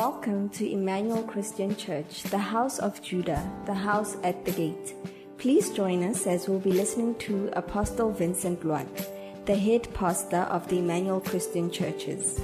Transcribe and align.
Welcome 0.00 0.48
to 0.56 0.66
Emmanuel 0.66 1.22
Christian 1.24 1.76
Church, 1.76 2.22
the 2.22 2.38
house 2.38 2.78
of 2.78 3.02
Judah, 3.02 3.46
the 3.66 3.74
house 3.74 4.16
at 4.22 4.46
the 4.46 4.50
gate. 4.50 4.94
Please 5.36 5.68
join 5.68 6.02
us 6.04 6.26
as 6.26 6.48
we'll 6.48 6.58
be 6.58 6.72
listening 6.72 7.16
to 7.16 7.50
Apostle 7.52 8.10
Vincent 8.10 8.64
Loate, 8.64 9.06
the 9.44 9.54
head 9.54 9.92
pastor 9.92 10.48
of 10.48 10.66
the 10.68 10.78
Emmanuel 10.78 11.20
Christian 11.20 11.70
Churches. 11.70 12.40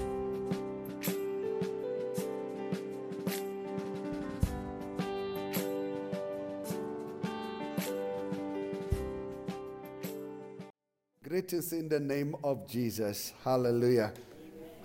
Greetings 11.26 11.72
in 11.72 11.88
the 11.88 12.00
name 12.00 12.36
of 12.44 12.68
Jesus. 12.68 13.32
Hallelujah. 13.42 14.12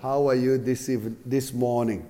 How 0.02 0.30
are 0.30 0.36
you 0.36 0.58
this 0.58 0.90
this 1.26 1.52
morning? 1.52 2.08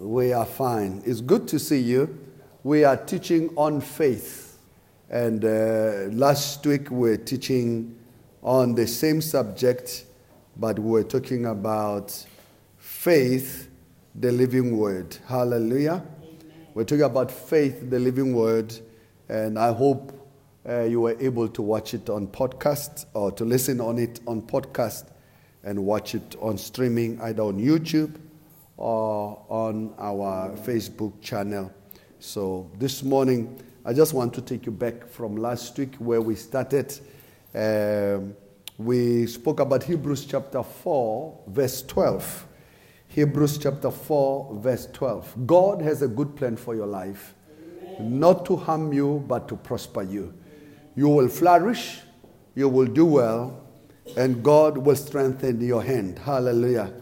We 0.00 0.32
are 0.32 0.44
fine. 0.44 1.02
It's 1.06 1.20
good 1.20 1.46
to 1.48 1.58
see 1.60 1.78
you. 1.78 2.18
We 2.64 2.82
are 2.82 2.96
teaching 2.96 3.50
on 3.56 3.80
faith. 3.80 4.58
And 5.08 5.44
uh, 5.44 6.08
last 6.10 6.66
week 6.66 6.90
we 6.90 7.10
were 7.10 7.16
teaching 7.16 7.96
on 8.42 8.74
the 8.74 8.88
same 8.88 9.20
subject, 9.20 10.06
but 10.56 10.80
we 10.80 10.90
were 10.90 11.04
talking 11.04 11.46
about 11.46 12.26
faith, 12.76 13.68
the 14.16 14.32
living 14.32 14.76
word. 14.76 15.16
Hallelujah. 15.28 16.02
Amen. 16.22 16.66
We're 16.74 16.84
talking 16.84 17.04
about 17.04 17.30
faith, 17.30 17.88
the 17.88 18.00
living 18.00 18.34
word. 18.34 18.74
And 19.28 19.56
I 19.56 19.72
hope 19.72 20.12
uh, 20.68 20.82
you 20.82 21.02
were 21.02 21.16
able 21.20 21.46
to 21.46 21.62
watch 21.62 21.94
it 21.94 22.10
on 22.10 22.26
podcast 22.26 23.06
or 23.14 23.30
to 23.30 23.44
listen 23.44 23.80
on 23.80 23.98
it 23.98 24.18
on 24.26 24.42
podcast 24.42 25.04
and 25.62 25.86
watch 25.86 26.16
it 26.16 26.34
on 26.40 26.58
streaming 26.58 27.20
either 27.20 27.44
on 27.44 27.60
YouTube 27.60 28.16
or 28.76 29.44
on 29.48 29.94
our 29.98 30.50
Facebook 30.56 31.20
channel. 31.20 31.72
So 32.18 32.70
this 32.78 33.02
morning, 33.02 33.60
I 33.84 33.92
just 33.92 34.14
want 34.14 34.32
to 34.34 34.40
take 34.40 34.66
you 34.66 34.72
back 34.72 35.06
from 35.06 35.36
last 35.36 35.76
week 35.78 35.96
where 35.96 36.20
we 36.20 36.34
started. 36.34 36.98
Um, 37.54 38.34
we 38.78 39.26
spoke 39.26 39.60
about 39.60 39.84
Hebrews 39.84 40.24
chapter 40.24 40.62
4, 40.62 41.42
verse 41.48 41.82
12. 41.82 42.46
Hebrews 43.08 43.58
chapter 43.58 43.90
4, 43.90 44.58
verse 44.60 44.88
12. 44.92 45.46
God 45.46 45.82
has 45.82 46.02
a 46.02 46.08
good 46.08 46.34
plan 46.34 46.56
for 46.56 46.74
your 46.74 46.86
life, 46.86 47.34
not 48.00 48.44
to 48.46 48.56
harm 48.56 48.92
you, 48.92 49.24
but 49.28 49.46
to 49.48 49.56
prosper 49.56 50.02
you. 50.02 50.34
You 50.96 51.08
will 51.08 51.28
flourish, 51.28 52.00
you 52.54 52.68
will 52.68 52.86
do 52.86 53.04
well, 53.04 53.64
and 54.16 54.42
God 54.42 54.78
will 54.78 54.96
strengthen 54.96 55.60
your 55.60 55.82
hand. 55.82 56.18
Hallelujah. 56.18 56.92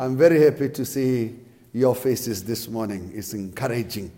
I'm 0.00 0.16
very 0.16 0.42
happy 0.42 0.70
to 0.70 0.84
see 0.86 1.36
your 1.74 1.94
faces 1.94 2.42
this 2.42 2.68
morning. 2.68 3.12
It's 3.14 3.34
encouraging. 3.34 4.10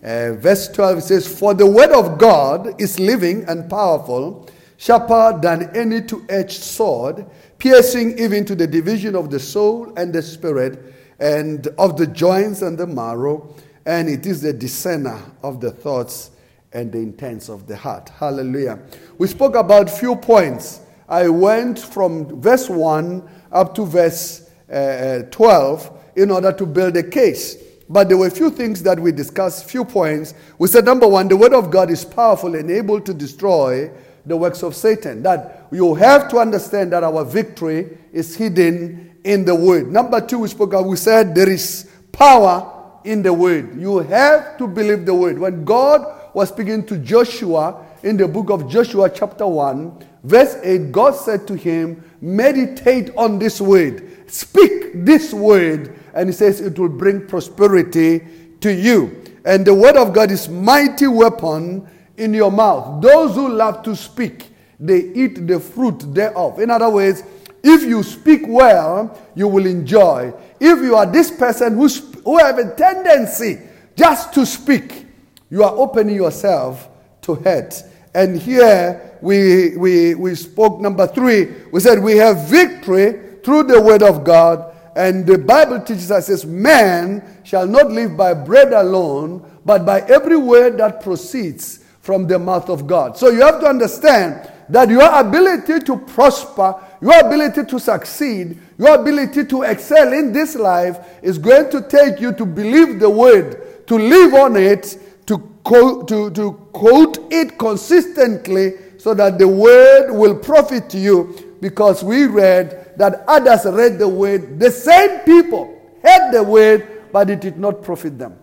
Uh, 0.00 0.34
verse 0.34 0.68
12 0.68 1.02
says, 1.02 1.26
For 1.26 1.54
the 1.54 1.66
word 1.66 1.90
of 1.90 2.18
God 2.18 2.80
is 2.80 3.00
living 3.00 3.42
and 3.48 3.68
powerful, 3.68 4.48
sharper 4.76 5.36
than 5.42 5.74
any 5.74 6.02
two 6.02 6.24
edged 6.28 6.62
sword, 6.62 7.26
piercing 7.58 8.16
even 8.16 8.44
to 8.44 8.54
the 8.54 8.68
division 8.68 9.16
of 9.16 9.28
the 9.28 9.40
soul 9.40 9.92
and 9.96 10.12
the 10.12 10.22
spirit, 10.22 10.94
and 11.18 11.66
of 11.78 11.96
the 11.96 12.06
joints 12.06 12.62
and 12.62 12.78
the 12.78 12.86
marrow, 12.86 13.56
and 13.86 14.08
it 14.08 14.26
is 14.26 14.40
the 14.40 14.52
discerner 14.52 15.20
of 15.42 15.60
the 15.60 15.72
thoughts 15.72 16.30
and 16.72 16.92
the 16.92 16.98
intents 16.98 17.48
of 17.48 17.66
the 17.66 17.76
heart. 17.76 18.08
Hallelujah. 18.08 18.78
We 19.18 19.26
spoke 19.26 19.56
about 19.56 19.90
few 19.90 20.14
points. 20.14 20.82
I 21.08 21.28
went 21.28 21.80
from 21.80 22.40
verse 22.40 22.70
1 22.70 23.28
up 23.50 23.74
to 23.74 23.84
verse 23.84 24.43
uh, 24.74 25.22
12 25.30 26.00
in 26.16 26.30
order 26.30 26.52
to 26.52 26.66
build 26.66 26.96
a 26.96 27.02
case. 27.02 27.56
But 27.88 28.08
there 28.08 28.16
were 28.16 28.26
a 28.26 28.30
few 28.30 28.50
things 28.50 28.82
that 28.82 28.98
we 28.98 29.12
discussed, 29.12 29.68
few 29.68 29.84
points. 29.84 30.34
We 30.58 30.68
said, 30.68 30.84
number 30.84 31.06
one, 31.06 31.28
the 31.28 31.36
word 31.36 31.52
of 31.52 31.70
God 31.70 31.90
is 31.90 32.04
powerful 32.04 32.54
and 32.54 32.70
able 32.70 33.00
to 33.00 33.12
destroy 33.12 33.90
the 34.24 34.36
works 34.36 34.62
of 34.62 34.74
Satan. 34.74 35.22
That 35.22 35.68
you 35.70 35.94
have 35.94 36.28
to 36.30 36.38
understand 36.38 36.92
that 36.92 37.04
our 37.04 37.24
victory 37.24 37.98
is 38.12 38.34
hidden 38.34 39.16
in 39.24 39.44
the 39.44 39.54
word. 39.54 39.92
Number 39.92 40.20
two, 40.20 40.40
we 40.40 40.48
spoke 40.48 40.72
we 40.86 40.96
said 40.96 41.34
there 41.34 41.48
is 41.48 41.90
power 42.10 42.70
in 43.04 43.22
the 43.22 43.32
word. 43.32 43.78
You 43.78 43.98
have 43.98 44.56
to 44.58 44.66
believe 44.66 45.04
the 45.04 45.14
word. 45.14 45.38
When 45.38 45.64
God 45.64 46.32
was 46.32 46.48
speaking 46.48 46.86
to 46.86 46.98
Joshua 46.98 47.84
in 48.02 48.16
the 48.16 48.26
book 48.26 48.50
of 48.50 48.68
Joshua, 48.68 49.10
chapter 49.10 49.46
1, 49.46 50.04
verse 50.22 50.56
8, 50.62 50.90
God 50.90 51.14
said 51.14 51.46
to 51.48 51.54
him, 51.54 52.02
Meditate 52.20 53.10
on 53.16 53.38
this 53.38 53.60
word 53.60 54.13
Speak 54.34 55.04
this 55.04 55.32
word, 55.32 55.96
and 56.12 56.28
he 56.28 56.32
says 56.32 56.60
it 56.60 56.76
will 56.76 56.88
bring 56.88 57.24
prosperity 57.24 58.20
to 58.58 58.74
you. 58.74 59.22
And 59.44 59.64
the 59.64 59.72
word 59.72 59.96
of 59.96 60.12
God 60.12 60.32
is 60.32 60.48
mighty 60.48 61.06
weapon 61.06 61.86
in 62.16 62.34
your 62.34 62.50
mouth. 62.50 63.00
Those 63.00 63.36
who 63.36 63.48
love 63.48 63.84
to 63.84 63.94
speak, 63.94 64.48
they 64.80 65.04
eat 65.14 65.46
the 65.46 65.60
fruit 65.60 66.12
thereof. 66.12 66.58
In 66.58 66.68
other 66.70 66.90
words, 66.90 67.22
if 67.62 67.84
you 67.84 68.02
speak 68.02 68.42
well, 68.48 69.16
you 69.36 69.46
will 69.46 69.66
enjoy. 69.66 70.34
If 70.58 70.80
you 70.80 70.96
are 70.96 71.06
this 71.06 71.30
person 71.30 71.74
who, 71.74 71.86
who 72.24 72.38
have 72.38 72.58
a 72.58 72.74
tendency 72.74 73.60
just 73.94 74.34
to 74.34 74.44
speak, 74.44 75.06
you 75.48 75.62
are 75.62 75.76
opening 75.76 76.16
yourself 76.16 76.88
to 77.22 77.36
hurt. 77.36 77.80
And 78.12 78.36
here 78.36 79.16
we, 79.20 79.76
we, 79.76 80.16
we 80.16 80.34
spoke 80.34 80.80
number 80.80 81.06
three. 81.06 81.52
We 81.70 81.78
said 81.78 82.02
we 82.02 82.16
have 82.16 82.48
victory 82.48 83.23
through 83.44 83.64
the 83.64 83.80
word 83.80 84.02
of 84.02 84.24
God. 84.24 84.74
And 84.96 85.26
the 85.26 85.38
Bible 85.38 85.80
teaches 85.80 86.10
us, 86.10 86.26
says, 86.26 86.46
man 86.46 87.40
shall 87.42 87.66
not 87.66 87.90
live 87.90 88.16
by 88.16 88.32
bread 88.32 88.72
alone, 88.72 89.48
but 89.64 89.84
by 89.84 90.00
every 90.02 90.36
word 90.36 90.78
that 90.78 91.02
proceeds 91.02 91.84
from 92.00 92.26
the 92.26 92.38
mouth 92.38 92.68
of 92.68 92.86
God. 92.86 93.16
So 93.16 93.30
you 93.30 93.40
have 93.42 93.60
to 93.60 93.66
understand 93.66 94.50
that 94.68 94.88
your 94.88 95.12
ability 95.12 95.80
to 95.80 95.96
prosper, 95.96 96.74
your 97.00 97.26
ability 97.26 97.64
to 97.64 97.78
succeed, 97.78 98.58
your 98.78 98.94
ability 98.94 99.44
to 99.46 99.62
excel 99.62 100.12
in 100.12 100.32
this 100.32 100.54
life 100.54 100.98
is 101.22 101.38
going 101.38 101.70
to 101.70 101.82
take 101.82 102.20
you 102.20 102.32
to 102.32 102.46
believe 102.46 103.00
the 103.00 103.10
word, 103.10 103.86
to 103.86 103.96
live 103.96 104.34
on 104.34 104.56
it, 104.56 104.98
to 105.26 105.38
quote, 105.64 106.08
to, 106.08 106.30
to 106.30 106.52
quote 106.72 107.18
it 107.32 107.58
consistently 107.58 108.74
so 108.98 109.12
that 109.12 109.38
the 109.38 109.48
word 109.48 110.12
will 110.12 110.34
profit 110.34 110.94
you 110.94 111.43
because 111.64 112.04
we 112.04 112.26
read 112.26 112.92
that 112.98 113.24
others 113.26 113.64
read 113.64 113.98
the 113.98 114.06
word. 114.06 114.60
The 114.60 114.70
same 114.70 115.20
people 115.20 115.80
heard 116.02 116.30
the 116.30 116.42
word, 116.42 117.10
but 117.10 117.30
it 117.30 117.40
did 117.40 117.58
not 117.58 117.82
profit 117.82 118.18
them. 118.18 118.38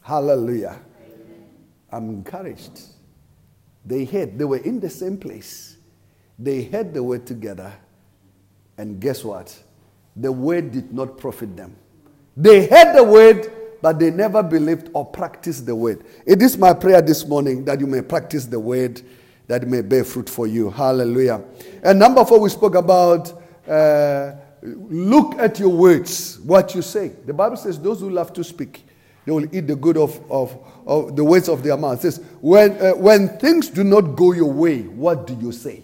Hallelujah. 0.00 0.78
I'm 1.90 2.08
encouraged. 2.10 2.82
They 3.84 4.04
heard, 4.04 4.38
they 4.38 4.44
were 4.44 4.58
in 4.58 4.78
the 4.78 4.88
same 4.88 5.18
place. 5.18 5.76
They 6.38 6.62
heard 6.62 6.94
the 6.94 7.02
word 7.02 7.26
together. 7.26 7.72
And 8.78 9.00
guess 9.00 9.24
what? 9.24 9.60
The 10.14 10.30
word 10.30 10.70
did 10.70 10.92
not 10.92 11.18
profit 11.18 11.56
them. 11.56 11.74
They 12.36 12.68
heard 12.68 12.94
the 12.94 13.02
word, 13.02 13.50
but 13.82 13.98
they 13.98 14.12
never 14.12 14.40
believed 14.40 14.88
or 14.94 15.04
practiced 15.04 15.66
the 15.66 15.74
word. 15.74 16.04
It 16.24 16.40
is 16.42 16.56
my 16.56 16.74
prayer 16.74 17.02
this 17.02 17.26
morning 17.26 17.64
that 17.64 17.80
you 17.80 17.88
may 17.88 18.02
practice 18.02 18.46
the 18.46 18.60
word 18.60 19.02
that 19.46 19.66
may 19.66 19.82
bear 19.82 20.04
fruit 20.04 20.28
for 20.28 20.46
you. 20.46 20.70
Hallelujah. 20.70 21.42
And 21.82 21.98
number 21.98 22.24
four, 22.24 22.40
we 22.40 22.48
spoke 22.48 22.74
about 22.74 23.32
uh, 23.68 24.32
look 24.62 25.38
at 25.38 25.58
your 25.58 25.70
words, 25.70 26.40
what 26.40 26.74
you 26.74 26.82
say. 26.82 27.08
The 27.08 27.34
Bible 27.34 27.56
says, 27.56 27.78
those 27.78 28.00
who 28.00 28.10
love 28.10 28.32
to 28.34 28.44
speak, 28.44 28.86
they 29.24 29.32
will 29.32 29.54
eat 29.54 29.66
the 29.66 29.76
good 29.76 29.96
of, 29.96 30.20
of, 30.30 30.56
of 30.86 31.16
the 31.16 31.24
words 31.24 31.48
of 31.48 31.62
their 31.62 31.76
mouth. 31.76 31.98
It 31.98 32.12
says, 32.12 32.24
when, 32.40 32.72
uh, 32.80 32.92
when 32.92 33.28
things 33.38 33.68
do 33.68 33.84
not 33.84 34.16
go 34.16 34.32
your 34.32 34.52
way, 34.52 34.82
what 34.82 35.26
do 35.26 35.34
you 35.34 35.52
say? 35.52 35.82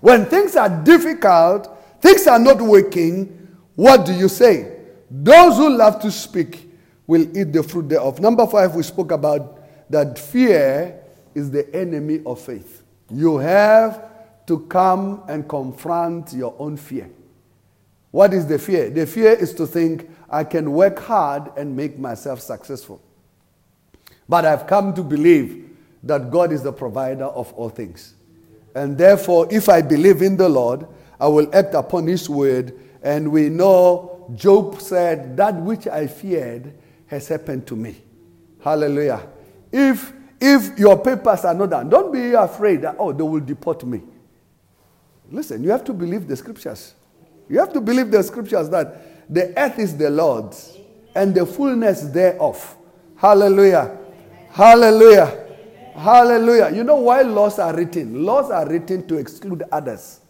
When 0.00 0.24
things 0.26 0.56
are 0.56 0.68
difficult, 0.68 1.68
things 2.00 2.26
are 2.26 2.38
not 2.38 2.60
working, 2.60 3.56
what 3.74 4.06
do 4.06 4.12
you 4.12 4.28
say? 4.28 4.76
Those 5.10 5.56
who 5.56 5.76
love 5.76 6.00
to 6.02 6.10
speak 6.10 6.70
will 7.06 7.22
eat 7.36 7.52
the 7.52 7.62
fruit 7.62 7.88
thereof. 7.88 8.20
Number 8.20 8.46
five, 8.46 8.74
we 8.74 8.82
spoke 8.82 9.10
about 9.10 9.58
that 9.90 10.18
fear 10.18 10.99
is 11.40 11.50
the 11.50 11.74
enemy 11.74 12.20
of 12.24 12.40
faith. 12.40 12.82
You 13.10 13.38
have 13.38 14.10
to 14.46 14.60
come 14.66 15.22
and 15.28 15.48
confront 15.48 16.32
your 16.32 16.54
own 16.58 16.76
fear. 16.76 17.10
What 18.10 18.34
is 18.34 18.46
the 18.46 18.58
fear? 18.58 18.90
The 18.90 19.06
fear 19.06 19.32
is 19.32 19.54
to 19.54 19.66
think, 19.66 20.08
I 20.28 20.44
can 20.44 20.72
work 20.72 20.98
hard 20.98 21.50
and 21.56 21.76
make 21.76 21.98
myself 21.98 22.40
successful. 22.40 23.00
But 24.28 24.44
I've 24.44 24.66
come 24.66 24.94
to 24.94 25.02
believe 25.02 25.70
that 26.02 26.30
God 26.30 26.52
is 26.52 26.62
the 26.62 26.72
provider 26.72 27.24
of 27.24 27.52
all 27.54 27.68
things. 27.68 28.14
And 28.74 28.96
therefore, 28.96 29.48
if 29.50 29.68
I 29.68 29.82
believe 29.82 30.22
in 30.22 30.36
the 30.36 30.48
Lord, 30.48 30.86
I 31.20 31.26
will 31.28 31.52
act 31.54 31.74
upon 31.74 32.06
His 32.06 32.28
word. 32.28 32.78
And 33.02 33.30
we 33.32 33.48
know 33.48 34.30
Job 34.34 34.80
said, 34.80 35.36
That 35.36 35.56
which 35.56 35.86
I 35.86 36.06
feared 36.06 36.74
has 37.06 37.28
happened 37.28 37.66
to 37.66 37.76
me. 37.76 38.02
Hallelujah. 38.62 39.26
If 39.72 40.12
if 40.40 40.78
your 40.78 40.98
papers 41.02 41.44
are 41.44 41.54
not 41.54 41.70
done, 41.70 41.88
don't 41.88 42.12
be 42.12 42.32
afraid 42.32 42.82
that, 42.82 42.96
oh, 42.98 43.12
they 43.12 43.22
will 43.22 43.40
deport 43.40 43.84
me. 43.84 44.02
Listen, 45.30 45.62
you 45.62 45.70
have 45.70 45.84
to 45.84 45.92
believe 45.92 46.26
the 46.26 46.36
scriptures. 46.36 46.94
You 47.48 47.58
have 47.58 47.72
to 47.72 47.80
believe 47.80 48.10
the 48.10 48.22
scriptures 48.22 48.68
that 48.70 49.10
The 49.30 49.56
earth 49.56 49.78
is 49.78 49.96
the 49.96 50.10
Lord's 50.10 50.76
and 51.14 51.32
the 51.32 51.46
fullness 51.46 52.02
thereof. 52.02 52.76
Hallelujah. 53.16 53.96
Hallelujah. 54.50 55.46
Hallelujah. 55.94 56.70
You 56.74 56.82
know 56.82 56.96
why 56.96 57.22
laws 57.22 57.60
are 57.60 57.74
written? 57.74 58.24
Laws 58.24 58.50
are 58.50 58.68
written 58.68 59.06
to 59.06 59.18
exclude 59.18 59.62
others. 59.70 60.20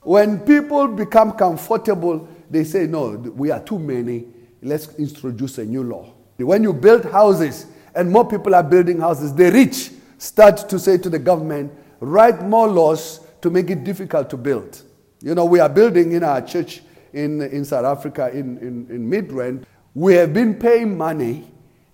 When 0.00 0.40
people 0.40 0.88
become 0.88 1.32
comfortable, 1.32 2.26
they 2.50 2.64
say, 2.64 2.86
No, 2.86 3.10
we 3.10 3.50
are 3.50 3.60
too 3.60 3.78
many. 3.78 4.24
Let's 4.62 4.94
introduce 4.98 5.58
a 5.58 5.66
new 5.66 5.82
law. 5.82 6.14
When 6.38 6.62
you 6.62 6.72
build 6.72 7.04
houses 7.04 7.66
and 7.94 8.10
more 8.10 8.26
people 8.26 8.54
are 8.54 8.62
building 8.62 9.00
houses, 9.00 9.34
the 9.34 9.50
rich 9.50 9.90
start 10.18 10.68
to 10.68 10.78
say 10.78 10.98
to 10.98 11.08
the 11.08 11.18
government, 11.18 11.72
Write 12.00 12.42
more 12.44 12.68
laws 12.68 13.20
to 13.40 13.50
make 13.50 13.70
it 13.70 13.82
difficult 13.84 14.30
to 14.30 14.36
build. 14.36 14.82
You 15.20 15.34
know, 15.34 15.44
we 15.44 15.58
are 15.58 15.68
building 15.68 16.12
in 16.12 16.22
our 16.22 16.40
church 16.40 16.82
in, 17.12 17.42
in 17.42 17.64
South 17.64 17.84
Africa, 17.84 18.30
in, 18.30 18.58
in, 18.58 18.86
in 18.88 19.10
Midrand. 19.10 19.64
We 19.94 20.14
have 20.14 20.32
been 20.32 20.54
paying 20.54 20.96
money 20.96 21.50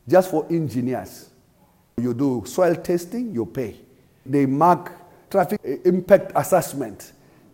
just 0.07 0.31
for 0.31 0.47
engineers. 0.51 1.31
You 1.97 2.13
do 2.13 2.43
soil 2.47 2.75
testing, 2.75 3.33
you 3.33 3.47
pay. 3.47 3.77
They 4.27 4.45
mark 4.47 4.93
traffic 5.31 5.61
eh, 5.65 5.77
impact 5.85 6.33
assessment. 6.35 7.13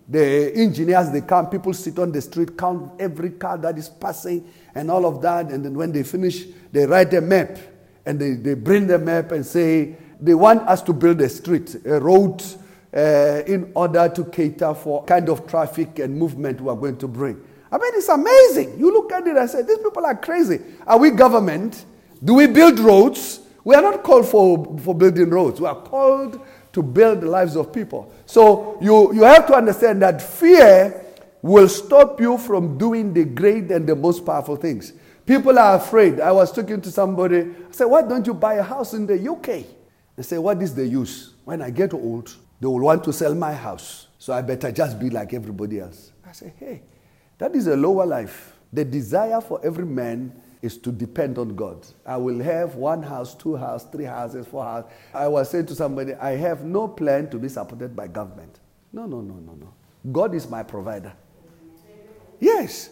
The 0.09 0.53
engineers, 0.57 1.11
they 1.11 1.21
come, 1.21 1.49
people 1.49 1.73
sit 1.73 1.99
on 2.01 2.11
the 2.11 2.21
street, 2.21 2.59
count 2.59 3.01
every 3.01 3.31
car 3.31 3.59
that 3.59 3.79
is 3.79 3.89
passing 3.89 4.51
and 4.75 4.91
all 4.91 5.07
of 5.07 5.23
that. 5.23 5.53
And 5.53 5.65
then 5.65 5.75
when 5.75 5.93
they 5.93 6.03
finish, 6.03 6.47
they 6.73 6.85
write 6.85 7.15
a 7.15 7.21
map 7.21 7.59
and 8.07 8.19
they, 8.19 8.33
they 8.33 8.55
bring 8.55 8.87
the 8.87 8.99
map 8.99 9.33
and 9.33 9.45
say, 9.45 9.97
they 10.21 10.35
want 10.35 10.63
us 10.69 10.83
to 10.83 10.93
build 10.93 11.21
a 11.21 11.29
street, 11.29 11.77
a 11.85 12.01
road, 12.01 12.43
uh, 12.95 13.43
in 13.47 13.71
order 13.75 14.09
to 14.09 14.25
cater 14.25 14.75
for 14.75 15.05
kind 15.05 15.29
of 15.29 15.47
traffic 15.47 15.99
and 15.99 16.17
movement 16.17 16.61
we 16.61 16.69
are 16.69 16.77
going 16.77 16.97
to 16.99 17.09
bring. 17.09 17.41
I 17.73 17.79
mean, 17.79 17.93
it's 17.95 18.09
amazing. 18.09 18.79
You 18.79 18.93
look 18.93 19.13
at 19.13 19.27
it 19.27 19.37
and 19.37 19.49
say, 19.49 19.63
these 19.63 19.79
people 19.79 20.05
are 20.05 20.17
crazy. 20.17 20.61
Are 20.87 20.99
we 20.99 21.11
government? 21.11 21.85
Do 22.23 22.35
we 22.35 22.49
build 22.49 22.81
roads? 22.81 23.41
We 23.63 23.75
are 23.75 23.83
not 23.83 24.03
called 24.03 24.27
for, 24.27 24.79
for 24.81 24.95
building 24.95 25.31
roads. 25.31 25.61
We 25.61 25.67
are 25.69 25.81
called 25.81 26.41
to 26.73 26.83
build 26.83 27.21
the 27.21 27.29
lives 27.29 27.57
of 27.57 27.73
people. 27.73 28.13
So 28.27 28.79
you, 28.81 29.15
you 29.15 29.23
have 29.23 29.47
to 29.49 29.55
understand 29.55 30.03
that 30.03 30.21
fear 30.21 31.05
will 31.43 31.69
stop 31.69 32.21
you 32.21 32.39
from 32.39 32.77
doing 32.77 33.13
the 33.13 33.25
great 33.25 33.71
and 33.71 33.87
the 33.87 33.97
most 33.97 34.27
powerful 34.27 34.57
things. 34.57 34.93
People 35.27 35.59
are 35.59 35.77
afraid. 35.77 36.21
I 36.21 36.33
was 36.33 36.53
talking 36.53 36.81
to 36.81 36.91
somebody. 36.91 37.41
I 37.41 37.71
said, 37.71 37.85
Why 37.85 38.03
don't 38.03 38.27
you 38.27 38.35
buy 38.35 38.55
a 38.55 38.63
house 38.63 38.95
in 38.95 39.07
the 39.07 39.31
UK? 39.31 39.65
They 40.17 40.23
say, 40.23 40.39
What 40.39 40.61
is 40.63 40.75
the 40.75 40.87
use? 40.87 41.35
When 41.45 41.63
I 41.63 41.71
get 41.71 41.95
old, 41.95 42.35
they 42.61 42.67
will 42.67 42.81
want 42.81 43.05
to 43.05 43.13
sell 43.13 43.35
my 43.35 43.53
house. 43.53 44.09
So 44.19 44.33
I 44.33 44.43
better 44.43 44.71
just 44.73 44.99
be 44.99 45.11
like 45.11 45.33
everybody 45.33 45.81
else. 45.81 46.13
I 46.27 46.33
say, 46.33 46.53
Hey, 46.59 46.83
that 47.39 47.55
is 47.55 47.67
a 47.67 47.77
lower 47.77 48.07
life. 48.07 48.57
The 48.73 48.85
desire 48.85 49.41
for 49.41 49.61
every 49.65 49.87
man 49.87 50.33
is 50.63 50.77
to 50.79 50.93
depend 50.93 51.39
on 51.39 51.57
God. 51.57 51.87
I 52.05 52.17
will 52.17 52.39
have 52.41 52.75
one 52.75 53.03
house, 53.03 53.35
two 53.35 53.57
houses, 53.57 53.89
three 53.91 54.05
houses, 54.05 54.47
four 54.47 54.65
houses. 54.65 54.91
I 55.15 55.27
was 55.27 55.51
saying 55.51 55.67
to 55.67 55.75
somebody, 55.75 56.15
I 56.15 56.33
have 56.37 56.65
no 56.65 56.87
plan 56.87 57.31
to 57.31 57.39
be 57.39 57.49
supported 57.49 57.97
by 57.97 58.09
government. 58.09 58.61
No, 58.93 59.07
no, 59.07 59.21
no, 59.21 59.35
no, 59.35 59.55
no. 59.55 59.75
God 60.13 60.35
is 60.35 60.49
my 60.49 60.63
provider. 60.63 61.13
Yes. 62.39 62.91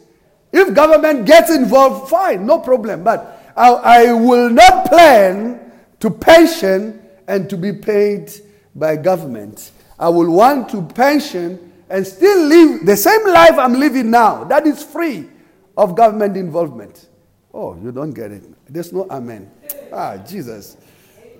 If 0.52 0.74
government 0.74 1.26
gets 1.26 1.50
involved, 1.50 2.10
fine, 2.10 2.46
no 2.46 2.58
problem. 2.58 3.04
But 3.04 3.52
I, 3.56 3.70
I 3.72 4.12
will 4.12 4.48
not 4.50 4.86
plan 4.86 5.72
to 6.00 6.10
pension 6.10 7.02
and 7.26 7.50
to 7.50 7.56
be 7.56 7.72
paid 7.72 8.32
by 8.74 8.96
government. 8.96 9.72
I 9.98 10.08
will 10.08 10.30
want 10.30 10.68
to 10.70 10.82
pension 10.82 11.72
and 11.90 12.06
still 12.06 12.46
live 12.46 12.86
the 12.86 12.96
same 12.96 13.26
life 13.26 13.58
I'm 13.58 13.74
living 13.74 14.10
now. 14.10 14.44
That 14.44 14.66
is 14.66 14.82
free 14.82 15.28
of 15.76 15.94
government 15.94 16.36
involvement. 16.36 17.08
Oh, 17.52 17.76
you 17.82 17.92
don't 17.92 18.12
get 18.12 18.30
it. 18.30 18.44
There's 18.72 18.92
no 18.92 19.06
amen. 19.10 19.50
Ah, 19.92 20.16
Jesus. 20.18 20.76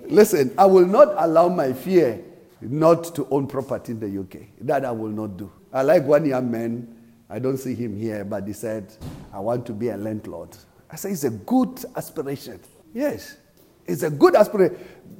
Listen, 0.07 0.53
I 0.57 0.65
will 0.65 0.85
not 0.85 1.13
allow 1.17 1.49
my 1.49 1.71
fear 1.71 2.23
not 2.61 3.15
to 3.15 3.27
own 3.29 3.47
property 3.47 3.91
in 3.93 3.99
the 3.99 4.19
UK. 4.21 4.47
That 4.61 4.85
I 4.85 4.91
will 4.91 5.09
not 5.09 5.37
do. 5.37 5.51
I 5.71 5.83
like 5.83 6.03
one 6.03 6.25
young 6.25 6.49
man, 6.49 6.95
I 7.29 7.39
don't 7.39 7.57
see 7.57 7.75
him 7.75 7.97
here, 7.97 8.25
but 8.25 8.47
he 8.47 8.53
said, 8.53 8.91
I 9.31 9.39
want 9.39 9.65
to 9.67 9.73
be 9.73 9.89
a 9.89 9.97
landlord. 9.97 10.49
I 10.89 10.95
said, 10.95 11.11
it's 11.11 11.23
a 11.23 11.29
good 11.29 11.85
aspiration. 11.95 12.59
Yes, 12.93 13.37
it's 13.85 14.03
a 14.03 14.09
good 14.09 14.35
aspiration. 14.35 14.77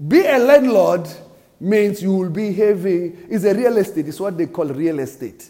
Be 0.08 0.26
a 0.26 0.40
landlord 0.40 1.08
means 1.60 2.02
you 2.02 2.14
will 2.14 2.30
be 2.30 2.54
having, 2.54 3.28
it's 3.30 3.44
a 3.44 3.54
real 3.54 3.78
estate, 3.78 4.08
it's 4.08 4.20
what 4.20 4.38
they 4.38 4.48
call 4.48 4.66
real 4.66 5.00
estate. 5.00 5.50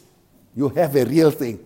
You 0.56 0.70
have 0.70 0.96
a 0.96 1.06
real 1.06 1.32
thing. 1.32 1.66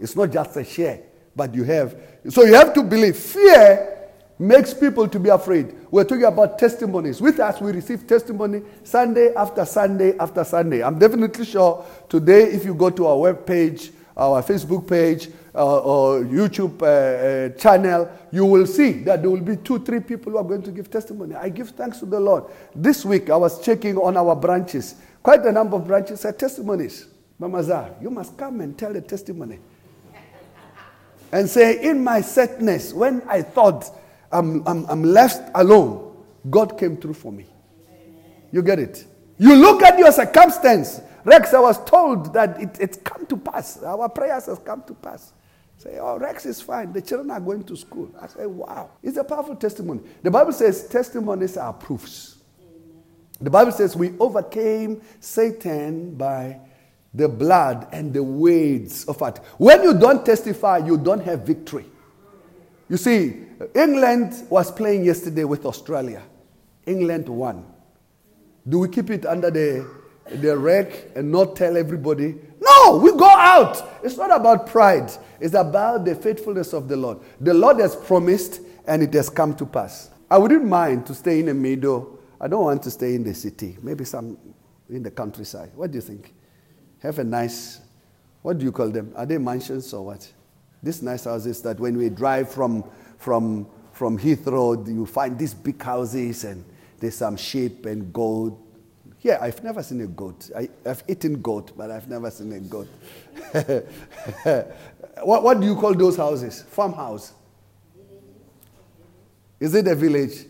It's 0.00 0.16
not 0.16 0.32
just 0.32 0.56
a 0.56 0.64
share, 0.64 1.00
but 1.36 1.54
you 1.54 1.64
have 1.64 1.96
so 2.28 2.44
you 2.44 2.54
have 2.54 2.72
to 2.74 2.82
believe. 2.82 3.16
Fear 3.16 3.98
makes 4.38 4.72
people 4.72 5.08
to 5.08 5.18
be 5.18 5.28
afraid. 5.28 5.74
We're 5.90 6.04
talking 6.04 6.24
about 6.24 6.58
testimonies. 6.58 7.20
With 7.20 7.40
us, 7.40 7.60
we 7.60 7.72
receive 7.72 8.06
testimony 8.06 8.62
Sunday 8.84 9.34
after 9.34 9.64
Sunday 9.64 10.16
after 10.18 10.44
Sunday. 10.44 10.82
I'm 10.82 10.98
definitely 10.98 11.44
sure 11.44 11.84
today, 12.08 12.44
if 12.44 12.64
you 12.64 12.74
go 12.74 12.90
to 12.90 13.06
our 13.06 13.18
web 13.18 13.46
page, 13.46 13.92
our 14.22 14.42
Facebook 14.42 14.88
page, 14.88 15.28
uh, 15.54 15.80
or 15.80 16.20
YouTube 16.24 16.80
uh, 16.82 16.86
uh, 16.86 17.58
channel, 17.58 18.10
you 18.30 18.44
will 18.46 18.66
see 18.66 18.92
that 19.04 19.20
there 19.20 19.30
will 19.30 19.40
be 19.40 19.56
two, 19.56 19.78
three 19.80 20.00
people 20.00 20.32
who 20.32 20.38
are 20.38 20.44
going 20.44 20.62
to 20.62 20.70
give 20.70 20.90
testimony. 20.90 21.34
I 21.34 21.48
give 21.48 21.70
thanks 21.70 21.98
to 21.98 22.06
the 22.06 22.18
Lord. 22.18 22.44
This 22.74 23.04
week, 23.04 23.28
I 23.28 23.36
was 23.36 23.62
checking 23.62 23.96
on 23.98 24.16
our 24.16 24.34
branches. 24.34 24.94
Quite 25.22 25.44
a 25.44 25.52
number 25.52 25.76
of 25.76 25.86
branches 25.86 26.22
had 26.22 26.38
testimonies. 26.38 27.06
Mama 27.38 27.62
Zah, 27.62 27.90
you 28.00 28.10
must 28.10 28.36
come 28.38 28.60
and 28.60 28.78
tell 28.78 28.92
the 28.92 29.00
testimony 29.00 29.58
and 31.32 31.48
say, 31.48 31.82
In 31.82 32.02
my 32.02 32.20
sadness, 32.20 32.92
when 32.92 33.22
I 33.28 33.42
thought 33.42 33.90
I'm, 34.30 34.66
I'm, 34.66 34.86
I'm 34.86 35.02
left 35.02 35.50
alone, 35.54 36.16
God 36.48 36.78
came 36.78 36.96
through 36.96 37.14
for 37.14 37.30
me. 37.30 37.46
You 38.50 38.62
get 38.62 38.78
it? 38.78 39.06
You 39.38 39.54
look 39.56 39.82
at 39.82 39.98
your 39.98 40.12
circumstance. 40.12 41.00
Rex, 41.24 41.54
I 41.54 41.60
was 41.60 41.84
told 41.84 42.32
that 42.34 42.60
it, 42.60 42.78
it's 42.80 42.96
come 42.98 43.26
to 43.26 43.36
pass. 43.36 43.82
Our 43.82 44.08
prayers 44.08 44.46
have 44.46 44.64
come 44.64 44.82
to 44.84 44.94
pass. 44.94 45.32
Say, 45.78 45.98
oh, 46.00 46.18
Rex 46.18 46.46
is 46.46 46.60
fine. 46.60 46.92
The 46.92 47.02
children 47.02 47.30
are 47.30 47.40
going 47.40 47.64
to 47.64 47.76
school. 47.76 48.10
I 48.20 48.26
say, 48.28 48.46
wow. 48.46 48.90
It's 49.02 49.16
a 49.16 49.24
powerful 49.24 49.56
testimony. 49.56 50.00
The 50.22 50.30
Bible 50.30 50.52
says 50.52 50.86
testimonies 50.88 51.56
are 51.56 51.72
proofs. 51.72 52.36
The 53.40 53.50
Bible 53.50 53.72
says 53.72 53.96
we 53.96 54.16
overcame 54.20 55.02
Satan 55.18 56.14
by 56.14 56.60
the 57.14 57.28
blood 57.28 57.88
and 57.92 58.12
the 58.12 58.22
words 58.22 59.04
of 59.06 59.20
it. 59.22 59.38
When 59.58 59.82
you 59.82 59.94
don't 59.98 60.24
testify, 60.24 60.78
you 60.78 60.96
don't 60.96 61.22
have 61.24 61.40
victory. 61.40 61.86
You 62.88 62.96
see, 62.96 63.44
England 63.74 64.46
was 64.48 64.70
playing 64.70 65.04
yesterday 65.04 65.44
with 65.44 65.66
Australia. 65.66 66.22
England 66.86 67.28
won. 67.28 67.66
Do 68.68 68.78
we 68.80 68.88
keep 68.88 69.10
it 69.10 69.26
under 69.26 69.50
the, 69.50 69.88
the 70.26 70.56
rag 70.56 71.10
and 71.14 71.30
not 71.30 71.56
tell 71.56 71.76
everybody? 71.76 72.36
No, 72.60 72.98
we 73.02 73.10
go 73.12 73.28
out. 73.28 74.00
It's 74.02 74.16
not 74.16 74.34
about 74.34 74.66
pride, 74.66 75.10
it's 75.40 75.54
about 75.54 76.04
the 76.04 76.14
faithfulness 76.14 76.72
of 76.72 76.88
the 76.88 76.96
Lord. 76.96 77.18
The 77.40 77.54
Lord 77.54 77.78
has 77.80 77.96
promised 77.96 78.60
and 78.86 79.02
it 79.02 79.12
has 79.14 79.28
come 79.28 79.54
to 79.56 79.66
pass. 79.66 80.10
I 80.30 80.38
wouldn't 80.38 80.64
mind 80.64 81.06
to 81.06 81.14
stay 81.14 81.40
in 81.40 81.46
the 81.46 81.54
middle. 81.54 82.18
I 82.40 82.48
don't 82.48 82.64
want 82.64 82.82
to 82.84 82.90
stay 82.90 83.14
in 83.14 83.22
the 83.22 83.34
city, 83.34 83.76
maybe 83.82 84.04
some 84.04 84.36
in 84.88 85.02
the 85.02 85.10
countryside. 85.10 85.70
What 85.74 85.90
do 85.90 85.96
you 85.96 86.02
think? 86.02 86.34
have 87.02 87.18
a 87.18 87.24
nice, 87.24 87.80
what 88.42 88.58
do 88.58 88.64
you 88.64 88.72
call 88.72 88.88
them? 88.88 89.12
Are 89.16 89.26
they 89.26 89.38
mansions 89.38 89.92
or 89.92 90.06
what? 90.06 90.30
These 90.82 91.02
nice 91.02 91.24
houses 91.24 91.60
that 91.62 91.78
when 91.80 91.96
we 91.96 92.08
drive 92.08 92.50
from, 92.50 92.84
from, 93.18 93.66
from 93.92 94.18
Heathrow, 94.18 94.86
you 94.86 95.04
find 95.06 95.38
these 95.38 95.52
big 95.52 95.82
houses 95.82 96.44
and 96.44 96.64
there's 97.00 97.16
some 97.16 97.36
sheep 97.36 97.86
and 97.86 98.12
goat. 98.12 98.56
Yeah, 99.22 99.38
I've 99.40 99.62
never 99.62 99.82
seen 99.84 100.00
a 100.00 100.08
goat. 100.08 100.50
I, 100.56 100.68
have 100.84 101.04
eaten 101.06 101.40
goat, 101.40 101.76
but 101.76 101.92
I've 101.92 102.08
never 102.08 102.28
seen 102.30 102.52
a 102.52 102.58
goat. 102.58 102.88
what, 105.22 105.44
what 105.44 105.60
do 105.60 105.66
you 105.66 105.76
call 105.76 105.94
those 105.94 106.16
houses? 106.16 106.62
Farmhouse. 106.62 107.32
Is 109.60 109.76
it 109.76 109.86
a 109.86 109.94
village? 109.94 110.46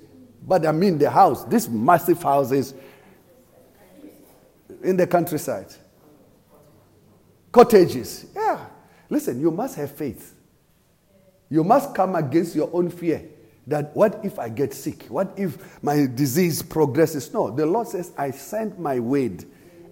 But 0.46 0.66
I 0.66 0.72
mean 0.72 0.96
the 0.96 1.10
house, 1.10 1.44
these 1.44 1.68
massive 1.68 2.22
houses 2.22 2.72
in 4.82 4.96
the 4.96 5.06
countryside. 5.06 5.72
Cottages. 7.52 8.26
Yeah. 8.34 8.66
Listen, 9.10 9.38
you 9.38 9.50
must 9.50 9.76
have 9.76 9.92
faith. 9.92 10.34
You 11.50 11.62
must 11.62 11.94
come 11.94 12.14
against 12.14 12.56
your 12.56 12.70
own 12.72 12.88
fear 12.88 13.22
that 13.66 13.94
what 13.94 14.20
if 14.24 14.38
I 14.38 14.48
get 14.48 14.74
sick? 14.74 15.04
What 15.08 15.32
if 15.36 15.82
my 15.82 16.06
disease 16.06 16.62
progresses? 16.62 17.32
No, 17.32 17.50
the 17.50 17.66
Lord 17.66 17.88
says, 17.88 18.12
I 18.18 18.30
sent 18.30 18.78
my 18.78 18.98
word 18.98 19.44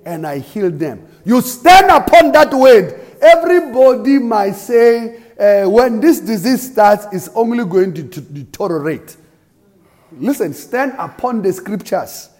and 0.04 0.26
I 0.26 0.38
healed 0.38 0.78
them. 0.78 1.06
You 1.24 1.40
stand 1.40 1.90
upon 1.90 2.32
that 2.32 2.52
word. 2.52 3.00
Everybody 3.20 4.18
might 4.18 4.52
say, 4.52 5.22
uh, 5.38 5.68
when 5.68 6.00
this 6.00 6.20
disease 6.20 6.72
starts, 6.72 7.06
it's 7.12 7.28
only 7.34 7.64
going 7.64 7.94
to, 7.94 8.02
to 8.04 8.20
deteriorate. 8.20 9.16
Listen, 10.12 10.52
stand 10.52 10.94
upon 10.98 11.42
the 11.42 11.52
scriptures 11.52 12.30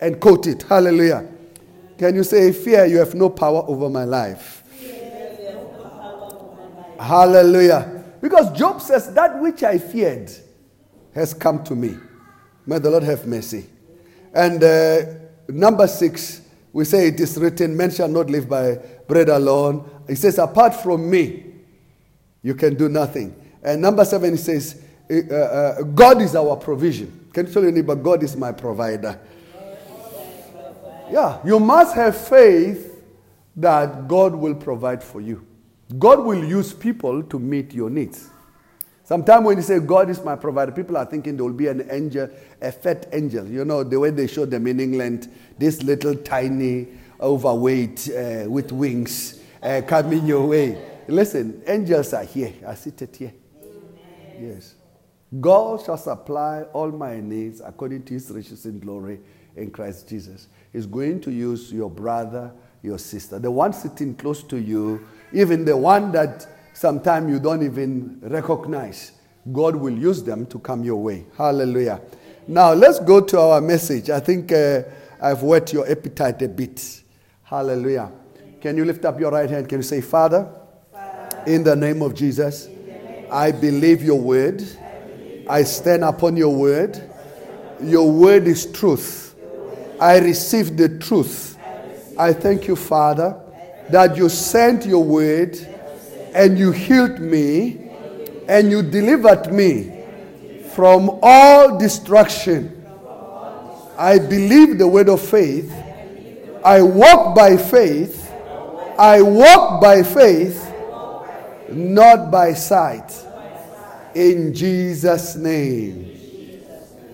and 0.00 0.20
quote 0.20 0.46
it. 0.46 0.62
Hallelujah. 0.62 1.28
Can 1.98 2.14
you 2.14 2.22
say, 2.22 2.52
Fear, 2.52 2.86
you 2.86 2.98
have 2.98 3.14
no 3.14 3.28
power 3.28 3.64
over 3.66 3.88
my 3.90 4.04
life? 4.04 4.62
Hallelujah. 7.00 8.04
Because 8.20 8.56
Job 8.56 8.80
says, 8.80 9.12
That 9.14 9.40
which 9.40 9.64
I 9.64 9.78
feared 9.78 10.30
has 11.18 11.34
come 11.34 11.62
to 11.64 11.74
me. 11.74 11.96
May 12.66 12.78
the 12.78 12.90
Lord 12.90 13.02
have 13.02 13.26
mercy. 13.26 13.66
And 14.32 14.62
uh, 14.62 15.02
number 15.48 15.86
six, 15.86 16.42
we 16.72 16.84
say 16.84 17.08
it 17.08 17.18
is 17.18 17.36
written, 17.38 17.76
Men 17.76 17.90
shall 17.90 18.08
not 18.08 18.30
live 18.30 18.48
by 18.48 18.78
bread 19.06 19.28
alone. 19.28 19.88
He 20.06 20.14
says, 20.14 20.38
Apart 20.38 20.74
from 20.74 21.10
me, 21.10 21.44
you 22.42 22.54
can 22.54 22.74
do 22.74 22.88
nothing. 22.88 23.34
And 23.62 23.82
number 23.82 24.04
seven, 24.04 24.32
he 24.32 24.36
says, 24.36 24.82
uh, 25.10 25.34
uh, 25.34 25.82
God 25.82 26.20
is 26.22 26.36
our 26.36 26.56
provision. 26.56 27.28
Can 27.32 27.46
you 27.46 27.52
tell 27.52 27.62
your 27.62 27.72
neighbor, 27.72 27.94
God 27.94 28.22
is 28.22 28.36
my 28.36 28.52
provider? 28.52 29.18
Yeah, 31.10 31.40
you 31.44 31.58
must 31.58 31.94
have 31.94 32.16
faith 32.16 33.02
that 33.56 34.06
God 34.06 34.34
will 34.34 34.54
provide 34.54 35.02
for 35.02 35.20
you. 35.20 35.44
God 35.98 36.24
will 36.24 36.44
use 36.44 36.72
people 36.74 37.22
to 37.24 37.38
meet 37.38 37.72
your 37.72 37.88
needs. 37.88 38.28
Sometimes 39.08 39.46
when 39.46 39.56
you 39.56 39.62
say 39.62 39.78
God 39.78 40.10
is 40.10 40.22
my 40.22 40.36
provider, 40.36 40.70
people 40.70 40.94
are 40.98 41.06
thinking 41.06 41.34
there 41.34 41.46
will 41.46 41.54
be 41.54 41.68
an 41.68 41.88
angel, 41.90 42.28
a 42.60 42.70
fat 42.70 43.08
angel. 43.10 43.46
You 43.46 43.64
know, 43.64 43.82
the 43.82 43.98
way 43.98 44.10
they 44.10 44.26
show 44.26 44.44
them 44.44 44.66
in 44.66 44.78
England, 44.80 45.32
this 45.56 45.82
little 45.82 46.14
tiny, 46.14 46.88
overweight, 47.18 48.10
uh, 48.10 48.44
with 48.50 48.70
wings 48.70 49.40
uh, 49.62 49.80
coming 49.86 50.26
your 50.26 50.46
way. 50.46 50.78
Listen, 51.08 51.62
angels 51.66 52.12
are 52.12 52.24
here. 52.24 52.52
I 52.66 52.74
seated 52.74 53.16
here. 53.16 53.32
Yes. 54.38 54.74
God 55.40 55.82
shall 55.86 55.96
supply 55.96 56.64
all 56.74 56.90
my 56.90 57.18
needs 57.18 57.62
according 57.64 58.02
to 58.02 58.12
his 58.12 58.30
riches 58.30 58.66
in 58.66 58.78
glory 58.78 59.20
in 59.56 59.70
Christ 59.70 60.06
Jesus. 60.06 60.48
He's 60.70 60.84
going 60.84 61.22
to 61.22 61.30
use 61.30 61.72
your 61.72 61.88
brother, 61.88 62.52
your 62.82 62.98
sister, 62.98 63.38
the 63.38 63.50
one 63.50 63.72
sitting 63.72 64.16
close 64.16 64.42
to 64.42 64.58
you, 64.58 65.08
even 65.32 65.64
the 65.64 65.78
one 65.78 66.12
that 66.12 66.46
sometimes 66.78 67.28
you 67.28 67.40
don't 67.40 67.64
even 67.64 68.20
recognize. 68.22 69.10
God 69.52 69.74
will 69.74 69.98
use 69.98 70.22
them 70.22 70.46
to 70.46 70.60
come 70.60 70.84
your 70.84 71.02
way. 71.02 71.26
Hallelujah. 71.36 72.00
Now, 72.46 72.72
let's 72.72 73.00
go 73.00 73.20
to 73.20 73.40
our 73.40 73.60
message. 73.60 74.10
I 74.10 74.20
think 74.20 74.52
uh, 74.52 74.82
I've 75.20 75.42
whet 75.42 75.72
your 75.72 75.90
appetite 75.90 76.40
a 76.42 76.48
bit. 76.48 77.02
Hallelujah. 77.42 78.12
Can 78.60 78.76
you 78.76 78.84
lift 78.84 79.04
up 79.04 79.18
your 79.18 79.32
right 79.32 79.50
hand? 79.50 79.68
Can 79.68 79.78
you 79.78 79.82
say, 79.82 80.00
Father, 80.00 80.48
Father 80.92 81.42
in 81.46 81.64
the 81.64 81.74
name 81.74 82.00
of 82.00 82.14
Jesus, 82.14 82.68
name 82.68 83.26
I 83.32 83.50
believe 83.50 84.04
your 84.04 84.20
word. 84.20 84.62
I 85.48 85.64
stand 85.64 86.04
upon 86.04 86.36
your 86.36 86.54
word. 86.54 87.02
Your 87.82 88.08
word 88.08 88.46
is 88.46 88.70
truth. 88.70 89.34
I 90.00 90.18
receive 90.18 90.76
the 90.76 90.96
truth. 91.00 91.58
I 92.16 92.32
thank 92.32 92.68
you, 92.68 92.76
Father, 92.76 93.36
that 93.90 94.16
you 94.16 94.28
sent 94.28 94.86
your 94.86 95.02
word 95.02 95.58
and 96.38 96.56
you 96.56 96.70
healed 96.70 97.18
me 97.18 97.90
and 98.46 98.70
you 98.70 98.80
delivered 98.80 99.52
me 99.52 100.04
from 100.72 101.18
all 101.20 101.76
destruction. 101.76 102.86
I 103.98 104.20
believe 104.20 104.78
the 104.78 104.86
word 104.86 105.08
of 105.08 105.20
faith. 105.20 105.74
I 106.64 106.80
walk 106.80 107.34
by 107.34 107.56
faith. 107.56 108.30
I 108.96 109.20
walk 109.20 109.80
by 109.80 110.04
faith, 110.04 110.72
not 111.70 112.30
by 112.30 112.54
sight. 112.54 113.12
In 114.14 114.54
Jesus' 114.54 115.34
name. 115.34 116.62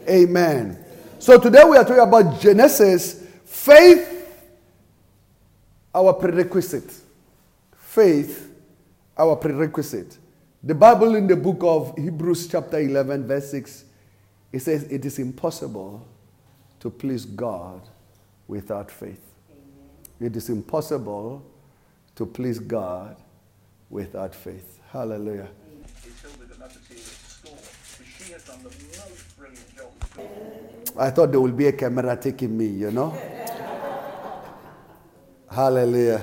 Amen. 0.07 0.85
So 1.19 1.41
today 1.41 1.65
we 1.65 1.79
are 1.79 1.85
talking 1.85 2.03
about 2.03 2.43
Genesis, 2.43 3.27
faith, 3.47 4.37
our 5.95 6.13
prerequisite. 6.13 6.93
Faith, 7.75 8.44
our 9.17 9.37
prerequisite. 9.37 10.19
The 10.63 10.75
Bible 10.75 11.15
in 11.15 11.27
the 11.27 11.37
book 11.37 11.59
of 11.61 11.97
Hebrews, 11.97 12.49
chapter 12.49 12.79
11, 12.79 13.27
verse 13.27 13.51
6, 13.51 13.85
it 14.53 14.61
says, 14.61 14.85
It 14.85 15.05
is 15.05 15.19
impossible 15.19 16.07
to 16.81 16.91
please 16.91 17.25
God 17.25 17.83
without 18.49 18.91
faith. 18.91 19.21
Amen. 19.51 20.33
It 20.33 20.37
is 20.37 20.49
impossible 20.49 21.45
to 22.15 22.27
please 22.27 22.59
God 22.59 23.17
without 23.91 24.35
faith. 24.35 24.79
Hallelujah. 24.91 25.49
I 30.97 31.11
thought 31.11 31.31
there 31.33 31.41
would 31.41 31.57
be 31.57 31.67
a 31.67 31.73
camera 31.73 32.17
taking 32.17 32.57
me, 32.57 32.67
you 32.67 32.91
know. 32.91 33.11
Hallelujah. 35.51 36.23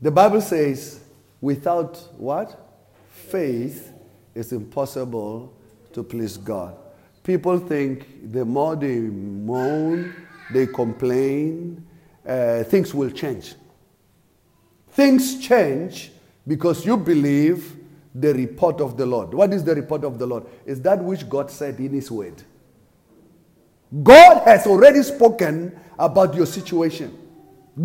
The 0.00 0.10
Bible 0.10 0.40
says, 0.40 0.99
without 1.40 1.96
what? 2.16 2.68
Faith, 3.08 3.92
it's 4.34 4.52
impossible 4.52 5.54
to 5.92 6.02
please 6.02 6.36
God. 6.36 6.76
People 7.22 7.58
think 7.58 8.32
the 8.32 8.44
more 8.44 8.76
they 8.76 8.98
moan, 8.98 10.14
they 10.52 10.66
complain, 10.66 11.86
uh, 12.26 12.64
things 12.64 12.94
will 12.94 13.10
change. 13.10 13.54
Things 14.90 15.40
change 15.40 16.12
because 16.46 16.84
you 16.84 16.96
believe 16.96 17.76
the 18.14 18.34
report 18.34 18.80
of 18.80 18.96
the 18.96 19.06
Lord. 19.06 19.32
What 19.32 19.52
is 19.52 19.62
the 19.62 19.74
report 19.74 20.04
of 20.04 20.18
the 20.18 20.26
Lord? 20.26 20.46
Is 20.66 20.80
that 20.82 21.02
which 21.02 21.28
God 21.28 21.50
said 21.50 21.78
in 21.78 21.92
His 21.92 22.10
Word. 22.10 22.42
God 24.02 24.42
has 24.44 24.66
already 24.66 25.02
spoken 25.02 25.78
about 25.98 26.34
your 26.34 26.46
situation. 26.46 27.16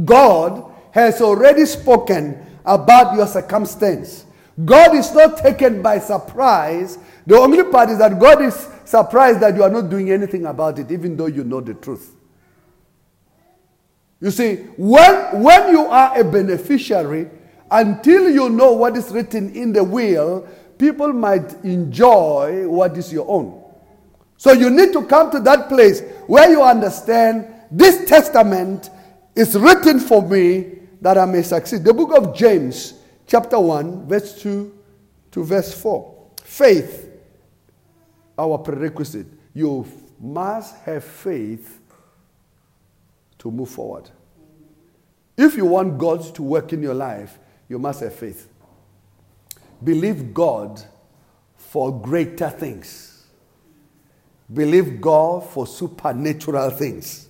God 0.03 0.71
has 0.91 1.21
already 1.21 1.65
spoken 1.65 2.45
about 2.65 3.15
your 3.15 3.27
circumstance. 3.27 4.25
God 4.63 4.95
is 4.95 5.13
not 5.13 5.37
taken 5.37 5.81
by 5.81 5.99
surprise. 5.99 6.97
The 7.27 7.37
only 7.37 7.63
part 7.63 7.89
is 7.89 7.97
that 7.97 8.19
God 8.19 8.41
is 8.41 8.69
surprised 8.85 9.39
that 9.41 9.55
you 9.55 9.63
are 9.63 9.69
not 9.69 9.89
doing 9.89 10.11
anything 10.11 10.45
about 10.45 10.79
it, 10.79 10.91
even 10.91 11.17
though 11.17 11.25
you 11.25 11.43
know 11.43 11.59
the 11.59 11.73
truth. 11.73 12.15
You 14.21 14.31
see, 14.31 14.55
when, 14.77 15.41
when 15.43 15.71
you 15.71 15.81
are 15.87 16.19
a 16.19 16.23
beneficiary, 16.23 17.29
until 17.69 18.29
you 18.29 18.49
know 18.49 18.71
what 18.73 18.95
is 18.95 19.11
written 19.11 19.53
in 19.53 19.73
the 19.73 19.83
will, 19.83 20.47
people 20.77 21.11
might 21.11 21.53
enjoy 21.63 22.67
what 22.67 22.97
is 22.97 23.11
your 23.11 23.29
own. 23.29 23.61
So 24.37 24.51
you 24.51 24.69
need 24.69 24.93
to 24.93 25.05
come 25.05 25.31
to 25.31 25.39
that 25.41 25.69
place 25.69 26.01
where 26.27 26.49
you 26.49 26.61
understand 26.61 27.47
this 27.71 28.07
testament 28.07 28.89
is 29.35 29.55
written 29.55 29.99
for 29.99 30.21
me 30.21 30.75
that 31.05 31.19
I 31.19 31.25
may 31.25 31.43
succeed. 31.43 31.83
The 31.83 31.93
book 31.93 32.17
of 32.17 32.35
James, 32.35 32.95
chapter 33.27 33.59
1, 33.59 34.07
verse 34.07 34.41
2 34.41 34.75
to 35.29 35.43
verse 35.43 35.71
4. 35.79 36.31
Faith, 36.43 37.07
our 38.35 38.57
prerequisite. 38.57 39.27
You 39.53 39.85
must 40.19 40.77
have 40.77 41.03
faith 41.03 41.79
to 43.37 43.51
move 43.51 43.69
forward. 43.69 44.09
If 45.37 45.55
you 45.55 45.67
want 45.67 45.99
God 45.99 46.23
to 46.33 46.41
work 46.41 46.73
in 46.73 46.81
your 46.81 46.95
life, 46.95 47.37
you 47.69 47.77
must 47.77 47.99
have 47.99 48.15
faith. 48.15 48.49
Believe 49.83 50.33
God 50.33 50.81
for 51.55 52.01
greater 52.01 52.49
things. 52.49 53.27
Believe 54.51 54.99
God 54.99 55.47
for 55.47 55.67
supernatural 55.67 56.71
things. 56.71 57.24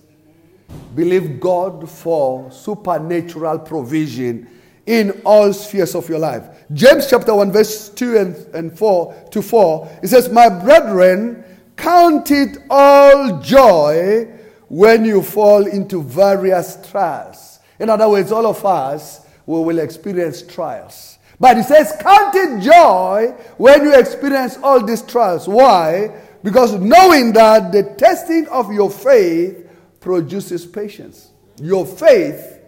Believe 0.94 1.40
God 1.40 1.88
for 1.88 2.50
supernatural 2.50 3.58
provision 3.60 4.48
in 4.86 5.20
all 5.24 5.52
spheres 5.52 5.94
of 5.94 6.08
your 6.08 6.18
life. 6.18 6.44
James 6.72 7.08
chapter 7.08 7.34
1, 7.34 7.52
verse 7.52 7.90
2 7.90 8.16
and, 8.16 8.36
and 8.54 8.78
4 8.78 9.28
to 9.32 9.42
4, 9.42 9.98
it 10.02 10.08
says, 10.08 10.30
My 10.30 10.48
brethren, 10.48 11.44
count 11.76 12.30
it 12.30 12.58
all 12.70 13.40
joy 13.40 14.28
when 14.68 15.04
you 15.04 15.22
fall 15.22 15.66
into 15.66 16.02
various 16.02 16.78
trials. 16.90 17.60
In 17.78 17.90
other 17.90 18.08
words, 18.08 18.32
all 18.32 18.46
of 18.46 18.64
us 18.64 19.26
we 19.44 19.60
will 19.60 19.78
experience 19.78 20.42
trials. 20.42 21.18
But 21.38 21.58
he 21.58 21.62
says, 21.62 21.94
Count 22.00 22.34
it 22.34 22.60
joy 22.62 23.34
when 23.58 23.82
you 23.82 23.98
experience 23.98 24.58
all 24.62 24.82
these 24.82 25.02
trials. 25.02 25.46
Why? 25.46 26.10
Because 26.42 26.74
knowing 26.74 27.32
that 27.34 27.72
the 27.72 27.94
testing 27.98 28.46
of 28.48 28.72
your 28.72 28.90
faith 28.90 29.65
produces 30.06 30.64
patience. 30.64 31.32
Your 31.60 31.84
faith 31.84 32.60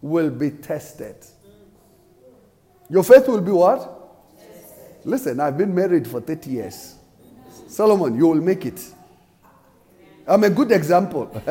will 0.00 0.30
be 0.30 0.50
tested. 0.50 1.14
Your 2.90 3.04
faith 3.04 3.28
will 3.28 3.40
be 3.40 3.52
what? 3.52 3.88
Listen, 5.04 5.38
I've 5.38 5.56
been 5.56 5.72
married 5.72 6.08
for 6.08 6.20
30 6.20 6.50
years. 6.50 6.96
Solomon, 7.68 8.16
you 8.16 8.26
will 8.26 8.40
make 8.42 8.66
it. 8.66 8.84
I'm 10.26 10.42
a 10.42 10.50
good 10.50 10.72
example. 10.72 11.30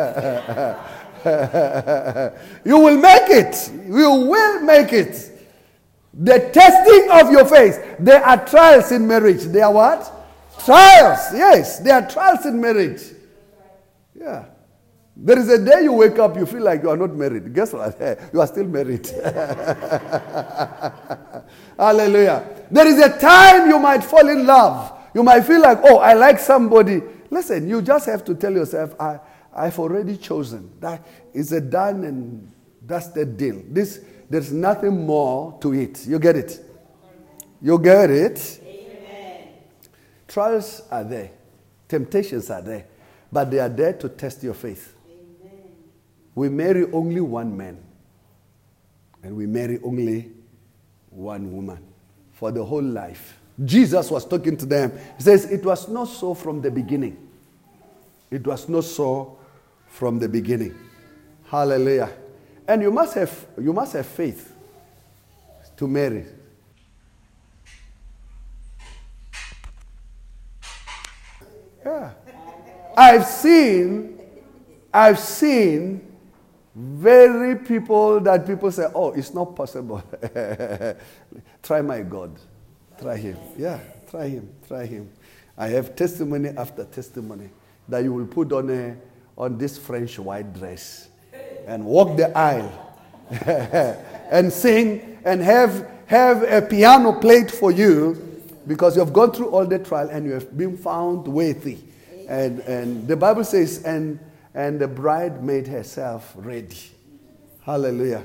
you 2.65 2.77
will 2.77 2.97
make 2.97 3.29
it. 3.29 3.71
You 3.87 4.11
will 4.11 4.59
make 4.63 4.91
it. 4.91 5.47
The 6.13 6.49
testing 6.51 7.09
of 7.09 7.31
your 7.31 7.45
faith. 7.45 7.95
There 7.99 8.21
are 8.21 8.45
trials 8.45 8.91
in 8.91 9.07
marriage. 9.07 9.43
There 9.43 9.63
are 9.63 9.71
what? 9.71 10.11
Trials. 10.65 11.33
Yes, 11.33 11.79
there 11.79 12.01
are 12.03 12.09
trials 12.09 12.45
in 12.45 12.59
marriage. 12.59 13.01
Yeah. 14.13 14.43
There 15.23 15.37
is 15.37 15.49
a 15.49 15.63
day 15.63 15.83
you 15.83 15.93
wake 15.93 16.17
up, 16.17 16.35
you 16.35 16.47
feel 16.47 16.63
like 16.63 16.81
you 16.81 16.89
are 16.89 16.97
not 16.97 17.15
married. 17.15 17.53
Guess 17.53 17.73
what? 17.73 17.95
You 18.33 18.41
are 18.41 18.47
still 18.47 18.65
married. 18.65 19.07
Hallelujah. 21.77 22.65
There 22.71 22.87
is 22.87 22.99
a 22.99 23.19
time 23.19 23.69
you 23.69 23.77
might 23.77 24.03
fall 24.03 24.27
in 24.27 24.47
love. 24.47 24.97
You 25.13 25.21
might 25.21 25.41
feel 25.41 25.61
like, 25.61 25.77
oh, 25.83 25.99
I 25.99 26.13
like 26.13 26.39
somebody. 26.39 27.03
Listen, 27.29 27.69
you 27.69 27.83
just 27.83 28.07
have 28.07 28.25
to 28.25 28.33
tell 28.33 28.51
yourself, 28.51 28.99
I, 28.99 29.19
I've 29.53 29.77
already 29.77 30.17
chosen. 30.17 30.71
That 30.79 31.05
is 31.33 31.51
a 31.51 31.61
done 31.61 32.03
and 32.03 32.51
dusted 32.83 33.37
deal. 33.37 33.61
This, 33.69 34.01
there's 34.27 34.51
nothing 34.51 35.05
more 35.05 35.55
to 35.61 35.71
it. 35.75 36.07
You 36.07 36.17
get 36.17 36.35
it? 36.35 36.65
You 37.61 37.77
get 37.77 38.09
it? 38.09 38.59
Amen. 38.65 39.49
Trials 40.27 40.81
are 40.89 41.03
there, 41.03 41.29
temptations 41.87 42.49
are 42.49 42.63
there, 42.63 42.87
but 43.31 43.51
they 43.51 43.59
are 43.59 43.69
there 43.69 43.93
to 43.93 44.09
test 44.09 44.41
your 44.41 44.55
faith. 44.55 44.95
We 46.35 46.49
marry 46.49 46.89
only 46.91 47.21
one 47.21 47.55
man, 47.55 47.77
and 49.23 49.35
we 49.35 49.45
marry 49.45 49.79
only 49.83 50.31
one 51.09 51.53
woman 51.53 51.79
for 52.31 52.51
the 52.51 52.63
whole 52.63 52.83
life. 52.83 53.37
Jesus 53.63 54.09
was 54.09 54.25
talking 54.25 54.57
to 54.57 54.65
them. 54.65 54.91
He 55.17 55.23
says, 55.23 55.45
It 55.51 55.63
was 55.63 55.87
not 55.87 56.05
so 56.05 56.33
from 56.33 56.61
the 56.61 56.71
beginning. 56.71 57.29
It 58.29 58.45
was 58.47 58.69
not 58.69 58.85
so 58.85 59.37
from 59.87 60.19
the 60.19 60.29
beginning. 60.29 60.73
Hallelujah. 61.45 62.09
And 62.67 62.81
you 62.81 62.91
must 62.91 63.15
have, 63.15 63.47
you 63.59 63.73
must 63.73 63.93
have 63.93 64.05
faith 64.05 64.55
to 65.75 65.87
marry. 65.87 66.25
Yeah. 71.85 72.11
I've 72.95 73.25
seen, 73.25 74.19
I've 74.93 75.19
seen 75.19 76.10
very 76.73 77.57
people 77.57 78.19
that 78.21 78.47
people 78.47 78.71
say, 78.71 78.87
oh, 78.95 79.11
it's 79.11 79.33
not 79.33 79.55
possible. 79.55 80.03
try 81.63 81.81
my 81.81 82.01
God. 82.01 82.31
Try 82.99 83.17
him. 83.17 83.37
Yeah, 83.57 83.79
try 84.09 84.29
him. 84.29 84.49
Try 84.67 84.85
him. 84.85 85.09
I 85.57 85.67
have 85.69 85.95
testimony 85.95 86.49
after 86.49 86.85
testimony 86.85 87.49
that 87.89 88.03
you 88.03 88.13
will 88.13 88.25
put 88.25 88.53
on, 88.53 88.69
a, 88.69 88.95
on 89.37 89.57
this 89.57 89.77
French 89.77 90.17
white 90.17 90.53
dress 90.53 91.09
and 91.67 91.85
walk 91.85 92.15
the 92.15 92.35
aisle 92.37 92.97
and 94.31 94.51
sing 94.51 95.19
and 95.25 95.41
have, 95.41 95.89
have 96.05 96.43
a 96.43 96.61
piano 96.61 97.13
played 97.13 97.51
for 97.51 97.71
you 97.71 98.43
because 98.65 98.95
you 98.95 99.03
have 99.03 99.13
gone 99.13 99.31
through 99.33 99.49
all 99.49 99.65
the 99.65 99.79
trial 99.79 100.09
and 100.09 100.25
you 100.25 100.31
have 100.31 100.57
been 100.57 100.77
found 100.77 101.27
worthy. 101.27 101.79
And, 102.29 102.59
and 102.61 103.07
the 103.07 103.17
Bible 103.17 103.43
says, 103.43 103.83
and, 103.83 104.19
and 104.53 104.79
the 104.79 104.87
bride 104.87 105.43
made 105.43 105.67
herself 105.67 106.33
ready. 106.35 106.77
Hallelujah. 107.63 108.23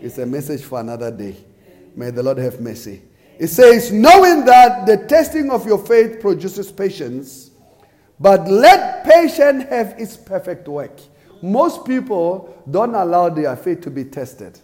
It's 0.00 0.18
a 0.18 0.26
message 0.26 0.62
for 0.62 0.80
another 0.80 1.10
day. 1.10 1.36
May 1.94 2.10
the 2.10 2.22
Lord 2.22 2.38
have 2.38 2.60
mercy. 2.60 3.02
It 3.38 3.48
says, 3.48 3.92
knowing 3.92 4.44
that 4.44 4.86
the 4.86 5.06
testing 5.06 5.50
of 5.50 5.66
your 5.66 5.78
faith 5.78 6.20
produces 6.20 6.70
patience, 6.70 7.50
but 8.20 8.48
let 8.48 9.04
patience 9.04 9.64
have 9.64 9.94
its 9.98 10.16
perfect 10.16 10.68
work. 10.68 11.00
Most 11.42 11.84
people 11.84 12.62
don't 12.70 12.94
allow 12.94 13.28
their 13.28 13.56
faith 13.56 13.80
to 13.82 13.90
be 13.90 14.04
tested. 14.04 14.60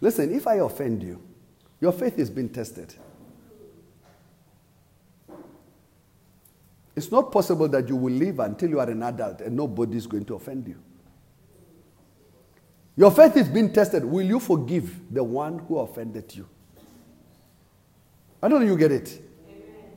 Listen, 0.00 0.34
if 0.34 0.46
I 0.46 0.56
offend 0.56 1.02
you, 1.02 1.22
your 1.80 1.92
faith 1.92 2.18
is 2.18 2.28
being 2.28 2.50
tested. 2.50 2.94
It's 6.96 7.10
not 7.10 7.32
possible 7.32 7.68
that 7.68 7.88
you 7.88 7.96
will 7.96 8.12
live 8.12 8.38
until 8.40 8.70
you 8.70 8.80
are 8.80 8.88
an 8.88 9.02
adult 9.02 9.40
and 9.40 9.56
nobody 9.56 9.96
is 9.96 10.06
going 10.06 10.24
to 10.26 10.34
offend 10.36 10.68
you. 10.68 10.76
Your 12.96 13.10
faith 13.10 13.36
is 13.36 13.48
being 13.48 13.72
tested. 13.72 14.04
Will 14.04 14.24
you 14.24 14.38
forgive 14.38 15.12
the 15.12 15.24
one 15.24 15.58
who 15.58 15.78
offended 15.78 16.32
you? 16.34 16.48
I 18.40 18.48
don't 18.48 18.60
know 18.60 18.66
you 18.66 18.76
get 18.76 18.92
it. 18.92 19.20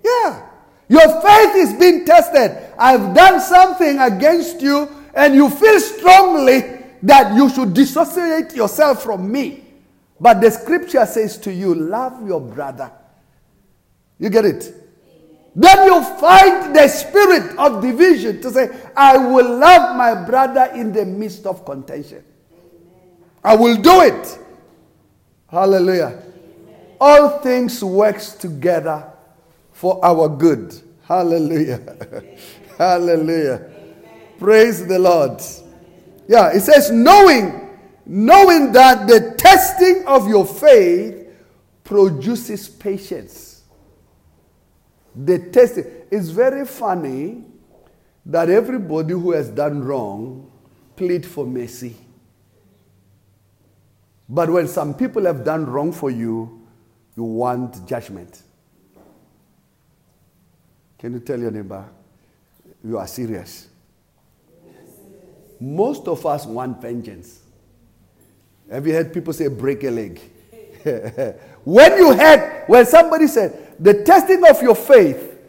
Yeah. 0.04 0.50
Your 0.90 1.22
faith 1.22 1.56
is 1.56 1.74
being 1.74 2.06
tested. 2.06 2.74
I've 2.80 3.14
done 3.14 3.42
something 3.42 4.00
against 4.00 4.62
you, 4.62 4.90
and 5.14 5.36
you 5.36 5.50
feel 5.50 5.80
strongly 5.80 6.62
that 7.04 7.36
you 7.36 7.50
should 7.50 7.74
dissociate 7.74 8.56
yourself 8.56 9.04
from 9.04 9.32
me. 9.32 9.66
But 10.20 10.42
the 10.42 10.50
scripture 10.50 11.06
says 11.06 11.38
to 11.40 11.54
you, 11.54 11.76
love 11.76 12.26
your 12.26 12.42
brother. 12.42 12.92
You 14.18 14.30
get 14.30 14.46
it? 14.46 14.74
Then 15.58 15.88
you 15.88 16.04
find 16.20 16.76
the 16.76 16.88
spirit 16.88 17.58
of 17.58 17.82
division 17.82 18.40
to 18.44 18.52
say, 18.52 18.70
I 18.96 19.18
will 19.18 19.58
love 19.58 19.98
my 19.98 20.14
brother 20.14 20.72
in 20.76 20.94
the 20.94 21.04
midst 21.04 21.48
of 21.48 21.66
contention. 21.66 22.24
I 23.44 23.56
will 23.56 23.76
do 23.76 24.02
it. 24.02 24.38
Hallelujah. 25.48 26.22
All 27.02 27.40
things 27.40 27.84
works 27.84 28.34
together 28.34 29.12
for 29.72 30.00
our 30.06 30.30
good. 30.30 30.80
Hallelujah. 31.02 31.82
Hallelujah. 32.78 33.68
Praise 34.38 34.86
the 34.86 35.00
Lord. 35.00 35.42
Yeah, 36.28 36.52
it 36.54 36.62
says, 36.62 36.92
knowing, 36.92 37.80
knowing 38.06 38.74
that 38.74 39.08
the 39.08 39.34
testing 39.40 40.06
of 40.06 40.28
your 40.28 40.46
faith 40.46 41.34
produces 41.84 42.70
patience. 42.70 43.47
The 45.18 45.40
testing 45.50 45.86
It's 46.12 46.30
very 46.30 46.66
funny 46.66 47.44
that 48.26 48.50
everybody 48.50 49.14
who 49.14 49.32
has 49.32 49.50
done 49.50 49.84
wrong 49.84 50.52
plead 50.96 51.26
for 51.26 51.46
mercy. 51.46 51.96
But 54.30 54.50
when 54.50 54.68
some 54.68 54.94
people 54.94 55.24
have 55.26 55.44
done 55.44 55.66
wrong 55.66 55.92
for 55.92 56.12
you, 56.12 56.68
you 57.16 57.24
want 57.24 57.88
judgment. 57.88 58.44
Can 61.00 61.14
you 61.14 61.20
tell 61.20 61.40
your 61.40 61.52
neighbor 61.52 61.86
you 62.84 62.98
are 62.98 63.08
serious? 63.08 63.70
Most 65.60 66.08
of 66.08 66.26
us 66.26 66.46
want 66.46 66.82
vengeance. 66.82 67.40
Have 68.70 68.86
you 68.86 68.94
heard 68.94 69.14
people 69.14 69.34
say 69.34 69.48
break 69.48 69.84
a 69.84 69.90
leg? 69.90 70.20
when 71.64 71.98
you 71.98 72.14
heard, 72.14 72.64
when 72.68 72.86
somebody 72.86 73.28
said, 73.28 73.67
the 73.80 74.04
testing 74.04 74.44
of 74.46 74.62
your 74.62 74.76
faith, 74.76 75.40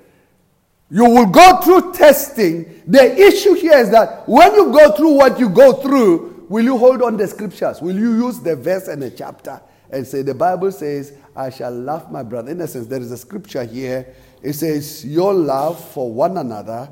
you 0.91 1.05
will 1.05 1.27
go 1.27 1.61
through 1.61 1.93
testing. 1.93 2.83
The 2.87 3.17
issue 3.19 3.55
here 3.55 3.79
is 3.79 3.91
that 3.91 4.29
when 4.29 4.55
you 4.55 4.73
go 4.73 4.93
through 4.93 5.13
what 5.15 5.39
you 5.39 5.49
go 5.49 5.75
through, 5.75 6.47
will 6.49 6.65
you 6.65 6.79
hold 6.79 7.03
on 7.03 7.17
the 7.17 7.29
scriptures? 7.29 7.83
Will 7.83 7.99
you 7.99 8.27
use 8.27 8.41
the 8.41 8.57
verse 8.57 8.89
and 8.89 9.03
the 9.03 9.11
chapter 9.11 9.61
and 9.91 10.07
say, 10.07 10.23
the 10.23 10.35
Bible 10.35 10.73
says, 10.73 11.13
I 11.37 11.51
shall 11.51 11.73
love 11.73 12.11
my 12.11 12.23
brother? 12.23 12.51
In 12.51 12.61
essence, 12.61 12.87
there 12.87 13.01
is 13.01 13.13
a 13.13 13.19
scripture 13.19 13.65
here 13.65 14.15
it 14.43 14.53
says, 14.53 15.05
Your 15.05 15.35
love 15.35 15.83
for 15.93 16.13
one 16.13 16.37
another 16.37 16.89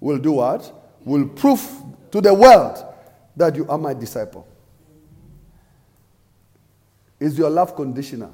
will 0.00 0.18
do 0.18 0.32
what? 0.32 0.72
Will 1.04 1.28
prove 1.28 1.60
to 2.10 2.20
the 2.20 2.32
world 2.32 2.84
that 3.36 3.56
you 3.56 3.66
are 3.68 3.78
my 3.78 3.94
disciple. 3.94 4.46
Is 7.20 7.36
your 7.36 7.50
love 7.50 7.74
conditional? 7.74 8.32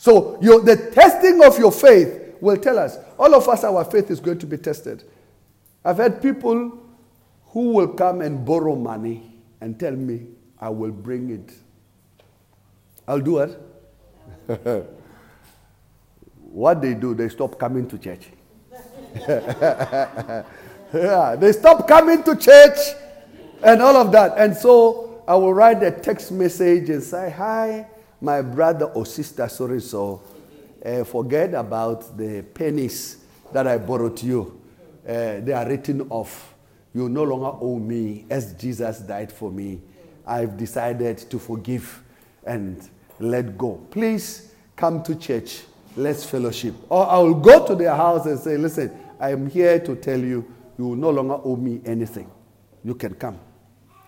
So 0.00 0.38
your, 0.40 0.60
the 0.60 0.76
testing 0.92 1.44
of 1.44 1.58
your 1.58 1.70
faith 1.70 2.34
will 2.40 2.56
tell 2.56 2.78
us. 2.78 2.96
All 3.18 3.34
of 3.34 3.46
us, 3.46 3.64
our 3.64 3.84
faith 3.84 4.10
is 4.10 4.18
going 4.18 4.38
to 4.38 4.46
be 4.46 4.56
tested. 4.56 5.04
I've 5.84 5.98
had 5.98 6.22
people 6.22 6.78
who 7.48 7.74
will 7.74 7.88
come 7.88 8.22
and 8.22 8.42
borrow 8.42 8.74
money 8.76 9.30
and 9.60 9.78
tell 9.78 9.92
me, 9.92 10.28
I 10.58 10.70
will 10.70 10.90
bring 10.90 11.28
it. 11.28 11.52
I'll 13.06 13.20
do 13.20 13.40
it. 13.40 13.60
what 16.50 16.80
they 16.80 16.94
do, 16.94 17.12
they 17.12 17.28
stop 17.28 17.58
coming 17.58 17.86
to 17.88 17.98
church. 17.98 18.28
yeah, 19.28 20.44
they 21.38 21.52
stop 21.52 21.86
coming 21.86 22.22
to 22.22 22.36
church 22.36 22.78
and 23.62 23.82
all 23.82 23.98
of 23.98 24.12
that. 24.12 24.38
And 24.38 24.56
so 24.56 25.22
I 25.28 25.34
will 25.34 25.52
write 25.52 25.82
a 25.82 25.90
text 25.90 26.32
message 26.32 26.88
and 26.88 27.02
say, 27.02 27.34
Hi, 27.36 27.86
my 28.20 28.42
brother 28.42 28.86
or 28.86 29.06
sister, 29.06 29.48
sorry, 29.48 29.80
so 29.80 30.22
uh, 30.84 31.04
forget 31.04 31.54
about 31.54 32.16
the 32.16 32.42
pennies 32.42 33.18
that 33.52 33.66
I 33.66 33.78
borrowed 33.78 34.22
you. 34.22 34.60
Uh, 35.06 35.40
they 35.40 35.52
are 35.52 35.66
written 35.66 36.06
off. 36.10 36.54
You 36.94 37.08
no 37.08 37.22
longer 37.22 37.56
owe 37.60 37.78
me 37.78 38.26
as 38.28 38.52
Jesus 38.54 38.98
died 39.00 39.32
for 39.32 39.50
me. 39.50 39.80
I've 40.26 40.56
decided 40.56 41.18
to 41.30 41.38
forgive 41.38 42.02
and 42.44 42.88
let 43.18 43.56
go. 43.56 43.80
Please 43.90 44.52
come 44.76 45.02
to 45.04 45.14
church 45.14 45.62
let's 45.96 46.24
fellowship. 46.24 46.74
Or 46.88 47.08
I 47.08 47.18
will 47.18 47.34
go 47.34 47.66
to 47.66 47.74
their 47.74 47.94
house 47.94 48.26
and 48.26 48.38
say, 48.38 48.56
listen, 48.56 48.90
I 49.18 49.30
am 49.32 49.48
here 49.48 49.78
to 49.80 49.96
tell 49.96 50.18
you, 50.18 50.50
you 50.78 50.96
no 50.96 51.10
longer 51.10 51.38
owe 51.42 51.56
me 51.56 51.80
anything. 51.84 52.30
You 52.84 52.94
can 52.94 53.14
come. 53.14 53.38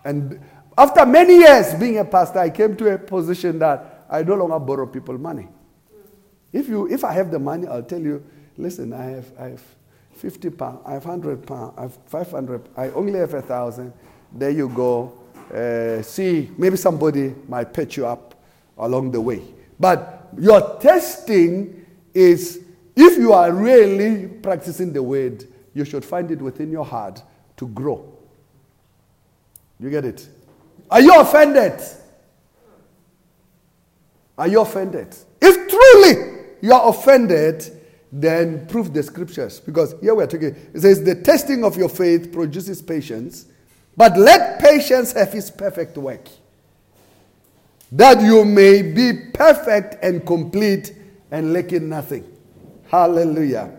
And 0.04 0.40
after 0.76 1.04
many 1.04 1.38
years 1.38 1.74
being 1.74 1.98
a 1.98 2.04
pastor, 2.04 2.38
I 2.38 2.50
came 2.50 2.76
to 2.76 2.94
a 2.94 2.98
position 2.98 3.58
that 3.58 3.91
I 4.12 4.22
no 4.22 4.34
longer 4.34 4.58
borrow 4.58 4.86
people 4.86 5.16
money. 5.16 5.48
If, 6.52 6.68
you, 6.68 6.86
if 6.86 7.02
I 7.02 7.14
have 7.14 7.30
the 7.30 7.38
money, 7.38 7.66
I'll 7.66 7.82
tell 7.82 8.00
you, 8.00 8.22
listen, 8.58 8.92
I 8.92 9.04
have, 9.04 9.32
I 9.38 9.44
have 9.48 9.62
50 10.12 10.50
pounds, 10.50 10.80
I 10.84 10.92
have 10.92 11.06
100 11.06 11.46
pounds, 11.46 11.72
I 11.78 11.82
have 11.82 11.96
500, 12.06 12.68
I 12.76 12.90
only 12.90 13.18
have 13.18 13.32
a 13.32 13.40
thousand. 13.40 13.94
There 14.30 14.50
you 14.50 14.68
go. 14.68 15.18
Uh, 15.52 16.02
see, 16.02 16.50
maybe 16.58 16.76
somebody 16.76 17.34
might 17.48 17.72
patch 17.72 17.96
you 17.96 18.06
up 18.06 18.34
along 18.76 19.12
the 19.12 19.20
way. 19.20 19.42
But 19.80 20.28
your 20.38 20.78
testing 20.78 21.86
is 22.12 22.60
if 22.94 23.16
you 23.18 23.32
are 23.32 23.50
really 23.50 24.28
practicing 24.28 24.92
the 24.92 25.02
word, 25.02 25.46
you 25.72 25.86
should 25.86 26.04
find 26.04 26.30
it 26.30 26.40
within 26.42 26.70
your 26.70 26.84
heart 26.84 27.22
to 27.56 27.66
grow. 27.68 28.12
You 29.80 29.88
get 29.88 30.04
it? 30.04 30.28
Are 30.90 31.00
you 31.00 31.18
offended? 31.18 31.80
Are 34.38 34.48
you 34.48 34.60
offended? 34.60 35.14
If 35.40 35.68
truly 35.68 36.44
you 36.60 36.72
are 36.72 36.88
offended, 36.88 37.80
then 38.10 38.66
prove 38.66 38.92
the 38.92 39.02
scriptures. 39.02 39.60
Because 39.60 39.94
here 40.00 40.14
we 40.14 40.24
are 40.24 40.26
talking, 40.26 40.54
it 40.74 40.80
says, 40.80 41.02
the 41.02 41.14
testing 41.14 41.64
of 41.64 41.76
your 41.76 41.88
faith 41.88 42.32
produces 42.32 42.82
patience, 42.82 43.46
but 43.96 44.16
let 44.16 44.60
patience 44.60 45.12
have 45.12 45.34
its 45.34 45.50
perfect 45.50 45.96
work, 45.96 46.28
that 47.90 48.20
you 48.22 48.44
may 48.44 48.82
be 48.82 49.12
perfect 49.32 50.02
and 50.02 50.26
complete 50.26 50.94
and 51.30 51.52
lacking 51.52 51.88
nothing. 51.88 52.24
Hallelujah. 52.88 53.78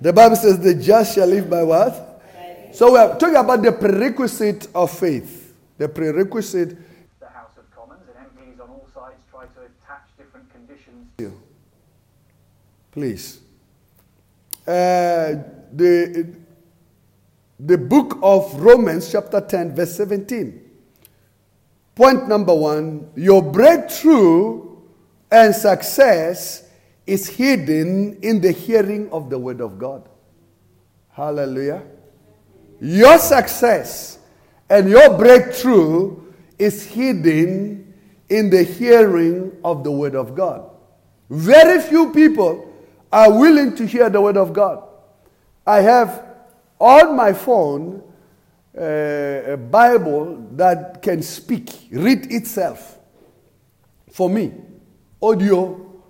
The 0.00 0.12
Bible 0.12 0.36
says 0.36 0.60
the 0.60 0.74
just 0.74 1.14
shall 1.14 1.26
live 1.26 1.48
by 1.48 1.62
what? 1.62 2.22
So 2.72 2.92
we 2.92 2.98
are 2.98 3.18
talking 3.18 3.36
about 3.36 3.62
the 3.62 3.72
prerequisite 3.72 4.68
of 4.74 4.90
faith. 4.96 5.43
The 5.78 5.88
prerequisite. 5.88 6.76
The 7.20 7.26
House 7.28 7.50
of 7.56 7.70
Commons 7.70 8.02
and 8.08 8.26
MPs 8.28 8.62
on 8.62 8.70
all 8.70 8.88
sides 8.94 9.22
try 9.30 9.46
to 9.46 9.60
attach 9.60 10.08
different 10.16 10.50
conditions. 10.52 11.08
You. 11.18 11.40
Please. 12.92 13.40
Uh, 14.66 15.34
the, 15.72 16.34
the 17.58 17.76
book 17.76 18.18
of 18.22 18.54
Romans, 18.60 19.10
chapter 19.10 19.40
10, 19.40 19.74
verse 19.74 19.96
17. 19.96 20.60
Point 21.94 22.28
number 22.28 22.54
one 22.54 23.08
your 23.14 23.40
breakthrough 23.42 24.76
and 25.30 25.54
success 25.54 26.68
is 27.06 27.28
hidden 27.28 28.18
in 28.22 28.40
the 28.40 28.50
hearing 28.50 29.10
of 29.10 29.30
the 29.30 29.38
word 29.38 29.60
of 29.60 29.78
God. 29.78 30.08
Hallelujah. 31.10 31.82
Your 32.80 33.18
success 33.18 34.18
and 34.68 34.88
your 34.88 35.16
breakthrough 35.16 36.22
is 36.58 36.86
hidden 36.86 37.94
in 38.28 38.50
the 38.50 38.62
hearing 38.62 39.52
of 39.64 39.84
the 39.84 39.90
word 39.90 40.14
of 40.14 40.34
God. 40.34 40.70
Very 41.30 41.80
few 41.80 42.12
people 42.12 42.72
are 43.12 43.30
willing 43.30 43.76
to 43.76 43.86
hear 43.86 44.10
the 44.10 44.20
word 44.20 44.36
of 44.36 44.52
God. 44.52 44.82
I 45.66 45.80
have 45.80 46.24
on 46.78 47.16
my 47.16 47.32
phone 47.32 48.02
uh, 48.76 49.52
a 49.52 49.56
Bible 49.56 50.46
that 50.52 51.00
can 51.00 51.22
speak, 51.22 51.70
read 51.90 52.30
itself. 52.32 52.98
For 54.10 54.28
me, 54.28 54.52
audio 55.20 56.02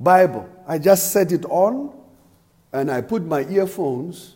Bible. 0.00 0.48
I 0.66 0.78
just 0.78 1.12
set 1.12 1.32
it 1.32 1.44
on 1.46 1.92
and 2.72 2.90
I 2.90 3.00
put 3.00 3.24
my 3.24 3.46
earphones 3.46 4.34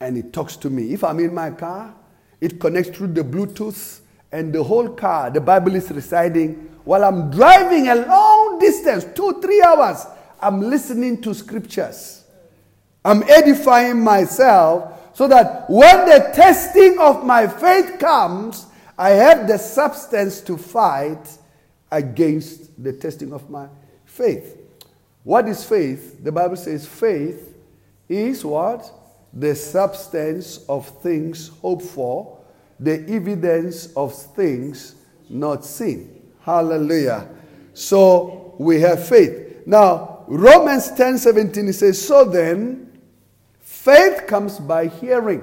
and 0.00 0.16
it 0.16 0.32
talks 0.32 0.56
to 0.56 0.70
me. 0.70 0.92
If 0.92 1.04
I'm 1.04 1.20
in 1.20 1.34
my 1.34 1.50
car, 1.50 1.94
it 2.40 2.58
connects 2.58 2.96
through 2.96 3.08
the 3.08 3.22
Bluetooth 3.22 4.00
and 4.32 4.52
the 4.52 4.62
whole 4.62 4.88
car, 4.88 5.30
the 5.30 5.40
Bible 5.40 5.74
is 5.74 5.90
reciting 5.90 6.54
while 6.84 7.04
I'm 7.04 7.30
driving 7.30 7.88
a 7.88 7.94
long 7.94 8.58
distance, 8.58 9.04
two, 9.14 9.40
three 9.40 9.62
hours. 9.62 10.06
I'm 10.40 10.60
listening 10.60 11.20
to 11.22 11.34
scriptures. 11.34 12.24
I'm 13.04 13.22
edifying 13.24 14.00
myself 14.00 15.16
so 15.16 15.28
that 15.28 15.68
when 15.68 16.06
the 16.06 16.32
testing 16.34 16.98
of 16.98 17.24
my 17.24 17.46
faith 17.46 17.98
comes, 17.98 18.66
I 18.96 19.10
have 19.10 19.46
the 19.46 19.58
substance 19.58 20.40
to 20.42 20.56
fight 20.56 21.38
against 21.90 22.82
the 22.82 22.92
testing 22.92 23.32
of 23.32 23.50
my 23.50 23.68
faith. 24.04 24.56
What 25.24 25.48
is 25.48 25.64
faith? 25.64 26.22
The 26.22 26.32
Bible 26.32 26.56
says 26.56 26.86
faith 26.86 27.54
is 28.08 28.44
what? 28.44 28.90
The 29.32 29.54
substance 29.54 30.64
of 30.68 30.88
things 31.02 31.48
hoped 31.60 31.84
for, 31.84 32.38
the 32.78 33.08
evidence 33.08 33.92
of 33.94 34.14
things 34.14 34.96
not 35.28 35.64
seen. 35.64 36.22
Hallelujah. 36.42 37.28
So 37.74 38.54
we 38.58 38.80
have 38.80 39.06
faith. 39.06 39.66
Now, 39.66 40.24
Romans 40.26 40.90
10 40.92 41.18
17, 41.18 41.68
it 41.68 41.72
says, 41.74 42.04
So 42.04 42.24
then, 42.24 43.00
faith 43.60 44.26
comes 44.26 44.58
by 44.58 44.86
hearing. 44.86 45.42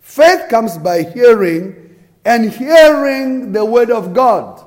Faith 0.00 0.48
comes 0.48 0.76
by 0.76 1.02
hearing, 1.02 1.96
and 2.24 2.50
hearing 2.50 3.52
the 3.52 3.64
word 3.64 3.90
of 3.90 4.12
God. 4.12 4.66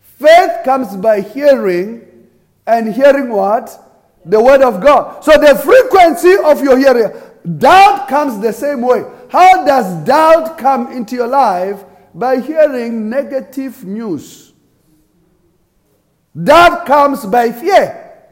Faith 0.00 0.64
comes 0.64 0.96
by 0.96 1.20
hearing, 1.20 2.28
and 2.66 2.94
hearing 2.94 3.30
what? 3.30 3.89
The 4.24 4.42
word 4.42 4.62
of 4.62 4.80
God. 4.82 5.24
So 5.24 5.32
the 5.32 5.54
frequency 5.56 6.34
of 6.44 6.62
your 6.62 6.78
hearing, 6.78 7.10
doubt 7.58 8.08
comes 8.08 8.38
the 8.40 8.52
same 8.52 8.82
way. 8.82 9.04
How 9.30 9.64
does 9.64 10.04
doubt 10.04 10.58
come 10.58 10.92
into 10.92 11.16
your 11.16 11.28
life? 11.28 11.84
By 12.12 12.40
hearing 12.40 13.08
negative 13.08 13.84
news. 13.84 14.52
Doubt 16.40 16.86
comes 16.86 17.24
by 17.24 17.52
fear. 17.52 18.28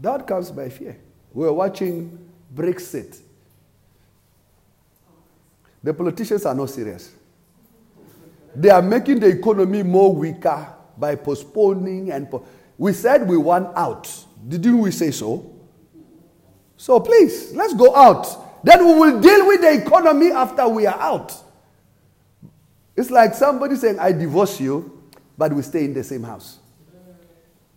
Doubt 0.00 0.26
comes 0.26 0.50
by 0.50 0.68
fear. 0.68 0.98
We're 1.32 1.52
watching 1.52 2.18
Brexit. 2.54 3.20
The 5.82 5.94
politicians 5.94 6.44
are 6.46 6.54
not 6.54 6.70
serious. 6.70 7.12
They 8.54 8.70
are 8.70 8.82
making 8.82 9.20
the 9.20 9.26
economy 9.26 9.82
more 9.82 10.14
weaker 10.14 10.68
by 10.96 11.16
postponing 11.16 12.10
and 12.12 12.30
po- 12.30 12.44
we 12.78 12.92
said 12.92 13.28
we 13.28 13.36
want 13.36 13.76
out. 13.76 14.10
Didn't 14.46 14.78
we 14.78 14.90
say 14.90 15.10
so? 15.10 15.50
So 16.76 17.00
please, 17.00 17.52
let's 17.52 17.74
go 17.74 17.94
out. 17.94 18.64
Then 18.64 18.86
we 18.86 18.94
will 18.94 19.20
deal 19.20 19.46
with 19.46 19.60
the 19.60 19.72
economy 19.74 20.32
after 20.32 20.66
we 20.68 20.86
are 20.86 20.98
out. 20.98 21.34
It's 22.96 23.10
like 23.10 23.34
somebody 23.34 23.76
saying, 23.76 23.98
I 23.98 24.12
divorce 24.12 24.60
you, 24.60 25.02
but 25.36 25.52
we 25.52 25.62
stay 25.62 25.84
in 25.84 25.94
the 25.94 26.04
same 26.04 26.22
house. 26.22 26.58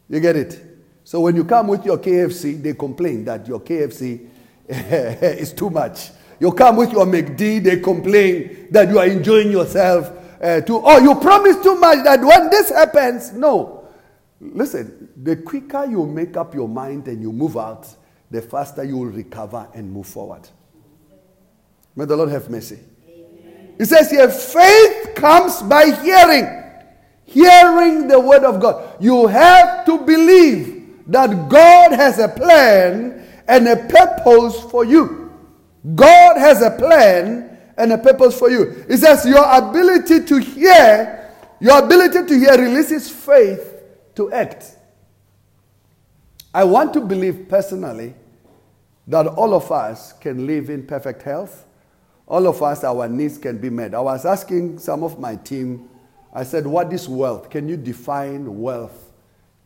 You 0.09 0.19
get 0.19 0.35
it? 0.35 0.63
So 1.03 1.19
when 1.21 1.35
you 1.35 1.43
come 1.43 1.67
with 1.67 1.85
your 1.85 1.97
KFC, 1.97 2.61
they 2.61 2.73
complain 2.73 3.25
that 3.25 3.47
your 3.47 3.59
KFC 3.59 4.27
is 4.69 5.53
too 5.53 5.69
much. 5.69 6.11
You 6.39 6.51
come 6.51 6.75
with 6.77 6.91
your 6.91 7.05
McD, 7.05 7.63
they 7.63 7.79
complain 7.79 8.67
that 8.71 8.89
you 8.89 8.99
are 8.99 9.07
enjoying 9.07 9.51
yourself 9.51 10.11
uh, 10.41 10.61
to, 10.61 10.81
oh, 10.83 10.99
you 10.99 11.15
promise 11.15 11.57
too 11.63 11.75
much 11.79 12.03
that 12.03 12.21
when 12.21 12.49
this 12.49 12.69
happens, 12.69 13.33
no. 13.33 13.76
Listen, 14.39 15.09
the 15.15 15.35
quicker 15.35 15.85
you 15.85 16.05
make 16.05 16.37
up 16.37 16.53
your 16.53 16.67
mind 16.67 17.07
and 17.07 17.21
you 17.21 17.31
move 17.31 17.57
out, 17.57 17.87
the 18.29 18.41
faster 18.41 18.83
you 18.83 18.97
will 18.97 19.05
recover 19.05 19.67
and 19.73 19.91
move 19.91 20.07
forward. 20.07 20.47
May 21.95 22.05
the 22.05 22.15
Lord 22.15 22.29
have 22.29 22.49
mercy. 22.49 22.79
He 23.77 23.85
says 23.85 24.11
here, 24.11 24.29
faith 24.29 25.15
comes 25.15 25.61
by 25.63 25.91
hearing. 26.01 26.63
Hearing 27.25 28.07
the 28.07 28.19
word 28.19 28.43
of 28.43 28.59
God. 28.59 29.01
You 29.03 29.27
have 29.27 29.85
to 29.85 29.97
believe 29.99 31.03
that 31.07 31.49
God 31.49 31.91
has 31.93 32.19
a 32.19 32.27
plan 32.27 33.25
and 33.47 33.67
a 33.67 33.75
purpose 33.75 34.61
for 34.71 34.85
you. 34.85 35.31
God 35.95 36.37
has 36.37 36.61
a 36.61 36.71
plan 36.71 37.57
and 37.77 37.93
a 37.93 37.97
purpose 37.97 38.37
for 38.37 38.49
you. 38.49 38.85
It 38.89 38.97
says 38.97 39.25
your 39.25 39.45
ability 39.49 40.25
to 40.25 40.37
hear, 40.37 41.31
your 41.59 41.83
ability 41.83 42.25
to 42.25 42.39
hear 42.39 42.57
releases 42.57 43.09
faith 43.09 43.66
to 44.17 44.31
act. 44.31 44.75
I 46.53 46.63
want 46.63 46.91
to 46.95 47.01
believe 47.01 47.47
personally 47.47 48.15
that 49.05 49.27
all 49.27 49.53
of 49.53 49.71
us 49.71 50.11
can 50.13 50.47
live 50.47 50.71
in 50.71 50.85
perfect 50.87 51.21
health. 51.21 51.65
All 52.27 52.47
of 52.47 52.61
us, 52.61 52.83
our 52.83 53.07
needs 53.07 53.37
can 53.37 53.59
be 53.59 53.69
met. 53.69 53.93
I 53.93 54.01
was 54.01 54.25
asking 54.25 54.79
some 54.79 55.03
of 55.03 55.19
my 55.19 55.35
team, 55.35 55.87
I 56.33 56.43
said, 56.43 56.65
What 56.65 56.91
is 56.91 57.07
wealth? 57.07 57.49
Can 57.51 57.69
you 57.69 57.77
define 57.77 58.59
wealth 58.59 59.11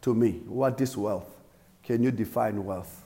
to 0.01 0.13
me? 0.13 0.41
What 0.45 0.79
is 0.81 0.97
wealth? 0.97 1.33
Can 1.81 2.03
you 2.03 2.11
define 2.11 2.63
wealth? 2.63 3.03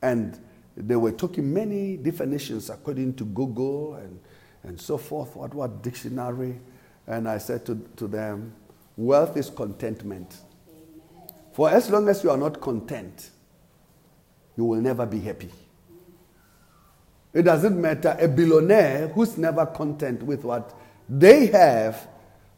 And 0.00 0.38
they 0.74 0.96
were 0.96 1.12
talking 1.12 1.52
many 1.52 1.98
definitions 1.98 2.70
according 2.70 3.14
to 3.14 3.24
Google 3.24 3.96
and, 3.96 4.18
and 4.62 4.80
so 4.80 4.96
forth, 4.96 5.36
what, 5.36 5.52
what 5.54 5.82
dictionary. 5.82 6.58
And 7.06 7.28
I 7.28 7.36
said 7.36 7.66
to, 7.66 7.76
to 7.96 8.08
them, 8.08 8.54
wealth 8.96 9.36
is 9.36 9.50
contentment. 9.50 10.36
For 11.52 11.70
as 11.70 11.88
long 11.90 12.08
as 12.08 12.24
you 12.24 12.30
are 12.30 12.36
not 12.36 12.60
content, 12.60 13.30
you 14.56 14.64
will 14.64 14.80
never 14.80 15.06
be 15.06 15.20
happy. 15.20 15.50
It 17.32 17.42
doesn't 17.42 17.80
matter. 17.80 18.16
A 18.20 18.28
billionaire 18.28 19.08
who's 19.08 19.36
never 19.36 19.66
content 19.66 20.22
with 20.22 20.44
what 20.44 20.74
they 21.08 21.46
have, 21.46 22.08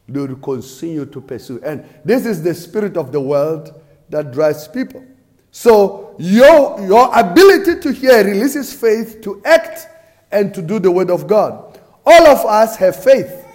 they 0.08 0.20
will 0.20 0.36
continue 0.36 1.06
to 1.06 1.20
pursue. 1.20 1.60
And 1.64 1.84
this 2.04 2.26
is 2.26 2.42
the 2.42 2.54
spirit 2.54 2.96
of 2.96 3.12
the 3.12 3.20
world 3.20 3.80
that 4.10 4.32
drives 4.32 4.68
people. 4.68 5.04
So 5.50 6.14
your, 6.18 6.86
your 6.86 7.18
ability 7.18 7.80
to 7.80 7.92
hear 7.92 8.22
releases 8.22 8.72
faith 8.72 9.22
to 9.22 9.40
act 9.44 9.88
and 10.30 10.54
to 10.54 10.60
do 10.60 10.78
the 10.78 10.90
word 10.90 11.10
of 11.10 11.26
God. 11.26 11.80
All 12.04 12.26
of 12.26 12.44
us 12.44 12.76
have 12.76 13.02
faith. 13.02 13.45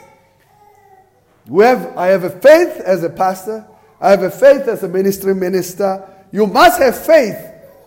We 1.47 1.63
have, 1.63 1.97
I 1.97 2.07
have 2.07 2.23
a 2.23 2.29
faith 2.29 2.81
as 2.81 3.03
a 3.03 3.09
pastor. 3.09 3.65
I 3.99 4.11
have 4.11 4.23
a 4.23 4.31
faith 4.31 4.67
as 4.67 4.83
a 4.83 4.87
ministry 4.87 5.35
minister. 5.35 6.07
You 6.31 6.47
must 6.47 6.81
have 6.81 6.97
faith 6.97 7.37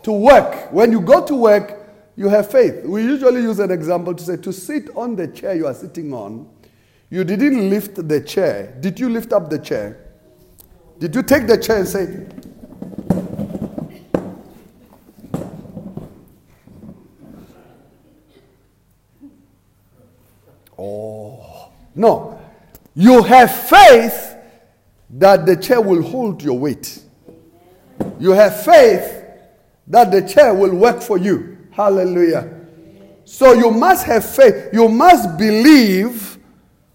to 0.03 0.13
work. 0.13 0.73
When 0.73 0.93
you 0.93 1.01
go 1.01 1.25
to 1.25 1.35
work, 1.35 1.81
you 2.17 2.29
have 2.29 2.51
faith. 2.51 2.85
We 2.85 3.03
usually 3.03 3.43
use 3.43 3.59
an 3.59 3.71
example 3.71 4.15
to 4.15 4.23
say 4.23 4.37
to 4.37 4.53
sit 4.53 4.95
on 4.97 5.17
the 5.17 5.29
chair 5.29 5.55
you 5.55 5.67
are 5.67 5.75
sitting 5.75 6.13
on, 6.13 6.49
you 7.11 7.25
didn't 7.25 7.71
lift 7.71 8.09
the 8.09 8.21
chair. 8.21 8.77
Did 8.81 9.01
you 9.01 9.09
lift 9.09 9.33
up 9.33 9.51
the 9.51 9.59
chair? 9.59 10.01
Did 10.99 11.15
you 11.15 11.23
take 11.23 11.47
the 11.47 11.59
chair 11.59 11.79
and 11.79 11.89
say, 11.89 12.27
Oh, 20.77 21.71
no. 21.95 22.44
You 22.95 23.23
have 23.23 23.51
faith 23.69 24.37
that 25.11 25.47
the 25.47 25.57
chair 25.57 25.81
will 25.81 26.03
hold 26.03 26.43
your 26.43 26.59
weight. 26.59 27.01
You 28.19 28.31
have 28.31 28.65
faith 28.65 29.25
that 29.89 30.11
the 30.11 30.23
chair 30.23 30.55
will 30.55 30.75
work 30.75 31.03
for 31.03 31.19
you. 31.19 31.59
Hallelujah. 31.73 32.61
So 33.25 33.53
you 33.53 33.71
must 33.71 34.07
have 34.07 34.25
faith. 34.25 34.73
You 34.73 34.89
must 34.89 35.37
believe 35.39 36.39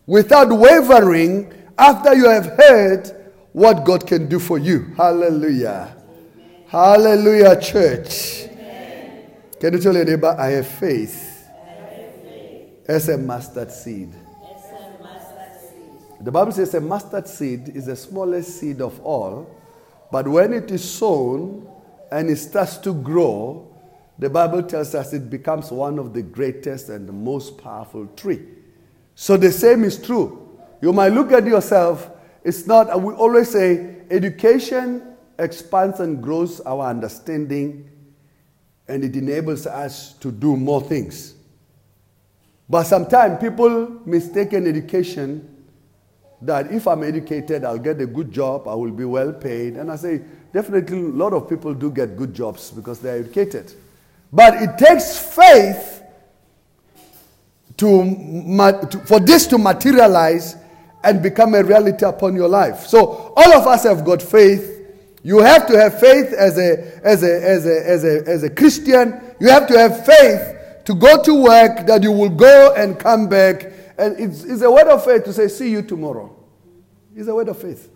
without 0.05 0.49
wavering 0.49 1.53
after 1.77 2.15
you 2.15 2.29
have 2.29 2.45
heard 2.57 3.33
what 3.51 3.83
God 3.83 4.05
can 4.07 4.27
do 4.27 4.39
for 4.39 4.57
you. 4.57 4.93
Hallelujah. 4.95 5.95
Hallelujah, 6.67 7.59
church. 7.59 8.47
Can 9.59 9.73
you 9.73 9.79
tell 9.79 9.93
your 9.93 10.05
neighbor, 10.05 10.35
I 10.37 10.51
have 10.51 10.67
faith, 10.67 11.47
as 12.87 13.09
a 13.09 13.17
mustard 13.17 13.71
seed. 13.71 14.13
The 16.21 16.31
Bible 16.31 16.51
says 16.51 16.73
a 16.73 16.81
mustard 16.81 17.27
seed 17.27 17.69
is 17.69 17.85
the 17.85 17.95
smallest 17.95 18.59
seed 18.59 18.81
of 18.81 18.99
all, 19.01 19.55
but 20.11 20.27
when 20.27 20.53
it 20.53 20.69
is 20.69 20.83
sown 20.83 21.67
and 22.11 22.29
it 22.29 22.35
starts 22.37 22.77
to 22.79 22.93
grow, 22.93 23.73
the 24.17 24.29
Bible 24.29 24.63
tells 24.63 24.93
us 24.95 25.13
it 25.13 25.29
becomes 25.29 25.71
one 25.71 25.97
of 25.97 26.13
the 26.13 26.21
greatest 26.21 26.89
and 26.89 27.07
the 27.07 27.13
most 27.13 27.57
powerful 27.57 28.05
tree. 28.17 28.45
So 29.15 29.37
the 29.37 29.51
same 29.51 29.85
is 29.85 29.97
true. 30.01 30.59
You 30.81 30.91
might 30.91 31.13
look 31.13 31.31
at 31.31 31.45
yourself, 31.45 32.09
it's 32.43 32.67
not, 32.67 33.01
we 33.01 33.13
always 33.13 33.49
say, 33.49 33.97
education 34.09 35.15
expands 35.37 36.01
and 36.01 36.21
grows 36.21 36.59
our 36.61 36.89
understanding 36.89 37.89
and 38.89 39.03
it 39.03 39.15
enables 39.15 39.67
us 39.67 40.13
to 40.13 40.31
do 40.31 40.57
more 40.57 40.81
things. 40.81 41.35
But 42.67 42.83
sometimes 42.83 43.39
people 43.39 44.01
mistake 44.05 44.51
an 44.53 44.67
education 44.67 45.58
that 46.41 46.71
if 46.71 46.87
I'm 46.87 47.03
educated, 47.03 47.65
I'll 47.65 47.77
get 47.77 47.99
a 48.01 48.05
good 48.05 48.31
job, 48.31 48.67
I 48.67 48.73
will 48.73 48.91
be 48.91 49.05
well 49.05 49.33
paid. 49.33 49.75
And 49.75 49.91
I 49.91 49.95
say, 49.95 50.21
definitely, 50.53 50.99
a 50.99 51.01
lot 51.01 51.33
of 51.33 51.49
people 51.49 51.73
do 51.73 51.91
get 51.91 52.15
good 52.15 52.33
jobs 52.33 52.71
because 52.71 52.99
they're 52.99 53.19
educated. 53.19 53.73
But 54.31 54.61
it 54.61 54.77
takes 54.77 55.17
faith 55.17 56.03
to, 57.77 58.87
to, 58.91 58.99
for 59.05 59.19
this 59.19 59.47
to 59.47 59.57
materialize 59.57 60.55
and 61.03 61.21
become 61.23 61.55
a 61.55 61.63
reality 61.63 62.05
upon 62.05 62.35
your 62.35 62.47
life. 62.49 62.85
So, 62.85 63.33
all 63.35 63.53
of 63.53 63.67
us 63.67 63.83
have 63.83 64.05
got 64.05 64.21
faith. 64.21 64.77
You 65.23 65.39
have 65.39 65.67
to 65.67 65.77
have 65.77 65.99
faith 65.99 66.33
as 66.33 66.57
a, 66.57 67.01
as 67.05 67.23
a, 67.23 67.43
as 67.43 67.65
a, 67.65 67.89
as 67.89 68.03
a, 68.03 68.29
as 68.29 68.43
a 68.43 68.49
Christian. 68.49 69.21
You 69.39 69.49
have 69.49 69.67
to 69.67 69.77
have 69.77 70.05
faith 70.05 70.85
to 70.85 70.95
go 70.95 71.21
to 71.21 71.43
work, 71.43 71.85
that 71.87 72.03
you 72.03 72.11
will 72.11 72.29
go 72.29 72.73
and 72.75 72.97
come 72.97 73.27
back 73.27 73.71
and 73.99 74.19
it's, 74.19 74.43
it's 74.43 74.61
a 74.61 74.71
word 74.71 74.87
of 74.87 75.03
faith 75.03 75.25
to 75.25 75.33
say, 75.33 75.47
see 75.49 75.69
you 75.69 75.81
tomorrow. 75.81 76.33
It's 77.15 77.27
a 77.27 77.35
word 77.35 77.49
of 77.49 77.57
faith. 77.57 77.91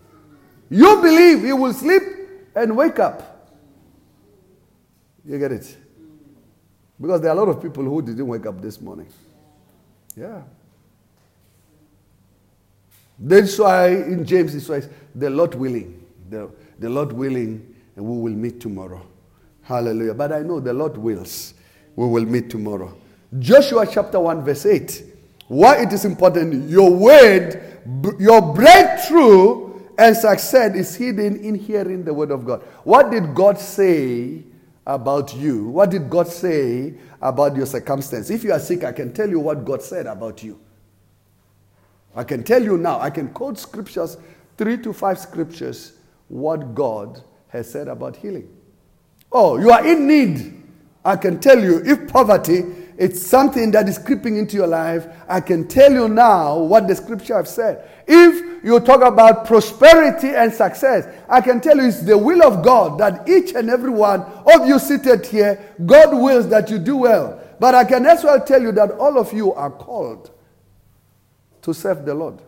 You 0.68 1.00
believe 1.00 1.44
you 1.44 1.56
will 1.56 1.72
sleep 1.72 2.02
and 2.54 2.76
wake 2.76 2.98
up. 2.98 3.50
You 5.24 5.38
get 5.38 5.52
it? 5.52 5.76
Because 7.00 7.22
there 7.22 7.30
are 7.30 7.36
a 7.36 7.40
lot 7.40 7.48
of 7.48 7.62
people 7.62 7.84
who 7.84 8.02
didn't 8.02 8.26
wake 8.26 8.44
up 8.44 8.60
this 8.60 8.80
morning. 8.80 9.08
Yeah. 10.16 10.42
That's 13.18 13.58
why 13.58 13.88
in 13.88 14.24
James 14.24 14.54
it 14.54 14.60
says, 14.60 14.88
the 15.14 15.30
Lord 15.30 15.54
willing. 15.54 16.04
The, 16.28 16.50
the 16.78 16.90
Lord 16.90 17.12
willing, 17.12 17.74
and 17.96 18.04
we 18.04 18.20
will 18.20 18.38
meet 18.38 18.60
tomorrow. 18.60 19.06
Hallelujah. 19.62 20.14
But 20.14 20.32
I 20.32 20.40
know 20.40 20.60
the 20.60 20.74
Lord 20.74 20.98
wills. 20.98 21.54
We 21.96 22.06
will 22.06 22.26
meet 22.26 22.50
tomorrow. 22.50 22.94
Joshua 23.38 23.86
chapter 23.90 24.20
1, 24.20 24.44
verse 24.44 24.66
8. 24.66 25.13
Why 25.48 25.82
it 25.82 25.92
is 25.92 26.04
important, 26.04 26.68
your 26.68 26.90
word, 26.90 27.80
your 28.18 28.54
breakthrough 28.54 29.80
and 29.98 30.16
success 30.16 30.74
is 30.74 30.94
hidden 30.94 31.36
in 31.36 31.54
hearing 31.54 32.04
the 32.04 32.14
word 32.14 32.30
of 32.30 32.44
God. 32.44 32.62
What 32.84 33.10
did 33.10 33.34
God 33.34 33.58
say 33.58 34.42
about 34.86 35.34
you? 35.36 35.68
What 35.68 35.90
did 35.90 36.10
God 36.10 36.28
say 36.28 36.94
about 37.20 37.56
your 37.56 37.66
circumstance? 37.66 38.30
If 38.30 38.42
you 38.44 38.52
are 38.52 38.58
sick, 38.58 38.84
I 38.84 38.92
can 38.92 39.12
tell 39.12 39.28
you 39.28 39.38
what 39.38 39.64
God 39.64 39.82
said 39.82 40.06
about 40.06 40.42
you. 40.42 40.58
I 42.16 42.24
can 42.24 42.44
tell 42.44 42.62
you 42.62 42.78
now, 42.78 43.00
I 43.00 43.10
can 43.10 43.28
quote 43.28 43.58
scriptures, 43.58 44.16
three 44.56 44.78
to 44.78 44.92
five 44.92 45.18
scriptures, 45.18 45.94
what 46.28 46.74
God 46.74 47.22
has 47.48 47.70
said 47.70 47.88
about 47.88 48.16
healing. 48.16 48.48
Oh, 49.30 49.58
you 49.58 49.70
are 49.70 49.86
in 49.86 50.06
need. 50.06 50.62
I 51.04 51.16
can 51.16 51.40
tell 51.40 51.60
you, 51.60 51.82
if 51.84 52.08
poverty 52.08 52.64
it's 52.96 53.24
something 53.24 53.70
that 53.72 53.88
is 53.88 53.98
creeping 53.98 54.36
into 54.36 54.56
your 54.56 54.66
life, 54.66 55.06
I 55.28 55.40
can 55.40 55.66
tell 55.66 55.92
you 55.92 56.08
now 56.08 56.58
what 56.58 56.86
the 56.86 56.94
scripture 56.94 57.36
have 57.36 57.48
said. 57.48 57.88
If 58.06 58.64
you 58.64 58.78
talk 58.80 59.02
about 59.02 59.46
prosperity 59.46 60.28
and 60.28 60.52
success, 60.52 61.06
I 61.28 61.40
can 61.40 61.60
tell 61.60 61.76
you 61.76 61.88
it's 61.88 62.02
the 62.02 62.16
will 62.16 62.42
of 62.42 62.64
God 62.64 62.98
that 62.98 63.28
each 63.28 63.54
and 63.54 63.68
every 63.68 63.90
one 63.90 64.20
of 64.22 64.66
you 64.66 64.78
seated 64.78 65.26
here, 65.26 65.74
God 65.84 66.16
wills 66.16 66.48
that 66.48 66.70
you 66.70 66.78
do 66.78 66.96
well. 66.96 67.40
But 67.58 67.74
I 67.74 67.84
can 67.84 68.06
as 68.06 68.22
well 68.24 68.40
tell 68.40 68.62
you 68.62 68.72
that 68.72 68.92
all 68.92 69.18
of 69.18 69.32
you 69.32 69.52
are 69.54 69.70
called 69.70 70.30
to 71.62 71.72
serve 71.72 72.04
the 72.04 72.14
Lord. 72.14 72.40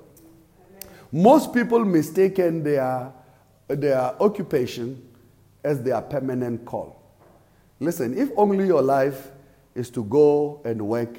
Most 1.10 1.54
people 1.54 1.84
mistaken 1.84 2.62
their, 2.62 3.12
their 3.68 4.00
occupation 4.22 5.02
as 5.64 5.82
their 5.82 6.00
permanent 6.02 6.64
call. 6.64 7.02
Listen, 7.80 8.16
if 8.16 8.30
only 8.36 8.66
your 8.66 8.82
life 8.82 9.30
is 9.76 9.90
to 9.90 10.04
go 10.04 10.60
and 10.64 10.80
work 10.80 11.16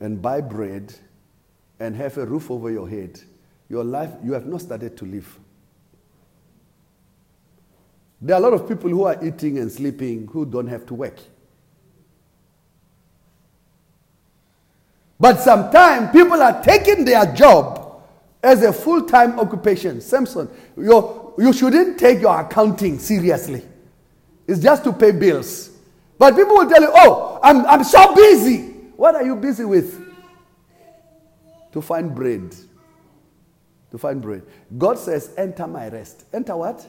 and 0.00 0.20
buy 0.20 0.40
bread 0.40 0.92
and 1.78 1.94
have 1.94 2.16
a 2.18 2.24
roof 2.26 2.50
over 2.50 2.70
your 2.70 2.88
head, 2.88 3.20
your 3.68 3.84
life, 3.84 4.10
you 4.24 4.32
have 4.32 4.46
not 4.46 4.60
started 4.60 4.96
to 4.96 5.04
live. 5.04 5.38
There 8.20 8.34
are 8.34 8.38
a 8.38 8.42
lot 8.42 8.54
of 8.54 8.66
people 8.66 8.88
who 8.88 9.04
are 9.04 9.22
eating 9.22 9.58
and 9.58 9.70
sleeping 9.70 10.26
who 10.28 10.46
don't 10.46 10.66
have 10.66 10.86
to 10.86 10.94
work. 10.94 11.18
But 15.20 15.40
sometimes 15.40 16.10
people 16.10 16.42
are 16.42 16.62
taking 16.62 17.04
their 17.04 17.26
job 17.34 18.02
as 18.42 18.62
a 18.62 18.72
full 18.72 19.02
time 19.02 19.38
occupation. 19.38 20.00
Samson, 20.00 20.48
you 20.76 21.34
you 21.38 21.52
shouldn't 21.52 21.98
take 21.98 22.20
your 22.20 22.40
accounting 22.40 22.98
seriously. 22.98 23.62
It's 24.46 24.60
just 24.60 24.84
to 24.84 24.92
pay 24.92 25.10
bills. 25.12 25.73
But 26.18 26.36
people 26.36 26.54
will 26.54 26.68
tell 26.68 26.80
you, 26.80 26.90
oh, 26.92 27.40
I'm, 27.42 27.66
I'm 27.66 27.84
so 27.84 28.14
busy. 28.14 28.68
What 28.96 29.14
are 29.14 29.24
you 29.24 29.36
busy 29.36 29.64
with? 29.64 30.00
To 31.72 31.82
find 31.82 32.14
bread. 32.14 32.54
To 33.90 33.98
find 33.98 34.22
bread. 34.22 34.42
God 34.78 34.98
says, 34.98 35.34
enter 35.36 35.66
my 35.66 35.88
rest. 35.88 36.24
Enter 36.32 36.56
what? 36.56 36.86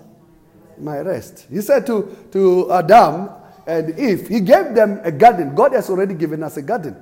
My 0.77 0.99
rest. 0.99 1.47
He 1.49 1.61
said 1.61 1.85
to, 1.87 2.15
to 2.31 2.71
Adam 2.71 3.29
and 3.65 3.97
Eve, 3.97 4.27
He 4.27 4.41
gave 4.41 4.75
them 4.75 4.99
a 5.03 5.11
garden. 5.11 5.55
God 5.55 5.73
has 5.73 5.89
already 5.89 6.13
given 6.13 6.43
us 6.43 6.57
a 6.57 6.61
garden. 6.61 6.95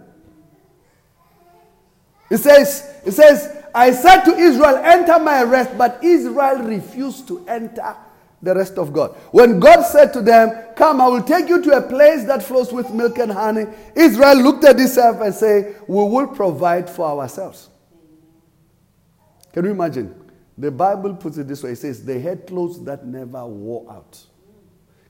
He 2.30 2.38
says, 2.38 3.02
He 3.04 3.12
says, 3.12 3.64
I 3.76 3.92
said 3.92 4.24
to 4.26 4.36
Israel, 4.36 4.78
enter 4.78 5.20
my 5.20 5.44
rest, 5.44 5.78
but 5.78 6.04
Israel 6.04 6.60
refused 6.60 7.28
to 7.28 7.46
enter 7.48 7.96
the 8.44 8.54
rest 8.54 8.78
of 8.78 8.92
God. 8.92 9.12
When 9.32 9.60
God 9.60 9.84
said 9.84 10.12
to 10.14 10.22
them, 10.22 10.74
Come, 10.76 11.00
I 11.00 11.08
will 11.08 11.24
take 11.24 11.48
you 11.48 11.62
to 11.64 11.78
a 11.78 11.82
place 11.82 12.26
that 12.26 12.44
flows 12.44 12.74
with 12.74 12.92
milk 12.92 13.18
and 13.18 13.32
honey, 13.32 13.66
Israel 13.96 14.36
looked 14.36 14.66
at 14.66 14.80
itself 14.80 15.22
and 15.22 15.34
said, 15.34 15.82
We 15.88 16.04
will 16.04 16.28
provide 16.28 16.90
for 16.90 17.08
ourselves. 17.08 17.70
Can 19.54 19.66
you 19.66 19.72
imagine? 19.72 20.14
The 20.58 20.70
Bible 20.70 21.16
puts 21.16 21.38
it 21.38 21.48
this 21.48 21.64
way 21.64 21.72
it 21.72 21.78
says, 21.78 22.04
They 22.04 22.20
had 22.20 22.46
clothes 22.46 22.84
that 22.84 23.06
never 23.06 23.46
wore 23.46 23.90
out. 23.90 24.22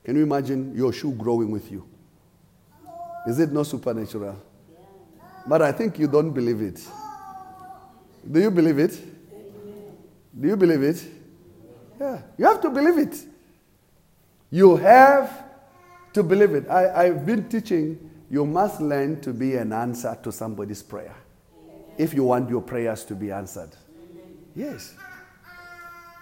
Can 0.04 0.16
you 0.16 0.22
imagine 0.22 0.74
your 0.76 0.92
shoe 0.92 1.12
growing 1.12 1.50
with 1.50 1.72
you? 1.72 1.86
Is 3.26 3.40
it 3.40 3.50
not 3.50 3.66
supernatural? 3.66 4.40
But 5.46 5.60
I 5.60 5.72
think 5.72 5.98
you 5.98 6.06
don't 6.06 6.30
believe 6.30 6.60
it. 6.60 6.80
Do 8.30 8.40
you 8.40 8.50
believe 8.50 8.78
it? 8.78 8.98
Do 10.40 10.48
you 10.48 10.56
believe 10.56 10.82
it? 10.82 11.04
Yeah, 12.04 12.20
you 12.36 12.44
have 12.44 12.60
to 12.60 12.70
believe 12.70 12.98
it. 12.98 13.16
You 14.50 14.76
have 14.76 15.44
to 16.12 16.22
believe 16.22 16.52
it. 16.54 16.68
I, 16.68 17.06
I've 17.06 17.24
been 17.24 17.48
teaching 17.48 18.10
you 18.30 18.44
must 18.44 18.80
learn 18.80 19.20
to 19.22 19.32
be 19.32 19.54
an 19.56 19.72
answer 19.72 20.16
to 20.22 20.30
somebody's 20.30 20.82
prayer. 20.82 21.14
if 21.96 22.12
you 22.14 22.24
want 22.24 22.50
your 22.50 22.60
prayers 22.60 23.04
to 23.04 23.14
be 23.14 23.30
answered. 23.30 23.70
Yes. 24.54 24.94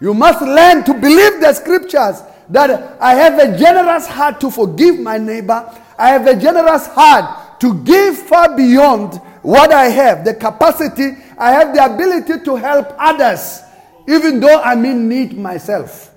You 0.00 0.14
must 0.14 0.42
learn 0.42 0.84
to 0.84 0.94
believe 0.94 1.40
the 1.40 1.52
scriptures 1.54 2.22
that 2.50 3.00
I 3.00 3.14
have 3.14 3.38
a 3.38 3.56
generous 3.58 4.06
heart 4.06 4.40
to 4.40 4.50
forgive 4.50 4.98
my 4.98 5.16
neighbor. 5.18 5.60
I 5.98 6.08
have 6.08 6.26
a 6.26 6.36
generous 6.36 6.86
heart 6.86 7.60
to 7.60 7.82
give 7.84 8.18
far 8.18 8.56
beyond 8.56 9.14
what 9.42 9.72
I 9.72 9.86
have, 9.86 10.24
the 10.24 10.34
capacity, 10.34 11.16
I 11.38 11.52
have 11.52 11.74
the 11.74 11.84
ability 11.84 12.44
to 12.44 12.56
help 12.56 12.94
others, 12.98 13.62
even 14.08 14.40
though 14.40 14.60
I'm 14.60 14.84
in 14.84 15.08
need 15.08 15.36
myself. 15.36 16.10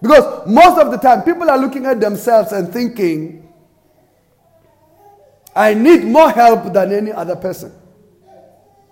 Because 0.00 0.48
most 0.48 0.80
of 0.80 0.90
the 0.90 0.96
time, 0.96 1.22
people 1.22 1.48
are 1.48 1.58
looking 1.58 1.86
at 1.86 2.00
themselves 2.00 2.52
and 2.52 2.72
thinking, 2.72 3.52
I 5.54 5.74
need 5.74 6.04
more 6.04 6.30
help 6.30 6.72
than 6.72 6.92
any 6.92 7.12
other 7.12 7.36
person. 7.36 7.72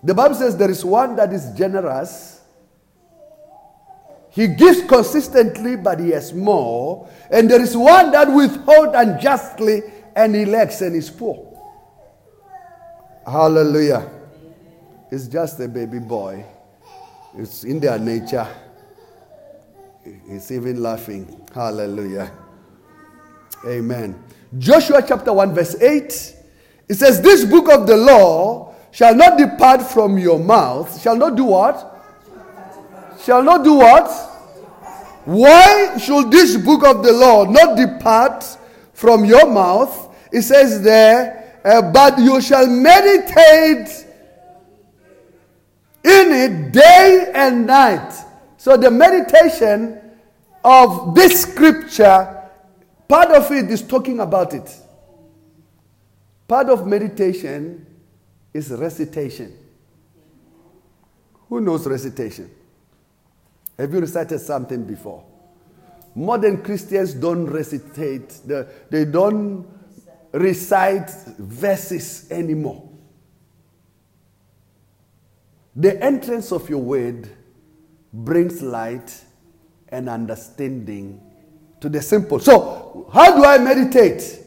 The 0.03 0.14
Bible 0.14 0.35
says 0.35 0.57
there 0.57 0.70
is 0.70 0.85
one 0.85 1.16
that 1.16 1.33
is 1.33 1.51
generous. 1.53 2.40
He 4.31 4.46
gives 4.46 4.83
consistently, 4.85 5.77
but 5.77 5.99
he 5.99 6.11
has 6.11 6.33
more. 6.33 7.09
And 7.31 7.51
there 7.51 7.61
is 7.61 7.77
one 7.77 8.12
that 8.12 8.33
withholds 8.33 8.92
unjustly 8.94 9.83
and 10.14 10.35
he 10.35 10.44
lacks 10.44 10.81
and 10.81 10.94
is 10.94 11.11
poor. 11.11 11.46
Hallelujah. 13.27 14.09
It's 15.11 15.27
just 15.27 15.59
a 15.61 15.68
baby 15.68 15.99
boy. 15.99 16.44
It's 17.37 17.64
in 17.64 17.81
their 17.81 17.99
nature. 17.99 18.47
He's 20.29 20.51
even 20.51 20.83
laughing. 20.83 21.47
Hallelujah. 21.55 22.33
Amen. 23.66 24.23
Joshua 24.59 25.03
chapter 25.07 25.33
1, 25.33 25.55
verse 25.55 25.81
8. 25.81 26.37
It 26.88 26.95
says, 26.95 27.21
This 27.21 27.45
book 27.45 27.71
of 27.71 27.87
the 27.87 27.97
law 27.97 28.75
shall 28.90 29.14
not 29.14 29.38
depart 29.38 29.83
from 29.83 30.19
your 30.19 30.38
mouth. 30.38 31.01
Shall 31.01 31.16
not 31.16 31.37
do 31.37 31.45
what? 31.45 31.87
Shall 33.23 33.43
not 33.43 33.62
do 33.62 33.75
what? 33.75 34.09
Why 35.25 35.99
should 35.99 36.31
this 36.31 36.57
book 36.57 36.85
of 36.85 37.05
the 37.05 37.12
law 37.12 37.45
not 37.45 37.77
depart 37.77 38.45
from 38.93 39.25
your 39.25 39.49
mouth? 39.49 40.09
It 40.33 40.43
says 40.43 40.83
there, 40.83 41.61
uh, 41.64 41.93
but 41.93 42.19
you 42.19 42.40
shall 42.40 42.66
meditate 42.66 44.07
in 46.04 46.32
it 46.32 46.72
day 46.72 47.30
and 47.34 47.66
night. 47.66 48.12
So 48.56 48.76
the 48.76 48.90
meditation 48.90 50.00
of 50.64 51.14
this 51.14 51.42
scripture, 51.42 52.48
part 53.08 53.30
of 53.30 53.50
it 53.50 53.70
is 53.70 53.82
talking 53.82 54.20
about 54.20 54.54
it. 54.54 54.74
Part 56.46 56.68
of 56.68 56.86
meditation 56.86 57.86
is 58.52 58.70
recitation. 58.70 59.56
Who 61.48 61.60
knows 61.60 61.86
recitation? 61.86 62.50
Have 63.78 63.92
you 63.94 64.00
recited 64.00 64.38
something 64.40 64.84
before? 64.84 65.24
Modern 66.14 66.62
Christians 66.62 67.14
don't 67.14 67.46
recitate, 67.46 68.40
they 68.90 69.04
don't 69.04 69.66
recite 70.32 71.10
verses 71.38 72.30
anymore. 72.30 72.89
The 75.76 76.02
entrance 76.02 76.52
of 76.52 76.68
your 76.68 76.83
word 76.83 77.28
brings 78.12 78.61
light 78.61 79.24
and 79.88 80.09
understanding 80.09 81.20
to 81.80 81.88
the 81.88 82.02
simple. 82.02 82.38
So, 82.38 83.09
how 83.12 83.37
do 83.37 83.44
I 83.44 83.59
meditate? 83.59 84.40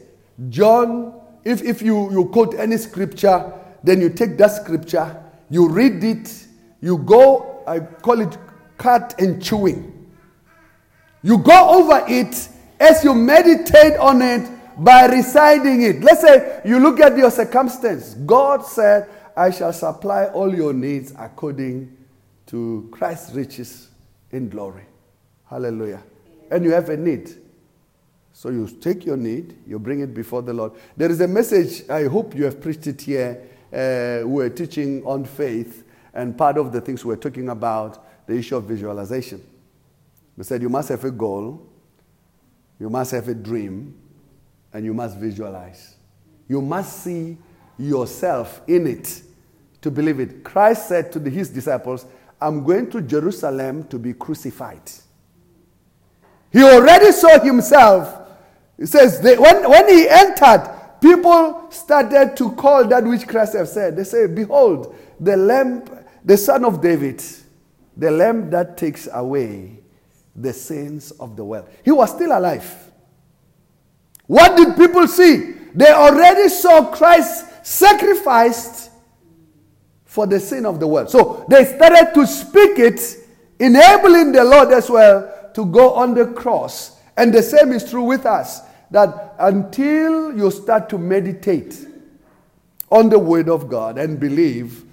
John, 0.48 1.20
if, 1.44 1.62
if 1.62 1.82
you, 1.82 2.10
you 2.10 2.26
quote 2.26 2.54
any 2.54 2.76
scripture, 2.76 3.52
then 3.82 4.00
you 4.00 4.10
take 4.10 4.36
that 4.38 4.52
scripture, 4.52 5.22
you 5.50 5.68
read 5.68 6.02
it, 6.02 6.46
you 6.80 6.98
go, 6.98 7.62
I 7.66 7.80
call 7.80 8.20
it 8.20 8.36
cut 8.78 9.14
and 9.18 9.42
chewing. 9.42 10.10
You 11.22 11.38
go 11.38 11.80
over 11.80 12.04
it 12.08 12.48
as 12.80 13.04
you 13.04 13.14
meditate 13.14 13.96
on 13.96 14.20
it 14.20 14.50
by 14.78 15.06
reciting 15.06 15.82
it. 15.82 16.02
Let's 16.02 16.20
say 16.20 16.60
you 16.64 16.78
look 16.80 17.00
at 17.00 17.16
your 17.16 17.30
circumstance. 17.30 18.14
God 18.14 18.64
said, 18.64 19.08
I 19.36 19.50
shall 19.50 19.72
supply 19.72 20.26
all 20.26 20.54
your 20.54 20.72
needs 20.72 21.12
according 21.18 21.96
to 22.46 22.88
Christ's 22.92 23.34
riches 23.34 23.88
in 24.30 24.48
glory. 24.48 24.84
Hallelujah. 25.46 26.02
And 26.50 26.64
you 26.64 26.72
have 26.72 26.88
a 26.88 26.96
need. 26.96 27.30
So 28.32 28.50
you 28.50 28.66
take 28.68 29.06
your 29.06 29.16
need, 29.16 29.56
you 29.66 29.78
bring 29.78 30.00
it 30.00 30.12
before 30.12 30.42
the 30.42 30.52
Lord. 30.52 30.72
There 30.96 31.10
is 31.10 31.20
a 31.20 31.28
message, 31.28 31.88
I 31.88 32.04
hope 32.04 32.34
you 32.34 32.44
have 32.44 32.60
preached 32.60 32.86
it 32.86 33.00
here. 33.00 33.42
Uh, 33.72 34.26
we're 34.26 34.50
teaching 34.50 35.04
on 35.04 35.24
faith, 35.24 35.84
and 36.12 36.36
part 36.36 36.58
of 36.58 36.72
the 36.72 36.80
things 36.80 37.04
we're 37.04 37.16
talking 37.16 37.48
about, 37.48 38.04
the 38.26 38.34
issue 38.34 38.56
of 38.56 38.64
visualization. 38.64 39.42
We 40.36 40.44
said 40.44 40.62
you 40.62 40.68
must 40.68 40.88
have 40.88 41.04
a 41.04 41.10
goal, 41.10 41.64
you 42.78 42.90
must 42.90 43.12
have 43.12 43.28
a 43.28 43.34
dream, 43.34 43.96
and 44.72 44.84
you 44.84 44.94
must 44.94 45.16
visualize. 45.16 45.96
You 46.48 46.60
must 46.60 47.04
see 47.04 47.38
yourself 47.78 48.62
in 48.66 48.86
it 48.86 49.22
to 49.84 49.90
believe 49.90 50.18
it. 50.18 50.42
Christ 50.42 50.88
said 50.88 51.12
to 51.12 51.20
his 51.20 51.50
disciples, 51.50 52.06
I'm 52.40 52.64
going 52.64 52.90
to 52.90 53.02
Jerusalem 53.02 53.86
to 53.88 53.98
be 53.98 54.14
crucified. 54.14 54.80
He 56.50 56.62
already 56.62 57.12
saw 57.12 57.38
himself. 57.38 58.18
He 58.78 58.86
says, 58.86 59.20
they, 59.20 59.36
when, 59.36 59.68
when 59.68 59.86
he 59.90 60.08
entered, 60.08 60.70
people 61.02 61.66
started 61.70 62.34
to 62.38 62.52
call 62.52 62.86
that 62.86 63.04
which 63.04 63.28
Christ 63.28 63.52
have 63.52 63.68
said. 63.68 63.94
They 63.94 64.04
say, 64.04 64.26
Behold, 64.26 64.96
the 65.20 65.36
lamb, 65.36 65.84
the 66.24 66.38
son 66.38 66.64
of 66.64 66.80
David, 66.80 67.22
the 67.94 68.10
lamb 68.10 68.48
that 68.50 68.78
takes 68.78 69.06
away 69.12 69.80
the 70.34 70.54
sins 70.54 71.10
of 71.10 71.36
the 71.36 71.44
world. 71.44 71.68
He 71.84 71.90
was 71.90 72.10
still 72.10 72.36
alive. 72.36 72.90
What 74.26 74.56
did 74.56 74.78
people 74.78 75.06
see? 75.06 75.52
They 75.74 75.92
already 75.92 76.48
saw 76.48 76.90
Christ 76.90 77.66
sacrificed 77.66 78.92
for 80.14 80.28
the 80.28 80.38
sin 80.38 80.64
of 80.64 80.78
the 80.78 80.86
world. 80.86 81.10
So 81.10 81.44
they 81.48 81.64
started 81.64 82.12
to 82.14 82.24
speak 82.24 82.78
it, 82.78 83.16
enabling 83.58 84.30
the 84.30 84.44
Lord 84.44 84.72
as 84.72 84.88
well 84.88 85.50
to 85.52 85.66
go 85.66 85.94
on 85.94 86.14
the 86.14 86.26
cross. 86.26 87.00
And 87.16 87.34
the 87.34 87.42
same 87.42 87.72
is 87.72 87.90
true 87.90 88.04
with 88.04 88.24
us 88.24 88.60
that 88.92 89.34
until 89.40 90.32
you 90.38 90.52
start 90.52 90.88
to 90.90 90.98
meditate 90.98 91.84
on 92.92 93.08
the 93.08 93.18
Word 93.18 93.48
of 93.48 93.68
God 93.68 93.98
and 93.98 94.20
believe, 94.20 94.84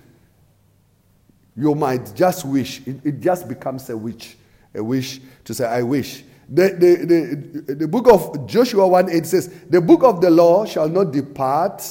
you 1.56 1.76
might 1.76 2.16
just 2.16 2.44
wish. 2.44 2.82
It, 2.88 3.06
it 3.06 3.20
just 3.20 3.48
becomes 3.48 3.92
a 3.92 3.98
wish, 3.98 4.36
a 4.74 4.84
wish 4.84 5.22
to 5.46 5.54
say, 5.54 5.68
I 5.68 5.84
wish. 5.84 6.24
The, 6.50 6.70
the, 6.70 7.62
the, 7.68 7.76
the 7.76 7.88
book 7.88 8.12
of 8.12 8.48
Joshua 8.48 8.88
1 8.88 9.12
8 9.12 9.26
says, 9.28 9.54
The 9.70 9.82
book 9.82 10.02
of 10.02 10.20
the 10.20 10.32
law 10.32 10.66
shall 10.66 10.90
not 10.90 11.12
depart 11.12 11.88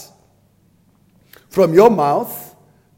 from 1.49 1.73
your 1.73 1.91
mouth 1.91 2.50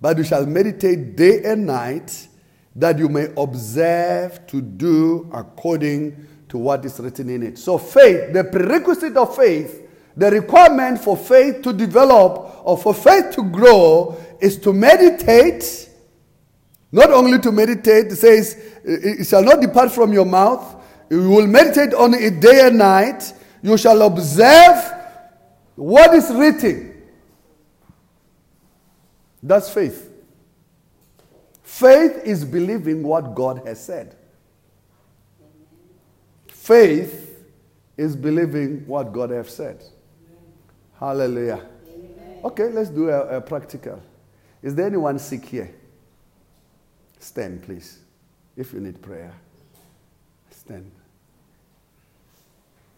but 0.02 0.18
you 0.18 0.24
shall 0.24 0.44
meditate 0.44 1.14
day 1.14 1.44
and 1.44 1.64
night, 1.64 2.26
that 2.74 2.98
you 2.98 3.08
may 3.08 3.28
observe 3.36 4.44
to 4.48 4.60
do 4.60 5.30
according 5.32 6.26
to 6.48 6.58
what 6.58 6.84
is 6.84 6.98
written 6.98 7.30
in 7.30 7.44
it. 7.44 7.56
So, 7.56 7.78
faith, 7.78 8.32
the 8.32 8.42
prerequisite 8.42 9.16
of 9.16 9.36
faith, 9.36 9.88
the 10.16 10.28
requirement 10.28 11.00
for 11.00 11.16
faith 11.16 11.62
to 11.62 11.72
develop 11.72 12.66
or 12.66 12.76
for 12.76 12.92
faith 12.92 13.30
to 13.36 13.44
grow 13.44 14.20
is 14.40 14.58
to 14.58 14.72
meditate. 14.72 15.88
Not 16.90 17.12
only 17.12 17.38
to 17.38 17.52
meditate, 17.52 18.06
it 18.06 18.16
says, 18.16 18.56
it 18.84 19.24
shall 19.24 19.44
not 19.44 19.60
depart 19.60 19.92
from 19.92 20.12
your 20.12 20.26
mouth. 20.26 20.82
You 21.10 21.30
will 21.30 21.46
meditate 21.46 21.94
on 21.94 22.12
it 22.14 22.40
day 22.40 22.66
and 22.66 22.76
night. 22.76 23.32
You 23.62 23.78
shall 23.78 24.02
observe 24.02 24.92
what 25.76 26.12
is 26.12 26.28
written. 26.32 26.91
That's 29.42 29.68
faith. 29.68 30.10
Faith 31.62 32.22
is 32.24 32.44
believing 32.44 33.02
what 33.02 33.34
God 33.34 33.66
has 33.66 33.84
said. 33.84 34.14
Faith 36.46 37.44
is 37.96 38.14
believing 38.14 38.86
what 38.86 39.12
God 39.12 39.30
has 39.30 39.54
said. 39.54 39.82
Hallelujah. 40.98 41.66
Okay, 42.44 42.68
let's 42.68 42.90
do 42.90 43.08
a, 43.08 43.38
a 43.38 43.40
practical. 43.40 44.00
Is 44.62 44.74
there 44.74 44.86
anyone 44.86 45.18
sick 45.18 45.44
here? 45.44 45.74
Stand, 47.18 47.62
please. 47.62 47.98
If 48.56 48.72
you 48.72 48.80
need 48.80 49.00
prayer, 49.00 49.32
stand. 50.50 50.90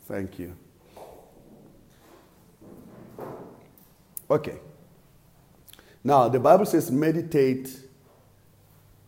Thank 0.06 0.38
you. 0.38 0.54
Okay. 4.30 4.58
Now, 6.04 6.28
the 6.28 6.38
Bible 6.38 6.66
says 6.66 6.90
meditate 6.90 7.74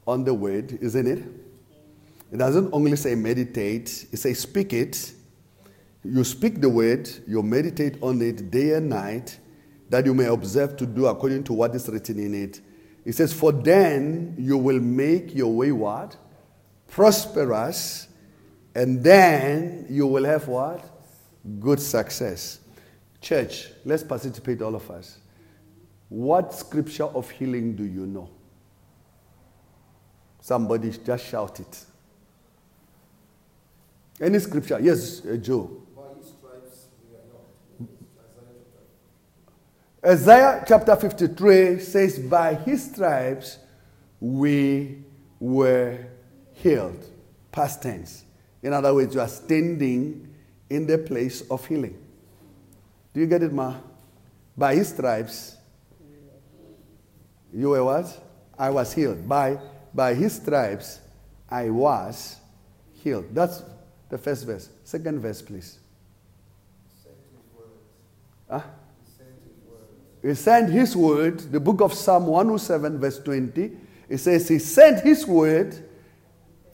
on 0.06 0.24
the 0.24 0.32
word, 0.32 0.78
isn't 0.80 1.06
it? 1.06 1.22
It 2.32 2.38
doesn't 2.38 2.72
only 2.72 2.96
say 2.96 3.14
meditate, 3.14 4.06
it 4.10 4.16
says 4.16 4.40
speak 4.40 4.72
it. 4.72 5.12
You 6.02 6.24
speak 6.24 6.60
the 6.60 6.68
word, 6.70 7.08
you 7.26 7.42
meditate 7.42 8.02
on 8.02 8.22
it 8.22 8.50
day 8.50 8.72
and 8.72 8.88
night, 8.88 9.38
that 9.90 10.06
you 10.06 10.14
may 10.14 10.26
observe 10.26 10.76
to 10.78 10.86
do 10.86 11.06
according 11.06 11.44
to 11.44 11.52
what 11.52 11.74
is 11.74 11.88
written 11.88 12.18
in 12.18 12.34
it. 12.34 12.60
It 13.04 13.14
says, 13.14 13.32
For 13.32 13.52
then 13.52 14.34
you 14.38 14.56
will 14.56 14.80
make 14.80 15.34
your 15.34 15.52
way 15.52 15.72
what? 15.72 16.16
Prosperous, 16.88 18.08
and 18.74 19.02
then 19.02 19.86
you 19.88 20.06
will 20.06 20.24
have 20.24 20.48
what? 20.48 20.84
Good 21.60 21.80
success. 21.80 22.60
Church, 23.20 23.68
let's 23.84 24.02
participate, 24.02 24.62
all 24.62 24.74
of 24.74 24.90
us. 24.90 25.18
What 26.08 26.54
scripture 26.54 27.04
of 27.04 27.30
healing 27.30 27.74
do 27.74 27.84
you 27.84 28.06
know? 28.06 28.28
Somebody 30.40 30.90
just 31.04 31.26
shout 31.26 31.58
it. 31.60 31.84
Any 34.20 34.38
scripture? 34.38 34.78
Yes, 34.80 35.24
uh, 35.26 35.36
Joe. 35.36 35.82
Isaiah 40.04 40.64
chapter 40.68 40.94
53 40.94 41.80
says, 41.80 42.18
By 42.20 42.54
his 42.54 42.92
stripes 42.92 43.58
we 44.20 45.02
were 45.40 45.98
healed. 46.52 47.04
Past 47.50 47.82
tense. 47.82 48.24
In 48.62 48.72
other 48.72 48.94
words, 48.94 49.14
you 49.14 49.20
are 49.20 49.28
standing 49.28 50.32
in 50.70 50.86
the 50.86 50.98
place 50.98 51.42
of 51.50 51.66
healing. 51.66 51.98
Do 53.12 53.20
you 53.20 53.26
get 53.26 53.42
it, 53.42 53.52
Ma? 53.52 53.74
By 54.56 54.76
his 54.76 54.88
stripes, 54.90 55.56
you 57.52 57.70
were 57.70 57.84
what? 57.84 58.22
I 58.58 58.70
was 58.70 58.92
healed. 58.92 59.28
By, 59.28 59.58
by 59.94 60.14
his 60.14 60.34
stripes, 60.34 61.00
I 61.48 61.70
was 61.70 62.36
healed. 63.02 63.26
That's 63.32 63.62
the 64.08 64.18
first 64.18 64.46
verse. 64.46 64.68
Second 64.84 65.20
verse, 65.20 65.42
please. 65.42 65.78
Huh? 68.48 68.60
He 70.22 70.34
sent 70.34 70.70
his 70.70 70.96
word, 70.96 71.38
the 71.38 71.60
book 71.60 71.80
of 71.80 71.92
Psalm 71.94 72.26
107, 72.26 72.98
verse 72.98 73.18
20. 73.20 73.72
It 74.08 74.18
says, 74.18 74.48
He 74.48 74.58
sent 74.58 75.04
his 75.04 75.26
word 75.26 75.76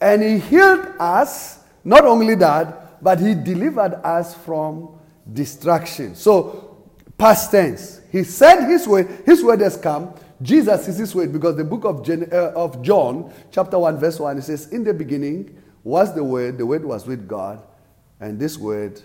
and 0.01 0.21
he 0.21 0.39
healed 0.39 0.87
us. 0.99 1.59
Not 1.83 2.05
only 2.05 2.35
that, 2.35 3.03
but 3.03 3.19
he 3.19 3.35
delivered 3.35 3.93
us 4.05 4.33
from 4.35 4.89
destruction. 5.31 6.15
So, 6.15 6.83
past 7.17 7.51
tense. 7.51 8.01
He 8.11 8.23
sent 8.23 8.69
his 8.69 8.87
word, 8.87 9.07
his 9.25 9.43
word 9.43 9.61
has 9.61 9.77
come. 9.77 10.13
Jesus 10.41 10.87
is 10.87 10.97
this 10.97 11.13
word 11.15 11.31
because 11.31 11.55
the 11.55 11.63
book 11.63 11.85
of, 11.85 12.03
Gen, 12.03 12.27
uh, 12.31 12.51
of 12.55 12.81
John, 12.81 13.33
chapter 13.51 13.77
1, 13.79 13.97
verse 13.97 14.19
1, 14.19 14.37
it 14.37 14.41
says, 14.43 14.67
In 14.71 14.83
the 14.83 14.93
beginning 14.93 15.61
was 15.83 16.13
the 16.13 16.23
word, 16.23 16.57
the 16.57 16.65
word 16.65 16.83
was 16.83 17.05
with 17.05 17.27
God, 17.27 17.61
and 18.19 18.39
this 18.39 18.57
word 18.57 19.01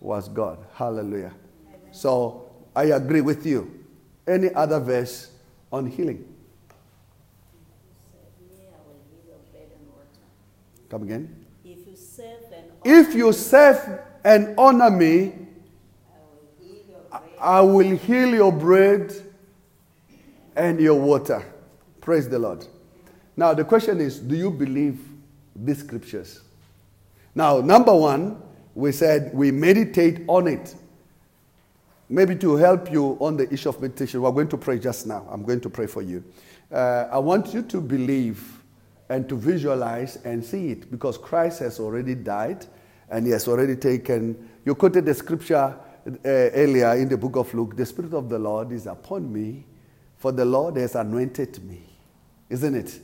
was 0.00 0.28
God. 0.28 0.58
Hallelujah. 0.74 1.32
So, 1.92 2.50
I 2.74 2.84
agree 2.84 3.22
with 3.22 3.46
you 3.46 3.76
any 4.26 4.52
other 4.52 4.80
verse 4.80 5.30
on 5.72 5.86
healing? 5.86 6.24
Come 10.88 11.02
again. 11.02 11.44
If 11.64 11.86
you 11.86 11.96
serve 11.96 12.52
and 12.52 12.64
if 12.84 13.14
you 13.14 13.32
serve 13.32 14.00
and 14.24 14.54
honor 14.56 14.90
me, 14.90 15.32
I 17.40 17.60
will 17.60 17.96
heal 17.96 18.34
your 18.34 18.52
bread 18.52 19.12
and 20.56 20.80
your 20.80 20.98
water. 20.98 21.44
Praise 22.00 22.28
the 22.28 22.38
Lord. 22.38 22.66
Now, 23.36 23.54
the 23.54 23.64
question 23.64 24.00
is 24.00 24.18
do 24.18 24.36
you 24.36 24.50
believe 24.50 24.98
these 25.54 25.78
scriptures? 25.80 26.40
Now, 27.34 27.60
number 27.60 27.94
one, 27.94 28.42
we 28.74 28.92
said 28.92 29.30
we 29.34 29.50
meditate 29.50 30.22
on 30.26 30.48
it 30.48 30.74
maybe 32.08 32.36
to 32.36 32.56
help 32.56 32.90
you 32.90 33.16
on 33.20 33.36
the 33.36 33.52
issue 33.52 33.68
of 33.68 33.80
meditation, 33.80 34.22
we're 34.22 34.30
going 34.30 34.48
to 34.48 34.56
pray 34.56 34.78
just 34.78 35.06
now. 35.06 35.26
I'm 35.30 35.42
going 35.42 35.60
to 35.60 35.70
pray 35.70 35.86
for 35.86 36.02
you. 36.02 36.22
Uh, 36.70 37.08
I 37.10 37.18
want 37.18 37.52
you 37.54 37.62
to 37.62 37.80
believe 37.80 38.62
and 39.08 39.28
to 39.28 39.36
visualize 39.36 40.16
and 40.24 40.44
see 40.44 40.70
it 40.70 40.90
because 40.90 41.16
Christ 41.16 41.60
has 41.60 41.78
already 41.78 42.14
died 42.14 42.66
and 43.10 43.24
he 43.24 43.32
has 43.32 43.46
already 43.46 43.76
taken. 43.76 44.48
You 44.64 44.74
quoted 44.74 45.04
the 45.04 45.14
scripture 45.14 45.76
uh, 46.06 46.18
earlier 46.24 46.94
in 46.94 47.08
the 47.08 47.16
book 47.16 47.36
of 47.36 47.52
Luke 47.54 47.76
the 47.76 47.86
Spirit 47.86 48.14
of 48.14 48.28
the 48.28 48.38
Lord 48.38 48.72
is 48.72 48.86
upon 48.86 49.32
me, 49.32 49.64
for 50.18 50.32
the 50.32 50.44
Lord 50.44 50.76
has 50.76 50.94
anointed 50.94 51.62
me. 51.64 51.82
Isn't 52.48 52.74
it? 52.74 53.00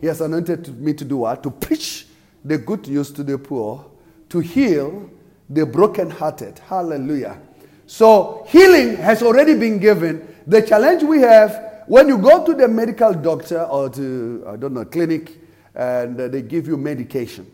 He 0.00 0.06
has 0.06 0.20
anointed 0.20 0.80
me 0.80 0.94
to 0.94 1.04
do 1.04 1.18
what? 1.18 1.42
To 1.42 1.50
preach 1.50 2.06
the 2.44 2.58
good 2.58 2.88
news 2.88 3.10
to 3.12 3.22
the 3.22 3.38
poor, 3.38 3.84
to 4.28 4.40
heal 4.40 5.10
the 5.48 5.64
brokenhearted. 5.64 6.58
Hallelujah 6.58 7.38
so 7.86 8.46
healing 8.48 8.96
has 8.96 9.22
already 9.22 9.54
been 9.54 9.78
given. 9.78 10.34
The 10.46 10.62
challenge 10.62 11.02
we 11.02 11.20
have 11.20 11.84
when 11.86 12.08
you 12.08 12.16
go 12.18 12.44
to 12.44 12.54
the 12.54 12.66
medical 12.66 13.12
doctor 13.12 13.62
or 13.62 13.90
to, 13.90 14.44
I 14.48 14.56
don't 14.56 14.72
know, 14.72 14.86
clinic, 14.86 15.38
and 15.74 16.16
they 16.16 16.40
give 16.40 16.66
you 16.66 16.76
medication, 16.76 17.50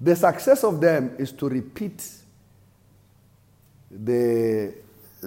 the 0.00 0.16
success 0.16 0.64
of 0.64 0.80
them 0.80 1.14
is 1.18 1.32
to 1.32 1.48
repeat 1.48 2.08
the, 3.90 4.74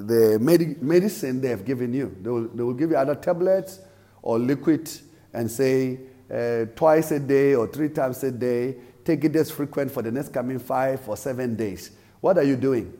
the 0.06 0.38
med- 0.40 0.82
medicine 0.82 1.42
they 1.42 1.50
have 1.50 1.66
given 1.66 1.94
you. 1.94 2.16
They 2.22 2.30
will, 2.30 2.48
they 2.48 2.64
will 2.64 2.74
give 2.74 2.92
you 2.92 2.98
either 2.98 3.16
tablets 3.16 3.80
or 4.22 4.40
liquid 4.40 4.90
and 5.34 5.50
say 5.50 6.00
uh, 6.32 6.66
twice 6.76 7.12
a 7.12 7.20
day 7.20 7.56
or 7.56 7.68
three 7.68 7.90
times 7.90 8.24
a 8.24 8.32
day, 8.32 8.76
take 9.06 9.24
it 9.24 9.36
as 9.36 9.52
frequent 9.52 9.92
for 9.92 10.02
the 10.02 10.12
next 10.12 10.34
coming 10.34 10.60
five 10.60 11.08
or 11.08 11.16
seven 11.16 11.56
days. 11.56 11.92
What 12.20 12.38
are 12.38 12.44
you 12.44 12.56
doing? 12.56 12.94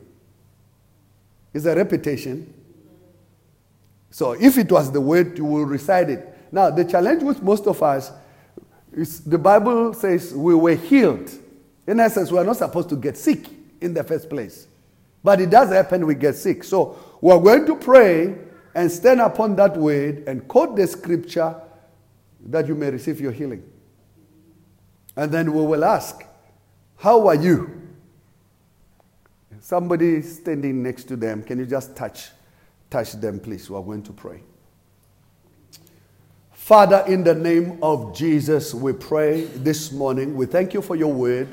It's 1.52 1.66
a 1.66 1.74
repetition. 1.74 2.54
So 4.10 4.32
if 4.32 4.56
it 4.56 4.70
was 4.70 4.90
the 4.92 5.00
word, 5.00 5.36
you 5.36 5.44
will 5.44 5.64
recite 5.64 6.08
it. 6.10 6.34
Now, 6.52 6.70
the 6.70 6.84
challenge 6.84 7.22
with 7.22 7.42
most 7.42 7.66
of 7.66 7.82
us 7.82 8.12
is 8.92 9.20
the 9.20 9.38
Bible 9.38 9.92
says 9.92 10.32
we 10.32 10.54
were 10.54 10.74
healed. 10.74 11.30
In 11.86 12.00
essence, 12.00 12.30
we 12.30 12.38
are 12.38 12.44
not 12.44 12.56
supposed 12.56 12.88
to 12.90 12.96
get 12.96 13.16
sick 13.16 13.46
in 13.80 13.92
the 13.92 14.04
first 14.04 14.30
place. 14.30 14.67
But 15.28 15.42
it 15.42 15.50
does 15.50 15.68
happen, 15.68 16.06
we 16.06 16.14
get 16.14 16.36
sick. 16.36 16.64
So 16.64 16.98
we're 17.20 17.38
going 17.38 17.66
to 17.66 17.76
pray 17.76 18.34
and 18.74 18.90
stand 18.90 19.20
upon 19.20 19.56
that 19.56 19.76
word 19.76 20.24
and 20.26 20.48
quote 20.48 20.74
the 20.74 20.86
scripture 20.86 21.54
that 22.46 22.66
you 22.66 22.74
may 22.74 22.88
receive 22.88 23.20
your 23.20 23.32
healing. 23.32 23.62
And 25.14 25.30
then 25.30 25.52
we 25.52 25.60
will 25.60 25.84
ask, 25.84 26.24
How 26.96 27.28
are 27.28 27.34
you? 27.34 27.78
Somebody 29.60 30.22
standing 30.22 30.82
next 30.82 31.04
to 31.08 31.16
them, 31.16 31.42
can 31.42 31.58
you 31.58 31.66
just 31.66 31.94
touch, 31.94 32.30
touch 32.88 33.12
them, 33.12 33.38
please? 33.38 33.68
We 33.68 33.76
are 33.76 33.82
going 33.82 34.04
to 34.04 34.14
pray. 34.14 34.42
Father, 36.52 37.04
in 37.06 37.22
the 37.22 37.34
name 37.34 37.78
of 37.82 38.16
Jesus, 38.16 38.72
we 38.72 38.94
pray 38.94 39.42
this 39.44 39.92
morning. 39.92 40.34
We 40.34 40.46
thank 40.46 40.72
you 40.72 40.80
for 40.80 40.96
your 40.96 41.12
word. 41.12 41.48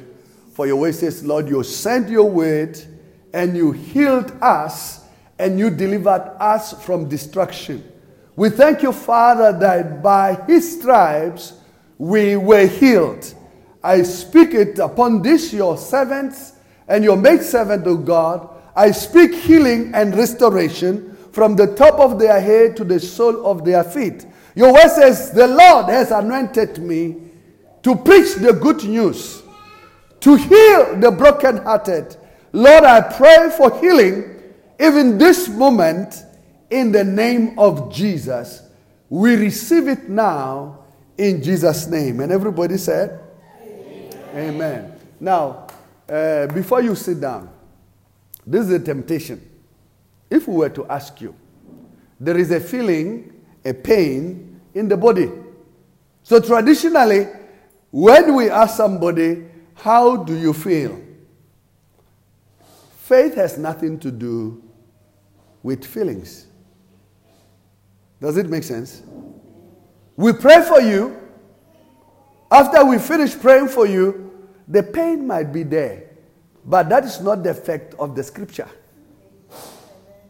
For 0.53 0.65
your 0.65 0.77
word 0.77 0.95
says, 0.95 1.25
Lord, 1.25 1.49
you 1.49 1.61
sent 1.61 2.07
your 2.07 2.31
word 2.31 2.79
and 3.35 3.57
you 3.57 3.73
healed 3.73 4.31
us 4.41 5.01
and 5.37 5.59
you 5.59 5.69
delivered 5.69 6.31
us 6.39 6.71
from 6.85 7.09
destruction. 7.09 7.83
We 8.37 8.49
thank 8.49 8.81
you, 8.81 8.93
Father, 8.93 9.51
that 9.59 10.01
by 10.01 10.35
his 10.47 10.79
stripes 10.79 11.53
we 11.97 12.37
were 12.37 12.65
healed. 12.65 13.33
I 13.83 14.03
speak 14.03 14.53
it 14.53 14.79
upon 14.79 15.21
this, 15.21 15.51
your 15.51 15.77
servants 15.77 16.53
and 16.87 17.03
your 17.03 17.17
maidservant, 17.17 17.85
O 17.87 17.97
God, 17.97 18.49
I 18.73 18.91
speak 18.91 19.35
healing 19.35 19.91
and 19.93 20.15
restoration 20.15 21.17
from 21.33 21.57
the 21.57 21.75
top 21.75 21.99
of 21.99 22.17
their 22.17 22.39
head 22.39 22.77
to 22.77 22.85
the 22.85 23.01
sole 23.01 23.45
of 23.45 23.65
their 23.65 23.83
feet. 23.83 24.25
Your 24.55 24.71
word 24.71 24.89
says, 24.91 25.31
The 25.31 25.47
Lord 25.47 25.87
has 25.87 26.11
anointed 26.11 26.79
me 26.79 27.17
to 27.83 27.97
preach 27.97 28.35
the 28.35 28.53
good 28.53 28.85
news, 28.85 29.43
to 30.21 30.35
heal 30.35 30.95
the 31.01 31.11
brokenhearted. 31.11 32.15
Lord, 32.55 32.85
I 32.85 33.01
pray 33.01 33.49
for 33.57 33.77
healing 33.81 34.41
even 34.79 35.17
this 35.17 35.49
moment 35.49 36.23
in 36.69 36.89
the 36.93 37.03
name 37.03 37.59
of 37.59 37.93
Jesus. 37.93 38.61
We 39.09 39.35
receive 39.35 39.89
it 39.89 40.07
now 40.07 40.85
in 41.17 41.43
Jesus' 41.43 41.85
name. 41.87 42.21
And 42.21 42.31
everybody 42.31 42.77
said, 42.77 43.19
Amen. 43.61 44.23
Amen. 44.33 44.93
Now, 45.19 45.67
uh, 46.07 46.47
before 46.47 46.81
you 46.81 46.95
sit 46.95 47.19
down, 47.19 47.49
this 48.47 48.67
is 48.67 48.71
a 48.71 48.79
temptation. 48.79 49.41
If 50.29 50.47
we 50.47 50.55
were 50.55 50.69
to 50.69 50.85
ask 50.87 51.19
you, 51.19 51.35
there 52.21 52.37
is 52.37 52.51
a 52.51 52.61
feeling, 52.61 53.33
a 53.65 53.73
pain 53.73 54.61
in 54.73 54.87
the 54.87 54.95
body. 54.95 55.29
So 56.23 56.39
traditionally, 56.39 57.27
when 57.91 58.33
we 58.33 58.49
ask 58.49 58.77
somebody, 58.77 59.43
How 59.73 60.15
do 60.15 60.37
you 60.37 60.53
feel? 60.53 61.01
Faith 63.05 63.35
has 63.35 63.59
nothing 63.59 63.99
to 63.99 64.09
do 64.09 64.63
with 65.61 65.85
feelings. 65.85 66.47
Does 68.19 68.35
it 68.37 68.49
make 68.49 68.63
sense? 68.63 69.03
We 70.15 70.33
pray 70.33 70.63
for 70.63 70.81
you. 70.81 71.15
After 72.49 72.83
we 72.83 72.97
finish 72.97 73.37
praying 73.39 73.67
for 73.67 73.85
you, 73.85 74.47
the 74.67 74.81
pain 74.81 75.27
might 75.27 75.53
be 75.53 75.61
there, 75.61 76.09
but 76.65 76.89
that 76.89 77.05
is 77.05 77.21
not 77.21 77.43
the 77.43 77.51
effect 77.51 77.93
of 77.99 78.15
the 78.15 78.23
scripture. 78.23 78.69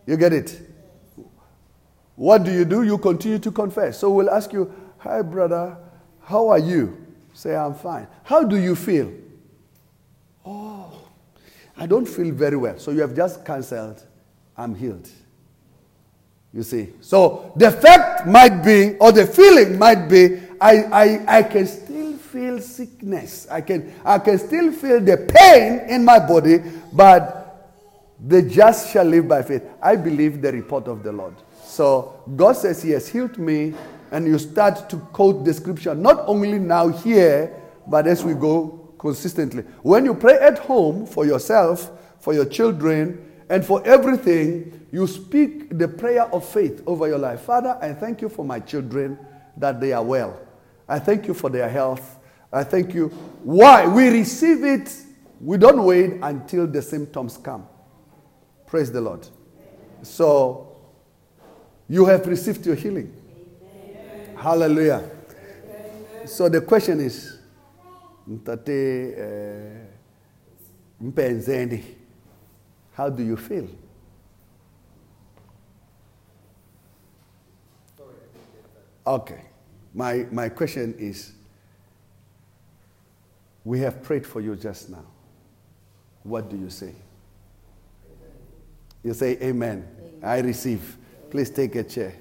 You 0.05 0.17
get 0.17 0.33
it? 0.33 0.59
what 2.17 2.43
do 2.43 2.51
you 2.51 2.65
do? 2.65 2.83
You 2.83 2.97
continue 2.97 3.39
to 3.39 3.51
confess. 3.53 3.99
So 3.99 4.09
we'll 4.09 4.29
ask 4.29 4.51
you, 4.51 4.69
Hi, 4.97 5.21
brother, 5.21 5.77
how 6.19 6.49
are 6.49 6.59
you? 6.59 7.05
Say, 7.31 7.55
I'm 7.55 7.73
fine. 7.73 8.07
How 8.23 8.43
do 8.43 8.57
you 8.57 8.75
feel? 8.75 9.13
Oh, 10.45 10.94
I 11.77 11.85
don't 11.85 12.05
feel 12.05 12.33
very 12.33 12.55
well. 12.55 12.77
So 12.79 12.91
you 12.91 13.01
have 13.01 13.15
just 13.15 13.45
cancelled, 13.45 14.01
I'm 14.57 14.75
healed. 14.75 15.09
You 16.53 16.63
see? 16.63 16.93
So 17.01 17.51
the 17.57 17.69
fact 17.69 18.27
might 18.27 18.63
be, 18.63 18.95
or 18.97 19.11
the 19.11 19.27
feeling 19.27 19.77
might 19.77 20.07
be, 20.07 20.39
I, 20.61 20.83
I, 20.83 21.37
I 21.39 21.43
can 21.43 21.67
still 21.67 22.13
feel 22.17 22.61
sickness. 22.61 23.47
I 23.51 23.59
can, 23.59 23.93
I 24.05 24.19
can 24.19 24.37
still 24.39 24.71
feel 24.71 25.01
the 25.01 25.17
pain 25.17 25.89
in 25.89 26.05
my 26.05 26.17
body, 26.19 26.59
but 26.93 27.73
the 28.25 28.41
just 28.41 28.91
shall 28.91 29.05
live 29.05 29.27
by 29.27 29.41
faith. 29.41 29.63
I 29.81 29.97
believe 29.97 30.41
the 30.41 30.51
report 30.53 30.87
of 30.87 31.03
the 31.03 31.11
Lord. 31.11 31.35
So 31.63 32.21
God 32.37 32.53
says 32.53 32.81
He 32.81 32.91
has 32.91 33.09
healed 33.09 33.37
me, 33.37 33.73
and 34.11 34.25
you 34.25 34.39
start 34.39 34.89
to 34.89 34.97
quote 34.97 35.43
the 35.43 35.53
scripture, 35.53 35.93
not 35.93 36.23
only 36.25 36.57
now 36.57 36.87
here, 36.87 37.53
but 37.85 38.07
as 38.07 38.23
we 38.23 38.33
go 38.33 38.84
consistently. 39.05 39.61
When 39.83 40.03
you 40.03 40.15
pray 40.15 40.33
at 40.33 40.57
home 40.57 41.05
for 41.05 41.27
yourself, 41.27 41.91
for 42.19 42.33
your 42.33 42.45
children, 42.45 43.23
and 43.51 43.63
for 43.63 43.85
everything, 43.85 44.87
you 44.91 45.05
speak 45.05 45.77
the 45.77 45.87
prayer 45.87 46.23
of 46.33 46.43
faith 46.43 46.81
over 46.87 47.07
your 47.07 47.19
life. 47.19 47.41
Father, 47.41 47.77
I 47.79 47.93
thank 47.93 48.23
you 48.23 48.29
for 48.29 48.43
my 48.43 48.59
children 48.59 49.19
that 49.57 49.79
they 49.79 49.93
are 49.93 50.03
well. 50.03 50.39
I 50.89 50.97
thank 50.97 51.27
you 51.27 51.35
for 51.35 51.51
their 51.51 51.69
health. 51.69 52.17
I 52.51 52.63
thank 52.63 52.95
you. 52.95 53.09
Why? 53.43 53.85
We 53.85 54.07
receive 54.07 54.63
it. 54.63 54.91
We 55.39 55.57
don't 55.57 55.83
wait 55.83 56.13
until 56.23 56.65
the 56.65 56.81
symptoms 56.81 57.37
come. 57.37 57.67
Praise 58.65 58.91
the 58.91 59.01
Lord. 59.01 59.27
So, 60.01 60.75
you 61.87 62.05
have 62.05 62.25
received 62.25 62.65
your 62.65 62.75
healing. 62.75 63.13
Hallelujah. 64.35 65.07
So, 66.25 66.49
the 66.49 66.61
question 66.61 66.99
is, 67.01 67.34
Mtate 68.27 69.13
eh, 69.17 69.85
Mpenzendi, 71.01 71.83
how 72.93 73.09
do 73.09 73.23
you 73.23 73.37
feel? 73.37 73.67
Okay. 79.05 79.41
My, 79.93 80.25
my 80.31 80.49
question 80.49 80.95
is 80.97 81.31
we 83.63 83.79
have 83.79 84.01
prayed 84.03 84.25
for 84.25 84.41
you 84.41 84.55
just 84.55 84.89
now. 84.89 85.05
What 86.23 86.49
do 86.49 86.57
you 86.57 86.69
say? 86.69 86.93
You 89.03 89.13
say, 89.13 89.37
Amen. 89.41 89.87
Amen. 89.97 90.19
I 90.23 90.39
receive. 90.39 90.97
Please 91.29 91.51
take 91.51 91.75
a 91.75 91.83
chair. 91.83 92.15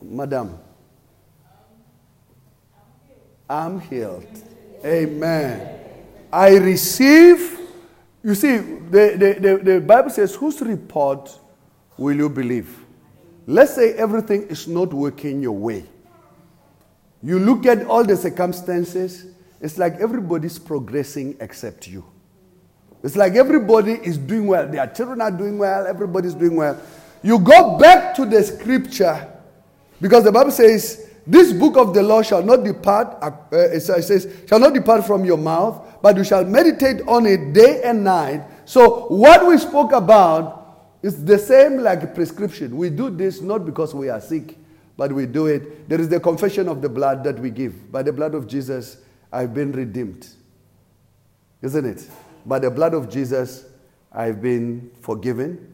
Amen. 0.00 0.16
Madam. 0.16 0.58
I'm 3.50 3.80
healed. 3.80 4.26
Amen. 4.84 5.80
I 6.32 6.56
receive. 6.56 7.58
You 8.22 8.34
see, 8.34 8.56
the, 8.56 9.16
the, 9.16 9.38
the, 9.40 9.72
the 9.72 9.80
Bible 9.80 10.10
says, 10.10 10.34
whose 10.34 10.60
report 10.60 11.38
will 11.96 12.16
you 12.16 12.28
believe? 12.28 12.84
Let's 13.46 13.74
say 13.74 13.94
everything 13.94 14.42
is 14.48 14.66
not 14.66 14.92
working 14.92 15.42
your 15.42 15.52
way. 15.52 15.84
You 17.22 17.38
look 17.38 17.66
at 17.66 17.86
all 17.86 18.04
the 18.04 18.16
circumstances, 18.16 19.26
it's 19.60 19.78
like 19.78 19.94
everybody's 19.94 20.58
progressing 20.58 21.36
except 21.40 21.86
you. 21.86 22.04
It's 23.02 23.16
like 23.16 23.34
everybody 23.34 23.92
is 23.92 24.18
doing 24.18 24.46
well. 24.46 24.66
Their 24.66 24.86
children 24.88 25.20
are 25.20 25.30
doing 25.30 25.58
well, 25.58 25.86
everybody's 25.86 26.34
doing 26.34 26.56
well. 26.56 26.80
You 27.22 27.38
go 27.38 27.78
back 27.78 28.14
to 28.16 28.26
the 28.26 28.42
scripture 28.42 29.30
because 30.00 30.24
the 30.24 30.32
Bible 30.32 30.50
says, 30.50 31.10
This 31.26 31.52
book 31.52 31.76
of 31.76 31.94
the 31.94 32.02
law 32.02 32.22
shall 32.22 32.42
not 32.42 32.64
depart, 32.64 33.16
uh, 33.22 33.30
it 33.50 33.80
says, 33.80 34.28
shall 34.46 34.58
not 34.58 34.74
depart 34.74 35.06
from 35.06 35.24
your 35.24 35.38
mouth, 35.38 35.98
but 36.02 36.16
you 36.16 36.24
shall 36.24 36.44
meditate 36.44 37.00
on 37.08 37.24
it 37.24 37.54
day 37.54 37.82
and 37.82 38.04
night. 38.04 38.42
So, 38.66 39.06
what 39.06 39.46
we 39.46 39.56
spoke 39.56 39.92
about 39.92 40.64
is 41.02 41.24
the 41.24 41.38
same 41.38 41.78
like 41.78 42.14
prescription. 42.14 42.76
We 42.76 42.90
do 42.90 43.08
this 43.08 43.40
not 43.40 43.64
because 43.64 43.94
we 43.94 44.10
are 44.10 44.20
sick, 44.20 44.58
but 44.96 45.12
we 45.12 45.26
do 45.26 45.46
it. 45.46 45.88
There 45.88 46.00
is 46.00 46.08
the 46.08 46.20
confession 46.20 46.68
of 46.68 46.82
the 46.82 46.88
blood 46.88 47.24
that 47.24 47.38
we 47.38 47.50
give. 47.50 47.90
By 47.90 48.02
the 48.02 48.12
blood 48.12 48.34
of 48.34 48.46
Jesus, 48.46 48.98
I've 49.32 49.54
been 49.54 49.72
redeemed. 49.72 50.28
Isn't 51.62 51.86
it? 51.86 52.08
By 52.44 52.58
the 52.58 52.70
blood 52.70 52.92
of 52.92 53.08
Jesus, 53.10 53.64
I've 54.12 54.42
been 54.42 54.90
forgiven. 55.00 55.72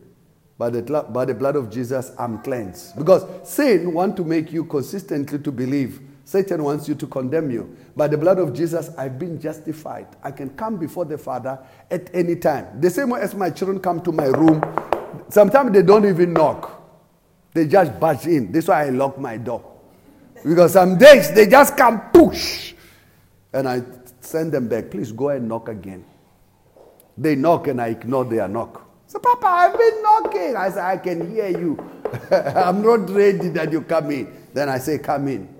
By 0.61 0.68
the, 0.68 0.82
by 1.08 1.24
the 1.24 1.32
blood 1.32 1.56
of 1.56 1.70
Jesus, 1.70 2.12
I'm 2.18 2.42
cleansed. 2.42 2.94
Because 2.98 3.24
sin 3.48 3.94
wants 3.94 4.18
to 4.18 4.24
make 4.24 4.52
you 4.52 4.66
consistently 4.66 5.38
to 5.38 5.50
believe 5.50 6.02
Satan 6.26 6.62
wants 6.62 6.86
you 6.86 6.94
to 6.96 7.06
condemn 7.06 7.50
you. 7.50 7.74
By 7.96 8.08
the 8.08 8.18
blood 8.18 8.38
of 8.38 8.52
Jesus, 8.52 8.90
I've 8.98 9.18
been 9.18 9.40
justified. 9.40 10.06
I 10.22 10.30
can 10.32 10.50
come 10.50 10.76
before 10.76 11.06
the 11.06 11.16
Father 11.16 11.58
at 11.90 12.14
any 12.14 12.36
time. 12.36 12.78
The 12.78 12.90
same 12.90 13.08
way 13.08 13.22
as 13.22 13.34
my 13.34 13.48
children 13.48 13.80
come 13.80 14.02
to 14.02 14.12
my 14.12 14.26
room, 14.26 14.62
sometimes 15.30 15.72
they 15.72 15.80
don't 15.82 16.04
even 16.04 16.34
knock, 16.34 16.78
they 17.54 17.66
just 17.66 17.98
barge 17.98 18.26
in. 18.26 18.52
That's 18.52 18.68
why 18.68 18.84
I 18.84 18.90
lock 18.90 19.18
my 19.18 19.38
door. 19.38 19.64
Because 20.44 20.74
some 20.74 20.98
days 20.98 21.32
they 21.32 21.46
just 21.46 21.74
come 21.74 22.11
push. 22.11 22.74
And 23.54 23.66
I 23.66 23.82
send 24.20 24.52
them 24.52 24.68
back. 24.68 24.90
Please 24.90 25.11
go 25.11 25.30
and 25.30 25.48
knock 25.48 25.70
again. 25.70 26.04
They 27.16 27.34
knock 27.34 27.66
and 27.66 27.80
I 27.80 27.88
ignore 27.88 28.26
their 28.26 28.46
knock. 28.46 28.89
So, 29.11 29.18
Papa, 29.18 29.44
I've 29.44 29.76
been 29.76 30.02
knocking. 30.02 30.54
I 30.56 30.70
said, 30.70 30.84
I 30.84 30.96
can 30.96 31.32
hear 31.32 31.48
you. 31.48 31.76
I'm 32.30 32.80
not 32.80 33.11
ready 33.11 33.48
that 33.48 33.72
you 33.72 33.82
come 33.82 34.12
in. 34.12 34.32
Then 34.54 34.68
I 34.68 34.78
say, 34.78 34.98
Come 34.98 35.26
in. 35.26 35.52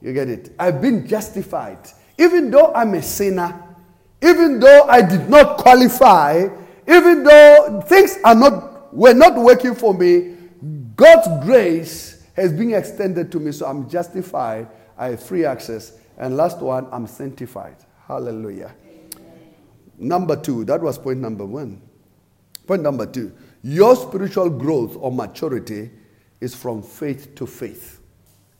You 0.00 0.14
get 0.14 0.30
it? 0.30 0.54
I've 0.58 0.80
been 0.80 1.06
justified. 1.06 1.90
Even 2.16 2.50
though 2.50 2.72
I'm 2.72 2.94
a 2.94 3.02
sinner, 3.02 3.62
even 4.22 4.60
though 4.60 4.84
I 4.88 5.02
did 5.02 5.28
not 5.28 5.58
qualify, 5.58 6.48
even 6.88 7.22
though 7.22 7.82
things 7.86 8.16
are 8.24 8.34
not 8.34 8.94
were 8.94 9.12
not 9.12 9.36
working 9.36 9.74
for 9.74 9.92
me, 9.92 10.34
God's 10.96 11.44
grace 11.44 12.24
has 12.34 12.50
been 12.50 12.72
extended 12.72 13.30
to 13.32 13.40
me, 13.40 13.52
so 13.52 13.66
I'm 13.66 13.90
justified. 13.90 14.68
I 14.96 15.08
have 15.08 15.22
free 15.22 15.44
access. 15.44 15.98
And 16.16 16.38
last 16.38 16.60
one, 16.60 16.88
I'm 16.92 17.06
sanctified. 17.06 17.76
Hallelujah. 18.08 18.74
Number 19.98 20.34
two, 20.34 20.64
that 20.64 20.80
was 20.80 20.96
point 20.96 21.18
number 21.18 21.44
one. 21.44 21.82
Point 22.72 22.84
number 22.84 23.04
two, 23.04 23.30
your 23.62 23.94
spiritual 23.94 24.48
growth 24.48 24.96
or 24.98 25.12
maturity 25.12 25.90
is 26.40 26.54
from 26.54 26.82
faith 26.82 27.34
to 27.34 27.46
faith. 27.46 28.00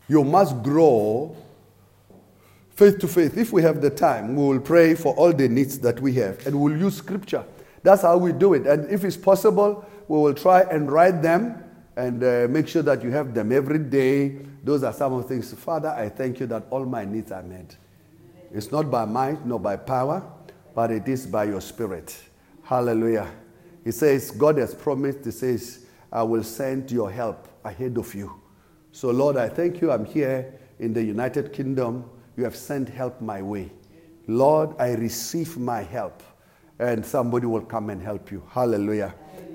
You 0.07 0.23
must 0.23 0.63
grow 0.63 1.35
faith 2.75 2.99
to 2.99 3.09
faith. 3.09 3.39
If 3.39 3.55
we 3.55 3.63
have 3.63 3.81
the 3.81 3.89
time, 3.89 4.37
we 4.37 4.45
will 4.49 4.61
pray 4.61 4.95
for 4.95 5.15
all 5.15 5.33
the 5.33 5.49
needs 5.49 5.79
that 5.79 5.99
we 5.99 6.13
have 6.17 6.47
and 6.47 6.61
we'll 6.61 6.77
use 6.77 6.99
scripture. 6.99 7.43
That's 7.83 8.03
how 8.03 8.19
we 8.19 8.33
do 8.33 8.53
it. 8.53 8.67
And 8.67 8.85
if 8.91 9.03
it's 9.03 9.17
possible, 9.17 9.83
we 10.09 10.19
will 10.19 10.35
try 10.35 10.61
and 10.61 10.93
write 10.93 11.23
them 11.23 11.65
and 11.97 12.23
uh, 12.23 12.49
make 12.51 12.69
sure 12.69 12.83
that 12.83 13.03
you 13.03 13.11
have 13.13 13.33
them 13.33 13.51
every 13.51 13.79
day. 13.79 14.41
Those 14.63 14.83
are 14.83 14.93
some 14.93 15.15
of 15.15 15.23
the 15.23 15.29
things. 15.29 15.55
Father, 15.55 15.89
I 15.89 16.11
thank 16.11 16.39
you 16.39 16.47
that 16.49 16.65
all 16.69 16.85
my 16.85 17.07
needs 17.07 17.33
are 17.33 17.43
met. 17.43 17.77
It's 18.53 18.71
not 18.71 18.91
by 18.91 19.07
might 19.07 19.47
nor 19.47 19.59
by 19.59 19.77
power, 19.77 20.23
but 20.75 20.91
it 20.91 21.09
is 21.09 21.27
by 21.27 21.45
your 21.45 21.63
spirit. 21.63 22.15
Hallelujah. 22.63 23.27
He 23.85 23.91
says, 23.91 24.31
God 24.31 24.59
has 24.59 24.75
promised, 24.75 25.25
He 25.25 25.31
says, 25.31 25.87
I 26.13 26.23
will 26.23 26.45
send 26.45 26.91
your 26.91 27.11
help 27.11 27.49
ahead 27.65 27.97
of 27.99 28.15
you. 28.15 28.41
So, 28.93 29.11
Lord, 29.11 29.37
I 29.37 29.49
thank 29.49 29.81
you. 29.81 29.91
I'm 29.91 30.05
here 30.05 30.59
in 30.79 30.93
the 30.93 31.03
United 31.03 31.53
Kingdom. 31.53 32.05
You 32.37 32.45
have 32.45 32.57
sent 32.57 32.89
help 32.89 33.21
my 33.21 33.41
way. 33.41 33.71
Lord, 34.27 34.75
I 34.79 34.93
receive 34.93 35.57
my 35.57 35.83
help, 35.83 36.23
and 36.79 37.05
somebody 37.05 37.47
will 37.47 37.63
come 37.63 37.91
and 37.91 38.03
help 38.03 38.31
you. 38.31 38.43
Hallelujah. 38.51 39.15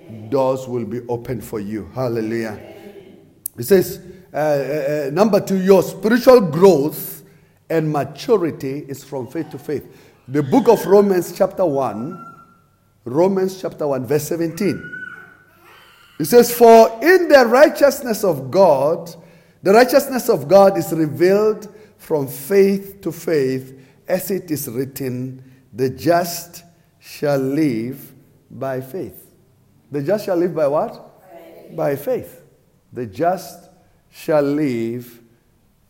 Amen. 0.09 0.29
Doors 0.29 0.67
will 0.67 0.85
be 0.85 1.01
open 1.07 1.41
for 1.41 1.59
you. 1.59 1.89
Hallelujah. 1.93 2.59
He 3.55 3.63
says, 3.63 4.01
uh, 4.33 4.37
uh, 4.37 4.39
uh, 4.39 5.09
number 5.11 5.39
two, 5.39 5.59
your 5.61 5.81
spiritual 5.81 6.41
growth 6.41 7.23
and 7.69 7.91
maturity 7.91 8.85
is 8.87 9.03
from 9.03 9.27
faith 9.27 9.49
to 9.51 9.59
faith. 9.59 9.85
The 10.27 10.43
book 10.43 10.67
of 10.67 10.85
Romans, 10.85 11.35
chapter 11.35 11.65
1, 11.65 12.26
Romans 13.07 13.61
chapter 13.61 13.87
1, 13.87 14.05
verse 14.05 14.27
17. 14.27 14.93
It 16.19 16.25
says, 16.25 16.53
For 16.53 16.89
in 17.01 17.29
the 17.29 17.45
righteousness 17.45 18.23
of 18.23 18.51
God, 18.51 19.15
the 19.63 19.73
righteousness 19.73 20.29
of 20.29 20.47
God 20.47 20.77
is 20.77 20.91
revealed 20.91 21.73
from 21.97 22.27
faith 22.27 22.99
to 23.01 23.11
faith, 23.11 23.79
as 24.07 24.29
it 24.29 24.51
is 24.51 24.67
written, 24.67 25.43
the 25.71 25.89
just 25.89 26.63
shall 26.99 27.37
live 27.37 28.13
by 28.51 28.81
faith. 28.81 29.31
The 29.91 30.03
just 30.03 30.25
shall 30.25 30.37
live 30.37 30.53
by 30.53 30.67
what? 30.67 31.21
Faith. 31.31 31.75
By 31.75 31.95
faith. 31.95 32.41
The 32.91 33.05
just 33.05 33.69
shall 34.09 34.41
live 34.41 35.21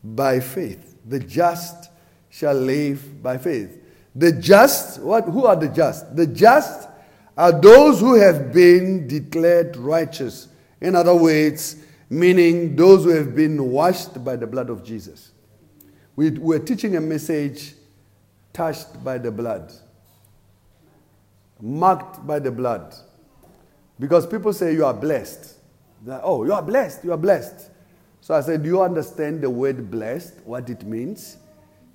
by 0.04 0.40
faith. 0.40 0.98
The 1.08 1.20
just 1.20 1.90
shall 2.30 2.54
live 2.54 3.24
by 3.24 3.38
faith. 3.38 3.84
The 4.16 4.32
just, 4.32 5.02
what 5.02 5.26
who 5.26 5.46
are 5.46 5.56
the 5.56 5.68
just? 5.68 6.16
The 6.16 6.28
just 6.28 6.87
are 7.38 7.52
those 7.52 8.00
who 8.00 8.16
have 8.16 8.52
been 8.52 9.08
declared 9.08 9.78
righteous. 9.78 10.48
In 10.82 10.96
other 10.96 11.16
words, 11.16 11.78
meaning 12.10 12.76
those 12.76 13.04
who 13.04 13.12
have 13.12 13.36
been 13.36 13.70
washed 13.70 14.24
by 14.24 14.36
the 14.36 14.48
blood 14.48 14.70
of 14.70 14.84
Jesus. 14.84 15.32
We, 16.16 16.32
we're 16.32 16.60
teaching 16.60 16.96
a 16.96 17.02
message 17.02 17.76
touched 18.54 19.04
by 19.04 19.20
the 19.20 19.32
blood, 19.32 19.72
marked 21.62 22.26
by 22.26 22.40
the 22.40 22.52
blood. 22.52 22.96
Because 24.00 24.26
people 24.26 24.52
say 24.52 24.74
you 24.74 24.86
are 24.86 24.94
blessed. 24.94 25.56
Like, 26.06 26.22
oh, 26.24 26.44
you 26.44 26.54
are 26.54 26.62
blessed, 26.62 27.04
you 27.04 27.12
are 27.12 27.18
blessed. 27.18 27.70
So 28.22 28.34
I 28.34 28.42
said, 28.42 28.64
Do 28.64 28.70
you 28.70 28.82
understand 28.82 29.42
the 29.42 29.50
word 29.50 29.90
blessed, 29.92 30.34
what 30.44 30.70
it 30.70 30.84
means? 30.84 31.38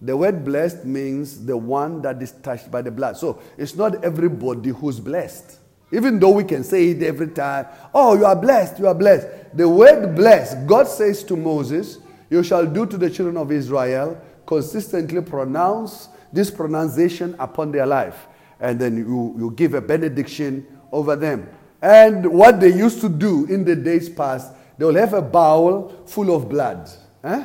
The 0.04 0.16
word 0.16 0.44
blessed 0.44 0.84
means 0.84 1.46
the 1.46 1.56
one 1.56 2.02
that 2.02 2.20
is 2.20 2.32
touched 2.32 2.72
by 2.72 2.82
the 2.82 2.90
blood. 2.90 3.16
So 3.16 3.40
it's 3.56 3.76
not 3.76 4.04
everybody 4.04 4.70
who's 4.70 4.98
blessed. 4.98 5.58
Even 5.92 6.18
though 6.18 6.30
we 6.30 6.42
can 6.42 6.64
say 6.64 6.88
it 6.88 7.02
every 7.04 7.28
time, 7.28 7.66
oh, 7.94 8.18
you 8.18 8.24
are 8.24 8.34
blessed, 8.34 8.80
you 8.80 8.88
are 8.88 8.94
blessed. 8.94 9.28
The 9.54 9.68
word 9.68 10.16
blessed, 10.16 10.66
God 10.66 10.88
says 10.88 11.22
to 11.24 11.36
Moses, 11.36 11.98
You 12.30 12.42
shall 12.42 12.66
do 12.66 12.84
to 12.84 12.96
the 12.96 13.08
children 13.08 13.36
of 13.36 13.52
Israel, 13.52 14.20
consistently 14.44 15.20
pronounce 15.20 16.08
this 16.32 16.50
pronunciation 16.50 17.36
upon 17.38 17.70
their 17.70 17.86
life. 17.86 18.26
And 18.58 18.80
then 18.80 18.96
you, 18.96 19.36
you 19.38 19.52
give 19.54 19.74
a 19.74 19.80
benediction 19.80 20.66
over 20.90 21.14
them. 21.14 21.48
And 21.80 22.26
what 22.26 22.58
they 22.58 22.74
used 22.74 23.00
to 23.02 23.08
do 23.08 23.44
in 23.46 23.64
the 23.64 23.76
days 23.76 24.08
past, 24.08 24.52
they 24.78 24.84
will 24.84 24.96
have 24.96 25.14
a 25.14 25.22
bowl 25.22 26.02
full 26.06 26.34
of 26.34 26.48
blood. 26.48 26.90
Eh? 27.22 27.44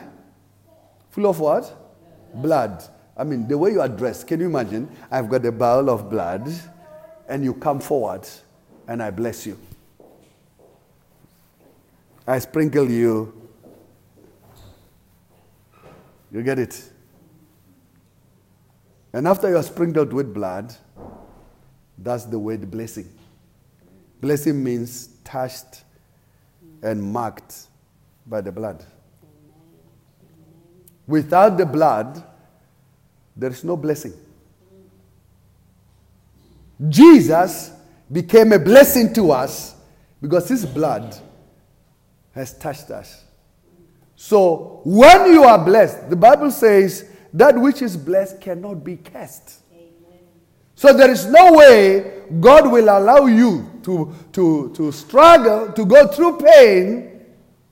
Full 1.11 1.27
of 1.27 1.39
what? 1.39 1.76
Blood. 2.41 2.83
I 3.15 3.23
mean, 3.23 3.47
the 3.47 3.57
way 3.57 3.71
you 3.71 3.81
are 3.81 3.89
dressed, 3.89 4.27
can 4.27 4.39
you 4.39 4.45
imagine? 4.45 4.89
I've 5.09 5.29
got 5.29 5.45
a 5.45 5.51
bowl 5.51 5.89
of 5.89 6.09
blood, 6.09 6.51
and 7.27 7.43
you 7.43 7.53
come 7.53 7.79
forward, 7.79 8.27
and 8.87 9.01
I 9.01 9.09
bless 9.11 9.45
you. 9.45 9.57
I 12.27 12.39
sprinkle 12.39 12.89
you. 12.89 13.33
You 16.31 16.43
get 16.43 16.59
it? 16.59 16.89
And 19.13 19.27
after 19.27 19.49
you 19.49 19.57
are 19.57 19.63
sprinkled 19.63 20.13
with 20.13 20.33
blood, 20.33 20.75
that's 21.97 22.25
the 22.25 22.37
word 22.37 22.69
blessing. 22.69 23.09
Blessing 24.21 24.63
means 24.63 25.07
touched 25.23 25.83
and 26.83 27.01
marked 27.01 27.67
by 28.27 28.41
the 28.41 28.51
blood. 28.51 28.85
Without 31.07 31.57
the 31.57 31.65
blood, 31.65 32.21
there 33.37 33.51
is 33.51 33.63
no 33.63 33.77
blessing. 33.77 34.13
Jesus 36.89 37.71
became 38.11 38.51
a 38.53 38.59
blessing 38.59 39.13
to 39.13 39.31
us 39.31 39.75
because 40.21 40.49
his 40.49 40.65
blood 40.65 41.15
has 42.33 42.57
touched 42.57 42.91
us. 42.91 43.23
So 44.15 44.81
when 44.83 45.31
you 45.31 45.43
are 45.43 45.63
blessed, 45.63 46.09
the 46.09 46.15
Bible 46.15 46.51
says 46.51 47.09
that 47.33 47.59
which 47.59 47.81
is 47.81 47.95
blessed 47.95 48.41
cannot 48.41 48.83
be 48.83 48.97
cursed. 48.97 49.61
So 50.75 50.93
there 50.93 51.09
is 51.09 51.25
no 51.25 51.53
way 51.53 52.23
God 52.39 52.71
will 52.71 52.85
allow 52.85 53.25
you 53.25 53.79
to, 53.83 54.13
to, 54.33 54.71
to 54.75 54.91
struggle, 54.91 55.71
to 55.71 55.85
go 55.85 56.07
through 56.07 56.37
pain, 56.37 57.25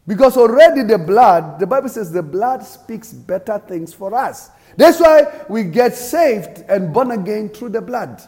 because 0.08 0.38
already 0.38 0.84
the 0.84 0.98
blood, 0.98 1.60
the 1.60 1.68
Bible 1.68 1.90
says 1.90 2.12
the 2.12 2.24
blood 2.24 2.64
speaks 2.64 3.12
better 3.14 3.60
things 3.60 3.94
for 3.94 4.14
us. 4.16 4.50
That's 4.78 5.00
why 5.00 5.46
we 5.50 5.64
get 5.64 5.96
saved 5.96 6.64
and 6.68 6.94
born 6.94 7.12
again 7.12 7.50
through 7.50 7.70
the 7.70 7.82
blood. 7.82 8.22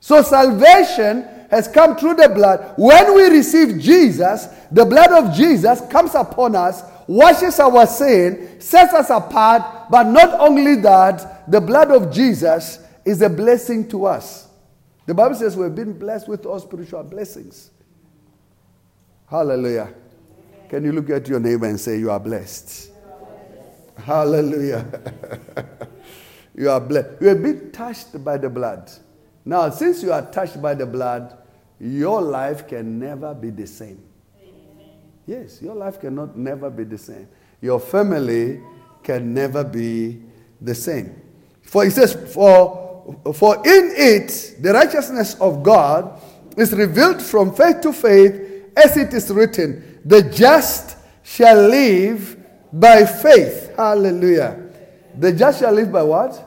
So 0.00 0.22
salvation 0.22 1.26
has 1.50 1.68
come 1.68 1.96
through 1.96 2.14
the 2.14 2.28
blood. 2.28 2.74
When 2.76 3.14
we 3.14 3.24
receive 3.28 3.80
Jesus, 3.80 4.48
the 4.70 4.84
blood 4.84 5.12
of 5.12 5.34
Jesus 5.34 5.80
comes 5.90 6.14
upon 6.14 6.54
us, 6.54 6.82
washes 7.06 7.58
our 7.58 7.86
sin, 7.86 8.60
sets 8.60 8.92
us 8.92 9.10
apart, 9.10 9.90
but 9.90 10.04
not 10.04 10.38
only 10.40 10.76
that, 10.76 11.50
the 11.50 11.60
blood 11.60 11.90
of 11.90 12.12
Jesus 12.12 12.80
is 13.04 13.22
a 13.22 13.28
blessing 13.28 13.88
to 13.88 14.06
us. 14.06 14.48
The 15.06 15.14
Bible 15.14 15.36
says 15.36 15.56
we've 15.56 15.74
been 15.74 15.96
blessed 15.96 16.28
with 16.28 16.44
all 16.44 16.58
spiritual 16.58 17.04
blessings. 17.04 17.70
Hallelujah. 19.28 19.92
Can 20.68 20.84
you 20.84 20.92
look 20.92 21.10
at 21.10 21.28
your 21.28 21.38
neighbor 21.38 21.66
and 21.66 21.78
say, 21.78 21.98
You 21.98 22.10
are 22.10 22.20
blessed? 22.20 22.90
Hallelujah. 23.98 24.86
you 26.54 26.70
are 26.70 26.80
blessed. 26.80 27.20
You 27.20 27.28
have 27.28 27.42
been 27.42 27.72
touched 27.72 28.22
by 28.24 28.36
the 28.38 28.48
blood. 28.48 28.90
Now, 29.44 29.70
since 29.70 30.02
you 30.02 30.12
are 30.12 30.22
touched 30.30 30.60
by 30.60 30.74
the 30.74 30.86
blood, 30.86 31.36
your 31.78 32.20
life 32.20 32.66
can 32.66 32.98
never 32.98 33.34
be 33.34 33.50
the 33.50 33.66
same. 33.66 34.02
Yes, 35.26 35.60
your 35.60 35.74
life 35.74 36.00
cannot 36.00 36.36
never 36.36 36.70
be 36.70 36.84
the 36.84 36.98
same. 36.98 37.28
Your 37.60 37.80
family 37.80 38.60
can 39.02 39.34
never 39.34 39.64
be 39.64 40.22
the 40.60 40.74
same. 40.74 41.20
For 41.62 41.84
he 41.84 41.90
says, 41.90 42.14
For 42.32 42.86
for 43.34 43.56
in 43.56 43.92
it 43.96 44.56
the 44.60 44.72
righteousness 44.72 45.34
of 45.40 45.62
God 45.62 46.20
is 46.56 46.72
revealed 46.72 47.22
from 47.22 47.54
faith 47.54 47.80
to 47.82 47.92
faith, 47.92 48.40
as 48.76 48.96
it 48.96 49.12
is 49.14 49.30
written, 49.30 50.00
the 50.04 50.22
just 50.22 50.96
shall 51.22 51.68
live 51.68 52.36
by 52.72 53.04
faith. 53.04 53.65
Hallelujah. 53.76 54.62
The 55.18 55.32
just 55.32 55.60
shall 55.60 55.72
live 55.72 55.92
by 55.92 56.02
what? 56.02 56.42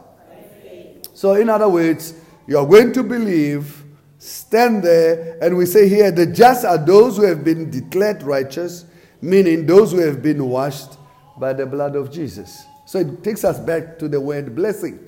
So, 1.14 1.34
in 1.36 1.50
other 1.50 1.68
words, 1.68 2.14
you 2.48 2.58
are 2.58 2.66
going 2.66 2.94
to 2.94 3.04
believe, 3.04 3.84
stand 4.18 4.84
there, 4.84 5.38
and 5.42 5.56
we 5.58 5.66
say 5.66 5.88
here, 5.88 6.12
the 6.12 6.26
just 6.26 6.66
are 6.66 6.78
those 6.78 7.18
who 7.18 7.24
have 7.24 7.44
been 7.44 7.70
declared 7.70 8.24
righteous, 8.24 8.86
meaning 9.22 9.66
those 9.66 9.92
who 9.92 10.00
have 10.00 10.24
been 10.24 10.48
washed 10.48 10.98
by 11.38 11.54
the 11.54 11.66
blood 11.66 11.96
of 11.96 12.12
Jesus. 12.12 12.64
So 12.86 13.00
it 13.00 13.24
takes 13.24 13.44
us 13.44 13.60
back 13.60 14.00
to 14.00 14.08
the 14.08 14.20
word 14.20 14.56
blessing. 14.56 15.08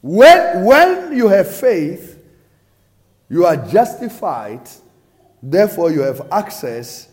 When, 0.00 0.64
when 0.64 1.16
you 1.16 1.28
have 1.28 1.54
faith, 1.54 2.18
you 3.28 3.46
are 3.46 3.56
justified, 3.56 4.68
therefore, 5.42 5.90
you 5.92 6.00
have 6.00 6.28
access 6.30 7.08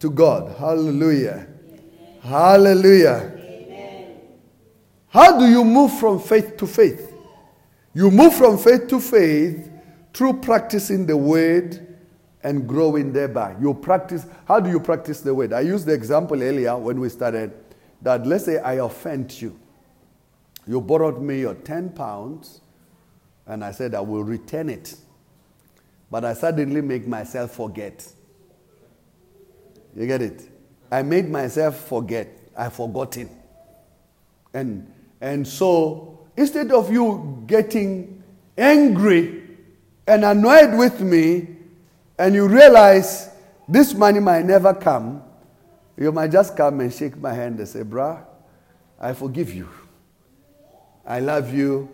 to 0.00 0.10
God. 0.10 0.56
Hallelujah. 0.58 1.46
Hallelujah. 2.26 3.32
Amen. 3.38 4.16
How 5.08 5.38
do 5.38 5.46
you 5.46 5.64
move 5.64 5.96
from 5.98 6.18
faith 6.18 6.56
to 6.56 6.66
faith? 6.66 7.14
You 7.94 8.10
move 8.10 8.34
from 8.34 8.58
faith 8.58 8.88
to 8.88 9.00
faith 9.00 9.70
through 10.12 10.40
practicing 10.40 11.06
the 11.06 11.16
word 11.16 11.96
and 12.42 12.66
growing 12.68 13.12
thereby. 13.12 13.54
You 13.60 13.74
practice, 13.74 14.26
how 14.44 14.58
do 14.58 14.68
you 14.68 14.80
practice 14.80 15.20
the 15.20 15.34
word? 15.34 15.52
I 15.52 15.60
used 15.60 15.86
the 15.86 15.94
example 15.94 16.42
earlier 16.42 16.76
when 16.76 16.98
we 16.98 17.08
started 17.08 17.52
that 18.02 18.26
let's 18.26 18.44
say 18.44 18.58
I 18.58 18.74
offend 18.74 19.40
you. 19.40 19.58
You 20.66 20.80
borrowed 20.80 21.22
me 21.22 21.40
your 21.40 21.54
10 21.54 21.90
pounds, 21.90 22.60
and 23.46 23.64
I 23.64 23.70
said, 23.70 23.94
I 23.94 24.00
will 24.00 24.24
return 24.24 24.68
it. 24.68 24.96
But 26.10 26.24
I 26.24 26.34
suddenly 26.34 26.80
make 26.80 27.06
myself 27.06 27.52
forget. 27.52 28.06
You 29.94 30.06
get 30.08 30.22
it? 30.22 30.55
I 30.90 31.02
made 31.02 31.28
myself 31.28 31.88
forget. 31.88 32.28
I 32.56 32.68
forgotten. 32.70 33.30
And, 34.54 34.92
and 35.20 35.46
so, 35.46 36.26
instead 36.36 36.72
of 36.72 36.90
you 36.90 37.44
getting 37.46 38.22
angry 38.56 39.42
and 40.06 40.24
annoyed 40.24 40.78
with 40.78 41.00
me, 41.00 41.48
and 42.18 42.34
you 42.34 42.48
realize 42.48 43.30
this 43.68 43.94
money 43.94 44.20
might 44.20 44.44
never 44.44 44.72
come, 44.72 45.22
you 45.98 46.12
might 46.12 46.30
just 46.30 46.56
come 46.56 46.80
and 46.80 46.92
shake 46.92 47.16
my 47.16 47.32
hand 47.32 47.58
and 47.58 47.68
say, 47.68 47.82
Brah, 47.82 48.24
I 48.98 49.12
forgive 49.12 49.52
you. 49.54 49.68
I 51.06 51.20
love 51.20 51.52
you. 51.52 51.88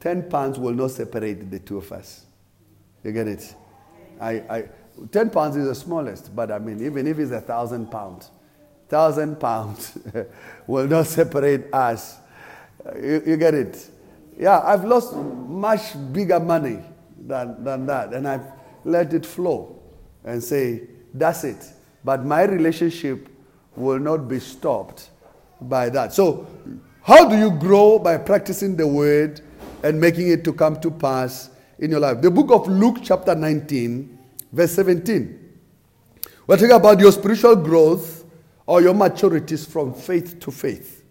10 0.00 0.28
pounds 0.28 0.58
will 0.58 0.74
not 0.74 0.90
separate 0.90 1.50
the 1.50 1.58
two 1.58 1.78
of 1.78 1.90
us. 1.92 2.26
You 3.02 3.12
get 3.12 3.28
it? 3.28 3.54
I, 4.20 4.30
I, 4.32 4.64
10 5.10 5.30
pounds 5.30 5.56
is 5.56 5.66
the 5.66 5.74
smallest, 5.74 6.34
but 6.34 6.50
I 6.50 6.58
mean, 6.58 6.84
even 6.84 7.06
if 7.06 7.18
it's 7.18 7.32
a 7.32 7.40
thousand 7.40 7.90
pounds, 7.90 8.30
thousand 8.88 9.40
pounds 9.40 9.98
will 10.66 10.86
not 10.86 11.06
separate 11.06 11.72
us. 11.72 12.18
Uh, 12.84 12.96
you, 12.98 13.22
you, 13.26 13.36
get 13.36 13.54
it? 13.54 13.90
Yeah, 14.38 14.60
I've 14.60 14.84
lost 14.84 15.14
much 15.14 15.94
bigger 16.12 16.38
money 16.38 16.78
than, 17.18 17.64
than 17.64 17.86
that, 17.86 18.12
and 18.12 18.28
I've 18.28 18.46
let 18.84 19.14
it 19.14 19.26
flow 19.26 19.82
and 20.24 20.42
say, 20.42 20.82
that's 21.12 21.44
it. 21.44 21.72
But 22.04 22.24
my 22.24 22.42
relationship 22.42 23.28
will 23.76 23.98
not 23.98 24.28
be 24.28 24.38
stopped 24.38 25.10
by 25.60 25.88
that. 25.90 26.12
So 26.12 26.46
how 27.02 27.28
do 27.28 27.36
you 27.36 27.50
grow? 27.50 27.98
By 27.98 28.18
practicing 28.18 28.76
the 28.76 28.86
word 28.86 29.40
and 29.82 30.00
making 30.00 30.28
it 30.28 30.44
to 30.44 30.52
come 30.52 30.80
to 30.80 30.90
pass 30.90 31.50
in 31.78 31.90
your 31.90 32.00
life. 32.00 32.20
The 32.20 32.30
book 32.30 32.50
of 32.50 32.68
Luke, 32.68 32.98
chapter 33.02 33.34
19, 33.34 34.13
verse 34.54 34.72
17. 34.72 35.40
We're 36.46 36.56
talking 36.56 36.72
about 36.72 37.00
your 37.00 37.12
spiritual 37.12 37.56
growth 37.56 38.24
or 38.66 38.80
your 38.80 38.94
maturities 38.94 39.66
from 39.66 39.92
faith 39.92 40.38
to 40.40 40.50
faith. 40.50 41.04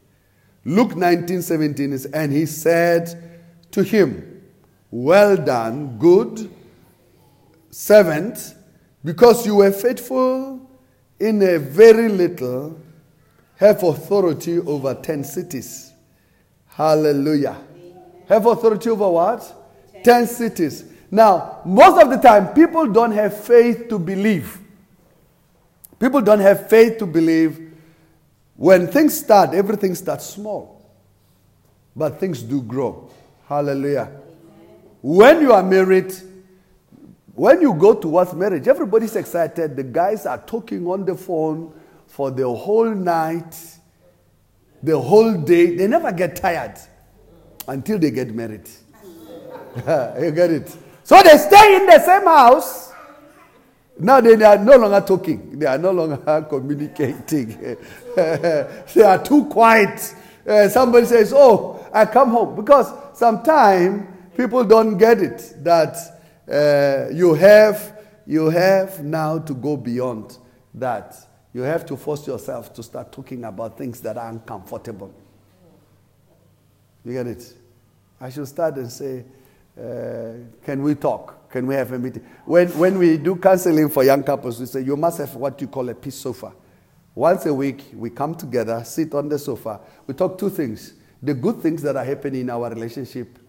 Luke 0.66 0.96
19, 0.96 1.42
17 1.42 1.92
is, 1.92 2.06
and 2.06 2.32
he 2.32 2.46
said 2.46 3.42
to 3.72 3.84
him, 3.84 4.44
Well 4.90 5.36
done, 5.36 5.98
good 5.98 6.50
servant. 7.70 8.56
Because 9.04 9.46
you 9.46 9.56
were 9.56 9.72
faithful 9.72 10.70
in 11.20 11.42
a 11.42 11.60
very 11.60 12.08
little, 12.08 12.80
have 13.58 13.84
authority 13.84 14.60
over 14.60 14.94
10 14.94 15.26
cities. 15.26 15.92
Hallelujah. 16.68 17.58
Have 18.30 18.46
authority 18.46 18.90
over 18.90 19.10
what? 19.10 20.02
10 20.06 20.28
cities. 20.28 20.93
Now, 21.14 21.60
most 21.64 22.02
of 22.02 22.10
the 22.10 22.18
time, 22.18 22.56
people 22.56 22.88
don't 22.88 23.12
have 23.12 23.40
faith 23.40 23.88
to 23.90 24.00
believe. 24.00 24.58
People 26.00 26.22
don't 26.22 26.40
have 26.40 26.68
faith 26.68 26.98
to 26.98 27.06
believe. 27.06 27.72
When 28.56 28.88
things 28.88 29.20
start, 29.20 29.54
everything 29.54 29.94
starts 29.94 30.26
small. 30.26 30.92
But 31.96 32.20
things 32.20 32.42
do 32.42 32.64
grow. 32.64 33.12
Hallelujah. 33.48 34.10
When 35.04 35.42
you 35.42 35.54
are 35.54 35.62
married, 35.62 36.16
when 37.36 37.62
you 37.62 37.76
go 37.76 37.94
towards 37.94 38.34
marriage, 38.34 38.68
everybody's 38.68 39.16
excited. 39.16 39.76
The 39.76 39.84
guys 39.84 40.26
are 40.26 40.40
talking 40.40 40.88
on 40.88 41.06
the 41.06 41.14
phone 41.14 41.80
for 42.08 42.32
the 42.32 42.50
whole 42.50 42.90
night, 42.90 43.56
the 44.82 45.00
whole 45.00 45.36
day. 45.36 45.76
They 45.76 45.86
never 45.86 46.12
get 46.12 46.36
tired 46.38 46.80
until 47.68 48.00
they 48.00 48.10
get 48.10 48.34
married. 48.34 48.68
you 49.78 50.32
get 50.32 50.50
it? 50.50 50.78
So 51.04 51.22
they 51.22 51.38
stay 51.38 51.76
in 51.78 51.86
the 51.86 52.00
same 52.00 52.26
house. 52.26 52.94
Now 54.00 54.22
they 54.22 54.42
are 54.44 54.58
no 54.58 54.78
longer 54.78 55.02
talking, 55.06 55.60
they 55.60 55.66
are 55.66 55.78
no 55.78 55.92
longer 55.92 56.46
communicating. 56.50 57.78
they 58.16 59.04
are 59.04 59.24
too 59.24 59.46
quiet. 59.46 60.16
Uh, 60.48 60.68
somebody 60.68 61.06
says, 61.06 61.32
Oh, 61.36 61.86
I 61.94 62.06
come 62.06 62.30
home. 62.32 62.56
Because 62.56 62.92
sometimes 63.14 64.08
people 64.36 64.64
don't 64.64 64.98
get 64.98 65.22
it 65.22 65.56
that 65.64 65.96
uh, 66.52 67.14
you 67.14 67.34
have 67.36 67.94
you 68.26 68.50
have 68.50 69.04
now 69.04 69.38
to 69.40 69.54
go 69.54 69.76
beyond 69.78 70.38
that. 70.74 71.16
You 71.54 71.62
have 71.62 71.86
to 71.88 71.98
force 71.98 72.26
yourself 72.26 72.74
to 72.74 72.84
start 72.84 73.12
talking 73.12 73.44
about 73.44 73.78
things 73.78 74.00
that 74.02 74.18
are 74.18 74.30
uncomfortable. 74.30 75.14
You 77.06 77.14
get 77.14 77.28
it? 77.28 77.54
I 78.20 78.30
should 78.30 78.48
start 78.48 78.76
and 78.78 78.92
say, 78.92 79.26
Can 79.76 80.82
we 80.82 80.96
talk? 80.96 81.50
Can 81.50 81.68
we 81.68 81.76
have 81.76 81.92
a 81.92 82.00
meeting? 82.00 82.26
When, 82.46 82.68
when 82.78 82.98
we 82.98 83.18
do 83.18 83.36
counseling 83.36 83.90
for 83.90 84.04
young 84.04 84.24
couples, 84.24 84.60
we 84.60 84.66
say, 84.66 84.82
You 84.82 84.96
must 84.96 85.20
have 85.20 85.36
what 85.36 85.60
you 85.62 85.68
call 85.68 85.88
a 85.90 85.96
peace 85.96 86.16
sofa. 86.16 86.54
Once 87.16 87.46
a 87.46 87.54
week, 87.54 87.86
we 87.94 88.10
come 88.10 88.34
together, 88.34 88.84
sit 88.84 89.14
on 89.14 89.30
the 89.30 89.38
sofa. 89.38 89.80
We 90.08 90.14
talk 90.14 90.38
two 90.38 90.50
things 90.50 90.94
the 91.24 91.34
good 91.34 91.62
things 91.62 91.82
that 91.82 91.96
are 91.96 92.04
happening 92.04 92.42
in 92.42 92.50
our 92.50 92.70
relationship 92.70 93.40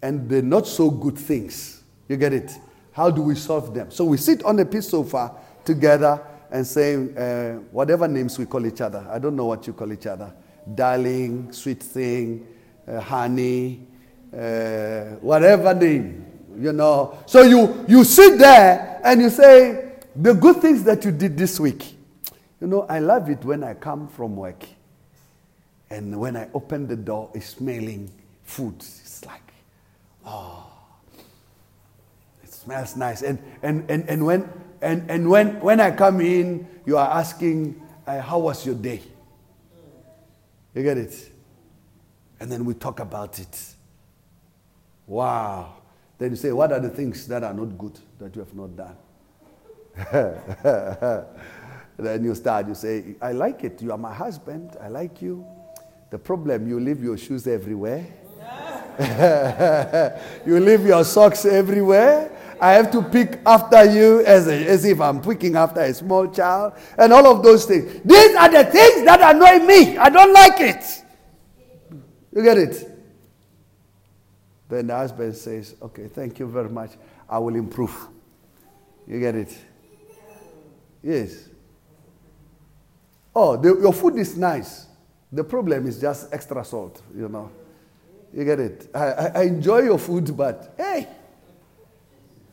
and 0.00 0.28
the 0.28 0.40
not 0.40 0.68
so 0.68 0.88
good 0.88 1.18
things. 1.18 1.82
You 2.08 2.16
get 2.16 2.32
it? 2.32 2.52
How 2.92 3.10
do 3.10 3.22
we 3.22 3.34
solve 3.34 3.74
them? 3.74 3.90
So 3.90 4.04
we 4.04 4.18
sit 4.18 4.44
on 4.44 4.54
the 4.54 4.64
peace 4.64 4.88
sofa 4.88 5.32
together 5.64 6.24
and 6.52 6.64
say 6.64 6.94
uh, 6.94 7.58
whatever 7.72 8.06
names 8.06 8.38
we 8.38 8.46
call 8.46 8.64
each 8.66 8.80
other. 8.80 9.04
I 9.10 9.18
don't 9.18 9.34
know 9.34 9.46
what 9.46 9.66
you 9.66 9.72
call 9.72 9.92
each 9.92 10.06
other. 10.06 10.32
Darling, 10.72 11.50
sweet 11.50 11.82
thing, 11.82 12.46
uh, 12.86 13.00
honey, 13.00 13.84
uh, 14.34 15.16
whatever 15.20 15.74
name, 15.74 16.26
you 16.58 16.72
know. 16.72 17.18
So 17.26 17.42
you, 17.42 17.84
you 17.88 18.04
sit 18.04 18.38
there 18.38 19.00
and 19.04 19.20
you 19.20 19.30
say 19.30 19.92
the 20.16 20.34
good 20.34 20.56
things 20.56 20.84
that 20.84 21.04
you 21.04 21.12
did 21.12 21.36
this 21.36 21.60
week. 21.60 21.94
You 22.60 22.66
know, 22.66 22.86
I 22.88 22.98
love 22.98 23.28
it 23.30 23.44
when 23.44 23.62
I 23.62 23.74
come 23.74 24.08
from 24.08 24.36
work 24.36 24.64
and 25.90 26.18
when 26.18 26.36
I 26.36 26.48
open 26.54 26.86
the 26.86 26.96
door, 26.96 27.30
it's 27.34 27.46
smelling 27.46 28.10
food. 28.42 28.76
It's 28.78 29.24
like, 29.24 29.52
oh, 30.26 30.66
it 32.42 32.52
smells 32.52 32.96
nice. 32.96 33.22
And, 33.22 33.38
and, 33.62 33.88
and, 33.90 34.08
and, 34.08 34.24
when, 34.24 34.50
and, 34.80 35.08
and 35.10 35.28
when, 35.30 35.60
when 35.60 35.80
I 35.80 35.90
come 35.90 36.20
in, 36.20 36.66
you 36.86 36.96
are 36.96 37.08
asking, 37.08 37.80
uh, 38.06 38.20
how 38.20 38.38
was 38.38 38.64
your 38.66 38.74
day? 38.74 39.02
You 40.74 40.82
get 40.82 40.98
it? 40.98 41.30
And 42.40 42.50
then 42.50 42.64
we 42.64 42.74
talk 42.74 43.00
about 43.00 43.38
it. 43.38 43.73
Wow. 45.06 45.74
Then 46.18 46.30
you 46.30 46.36
say, 46.36 46.52
what 46.52 46.72
are 46.72 46.80
the 46.80 46.88
things 46.88 47.26
that 47.28 47.42
are 47.44 47.52
not 47.52 47.76
good 47.76 47.98
that 48.18 48.34
you 48.34 48.40
have 48.40 48.54
not 48.54 48.76
done? 48.76 48.96
then 51.96 52.24
you 52.24 52.34
start, 52.34 52.68
you 52.68 52.74
say, 52.74 53.16
I 53.20 53.32
like 53.32 53.64
it. 53.64 53.82
You 53.82 53.92
are 53.92 53.98
my 53.98 54.14
husband. 54.14 54.76
I 54.80 54.88
like 54.88 55.20
you. 55.20 55.46
The 56.10 56.18
problem, 56.18 56.68
you 56.68 56.78
leave 56.80 57.02
your 57.02 57.16
shoes 57.16 57.46
everywhere. 57.46 58.06
you 60.46 60.60
leave 60.60 60.86
your 60.86 61.04
socks 61.04 61.44
everywhere. 61.44 62.30
I 62.60 62.72
have 62.72 62.90
to 62.92 63.02
pick 63.02 63.40
after 63.44 63.84
you 63.84 64.24
as, 64.24 64.46
a, 64.46 64.66
as 64.66 64.84
if 64.84 65.00
I'm 65.00 65.20
picking 65.20 65.56
after 65.56 65.80
a 65.80 65.92
small 65.92 66.28
child, 66.28 66.74
and 66.96 67.12
all 67.12 67.26
of 67.26 67.42
those 67.42 67.64
things. 67.64 68.00
These 68.04 68.36
are 68.36 68.48
the 68.48 68.64
things 68.64 69.04
that 69.04 69.34
annoy 69.34 69.66
me. 69.66 69.98
I 69.98 70.08
don't 70.08 70.32
like 70.32 70.60
it. 70.60 71.02
You 72.32 72.42
get 72.42 72.58
it? 72.58 72.93
Then 74.68 74.86
the 74.86 74.96
husband 74.96 75.34
says, 75.34 75.76
Okay, 75.80 76.08
thank 76.08 76.38
you 76.38 76.46
very 76.46 76.68
much. 76.68 76.92
I 77.28 77.38
will 77.38 77.54
improve. 77.54 77.94
You 79.06 79.20
get 79.20 79.34
it? 79.34 79.56
Yes. 81.02 81.48
Oh, 83.34 83.56
the, 83.56 83.68
your 83.68 83.92
food 83.92 84.16
is 84.16 84.36
nice. 84.36 84.86
The 85.30 85.44
problem 85.44 85.86
is 85.86 86.00
just 86.00 86.32
extra 86.32 86.64
salt, 86.64 87.02
you 87.14 87.28
know. 87.28 87.50
You 88.32 88.44
get 88.44 88.60
it? 88.60 88.88
I, 88.94 89.30
I 89.34 89.42
enjoy 89.42 89.82
your 89.82 89.98
food, 89.98 90.36
but 90.36 90.74
hey, 90.76 91.08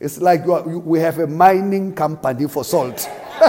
it's 0.00 0.20
like 0.20 0.46
are, 0.48 0.62
we 0.62 0.98
have 0.98 1.18
a 1.20 1.26
mining 1.26 1.94
company 1.94 2.48
for 2.48 2.64
salt. 2.64 3.08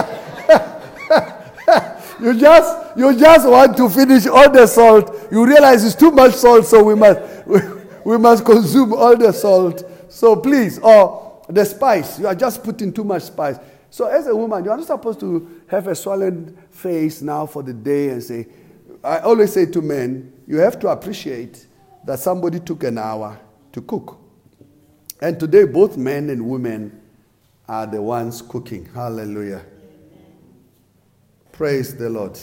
you 2.20 2.38
just 2.38 2.96
you 2.96 3.18
just 3.18 3.48
want 3.48 3.76
to 3.76 3.88
finish 3.88 4.26
all 4.26 4.50
the 4.50 4.66
salt. 4.66 5.28
You 5.32 5.44
realize 5.46 5.84
it's 5.84 5.96
too 5.96 6.12
much 6.12 6.34
salt, 6.34 6.64
so 6.66 6.82
we 6.84 6.94
must 6.94 7.20
we, 7.46 7.60
we 8.04 8.18
must 8.18 8.44
consume 8.44 8.92
all 8.92 9.16
the 9.16 9.32
salt. 9.32 9.82
So 10.08 10.36
please, 10.36 10.78
or 10.78 11.42
the 11.48 11.64
spice, 11.64 12.18
you 12.18 12.26
are 12.26 12.34
just 12.34 12.62
putting 12.62 12.92
too 12.92 13.04
much 13.04 13.22
spice. 13.22 13.58
So 13.90 14.06
as 14.06 14.26
a 14.26 14.34
woman, 14.34 14.64
you 14.64 14.70
are 14.70 14.76
not 14.76 14.86
supposed 14.86 15.20
to 15.20 15.62
have 15.68 15.86
a 15.86 15.94
swollen 15.94 16.56
face 16.70 17.22
now 17.22 17.46
for 17.46 17.62
the 17.62 17.72
day 17.72 18.10
and 18.10 18.22
say, 18.22 18.46
I 19.02 19.18
always 19.20 19.52
say 19.52 19.66
to 19.66 19.82
men, 19.82 20.32
you 20.46 20.58
have 20.58 20.78
to 20.80 20.88
appreciate 20.88 21.66
that 22.04 22.18
somebody 22.18 22.60
took 22.60 22.84
an 22.84 22.98
hour 22.98 23.38
to 23.72 23.80
cook. 23.82 24.18
And 25.20 25.38
today, 25.38 25.64
both 25.64 25.96
men 25.96 26.28
and 26.30 26.46
women 26.46 27.00
are 27.68 27.86
the 27.86 28.02
ones 28.02 28.42
cooking. 28.42 28.86
Hallelujah. 28.94 29.64
Praise 31.52 31.96
the 31.96 32.10
Lord. 32.10 32.38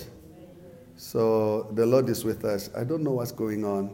So 0.95 1.68
the 1.74 1.86
Lord 1.86 2.09
is 2.09 2.24
with 2.24 2.45
us. 2.45 2.70
I 2.76 2.84
don't 2.84 3.03
know 3.03 3.12
what's 3.12 3.32
going 3.32 3.66
on 3.66 3.93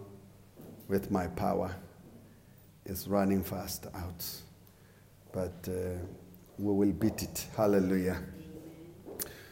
with 0.88 1.12
my 1.12 1.28
power. 1.28 1.72
is 2.86 3.08
running 3.08 3.44
fast 3.44 3.88
out. 3.94 4.26
But 5.32 5.68
uh, 5.68 5.98
we 6.58 6.74
will 6.74 6.94
beat 6.94 7.24
it. 7.24 7.46
Hallelujah. 7.56 8.18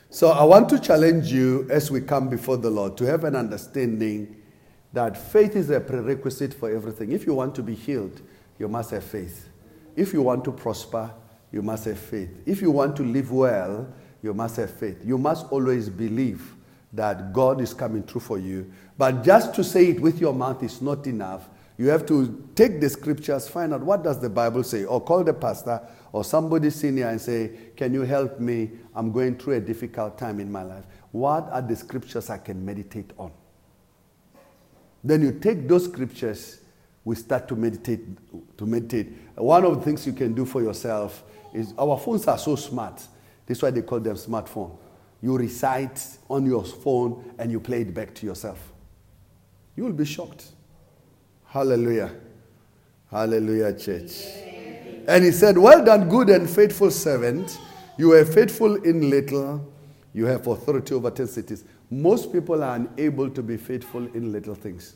So 0.09 0.29
I 0.29 0.43
want 0.43 0.69
to 0.69 0.79
challenge 0.79 1.31
you 1.31 1.67
as 1.69 1.91
we 1.91 1.99
come 1.99 2.29
before 2.29 2.57
the 2.57 2.69
Lord 2.69 2.95
to 2.97 3.05
have 3.05 3.25
an 3.25 3.35
understanding 3.35 4.41
that 4.93 5.17
faith 5.17 5.57
is 5.57 5.69
a 5.69 5.81
prerequisite 5.81 6.53
for 6.53 6.73
everything. 6.73 7.11
If 7.11 7.25
you 7.25 7.33
want 7.33 7.53
to 7.55 7.63
be 7.63 7.75
healed, 7.75 8.21
you 8.57 8.69
must 8.69 8.91
have 8.91 9.03
faith. 9.03 9.49
If 9.95 10.13
you 10.13 10.21
want 10.21 10.45
to 10.45 10.53
prosper, 10.53 11.11
you 11.51 11.61
must 11.61 11.85
have 11.85 11.99
faith. 11.99 12.29
If 12.45 12.61
you 12.61 12.71
want 12.71 12.95
to 12.95 13.03
live 13.03 13.31
well, 13.31 13.93
you 14.21 14.33
must 14.33 14.55
have 14.55 14.71
faith. 14.71 15.01
You 15.03 15.17
must 15.17 15.47
always 15.51 15.89
believe 15.89 16.55
that 16.95 17.33
God 17.33 17.61
is 17.61 17.73
coming 17.73 18.03
through 18.03 18.21
for 18.21 18.37
you. 18.37 18.71
But 18.97 19.23
just 19.23 19.53
to 19.55 19.63
say 19.63 19.87
it 19.87 19.99
with 19.99 20.19
your 20.19 20.33
mouth 20.33 20.63
is 20.63 20.81
not 20.81 21.05
enough. 21.07 21.49
You 21.77 21.89
have 21.89 22.05
to 22.07 22.49
take 22.55 22.79
the 22.79 22.89
scriptures, 22.89 23.49
find 23.49 23.73
out 23.73 23.81
what 23.81 24.03
does 24.03 24.21
the 24.21 24.29
Bible 24.29 24.63
say, 24.63 24.85
or 24.85 25.01
call 25.01 25.23
the 25.23 25.33
pastor 25.33 25.81
or 26.13 26.23
somebody 26.23 26.69
senior 26.69 27.09
and 27.09 27.19
say, 27.19 27.51
Can 27.75 27.93
you 27.93 28.03
help 28.03 28.39
me? 28.39 28.71
I'm 28.95 29.11
going 29.11 29.37
through 29.37 29.55
a 29.55 29.59
difficult 29.59 30.17
time 30.17 30.39
in 30.39 30.49
my 30.49 30.63
life. 30.63 30.85
What 31.11 31.49
are 31.51 31.61
the 31.61 31.75
scriptures 31.75 32.29
I 32.29 32.37
can 32.37 32.63
meditate 32.65 33.11
on? 33.17 33.31
Then 35.03 35.21
you 35.21 35.33
take 35.33 35.67
those 35.67 35.85
scriptures, 35.85 36.61
we 37.03 37.15
start 37.15 37.47
to 37.49 37.55
meditate. 37.55 38.01
To 38.57 38.65
meditate. 38.65 39.11
One 39.35 39.65
of 39.65 39.75
the 39.75 39.81
things 39.81 40.07
you 40.07 40.13
can 40.13 40.33
do 40.33 40.45
for 40.45 40.63
yourself 40.63 41.23
is 41.53 41.73
our 41.77 41.99
phones 41.99 42.27
are 42.27 42.37
so 42.37 42.55
smart. 42.55 43.05
That's 43.45 43.61
why 43.61 43.71
they 43.71 43.81
call 43.81 43.99
them 43.99 44.15
smartphone. 44.15 44.77
You 45.25 45.35
recite 45.39 46.19
on 46.29 46.45
your 46.45 46.63
phone 46.63 47.33
and 47.39 47.51
you 47.51 47.59
play 47.59 47.81
it 47.81 47.95
back 47.95 48.13
to 48.13 48.27
yourself. 48.27 48.71
You 49.75 49.85
will 49.85 49.91
be 49.91 50.05
shocked. 50.05 50.51
Hallelujah. 51.47 52.11
Hallelujah, 53.09 53.73
church. 53.73 54.23
And 55.07 55.23
he 55.23 55.31
said, 55.31 55.57
Well 55.57 55.83
done, 55.83 56.09
good 56.09 56.29
and 56.29 56.47
faithful 56.47 56.91
servant. 56.91 57.57
You 57.97 58.13
are 58.13 58.23
faithful 58.23 58.75
in 58.83 59.09
little, 59.09 59.67
you 60.13 60.27
have 60.27 60.45
authority 60.45 60.93
over 60.93 61.09
10 61.09 61.25
cities. 61.25 61.63
Most 61.89 62.31
people 62.31 62.63
are 62.63 62.75
unable 62.75 63.31
to 63.31 63.41
be 63.41 63.57
faithful 63.57 64.05
in 64.05 64.31
little 64.31 64.53
things. 64.53 64.95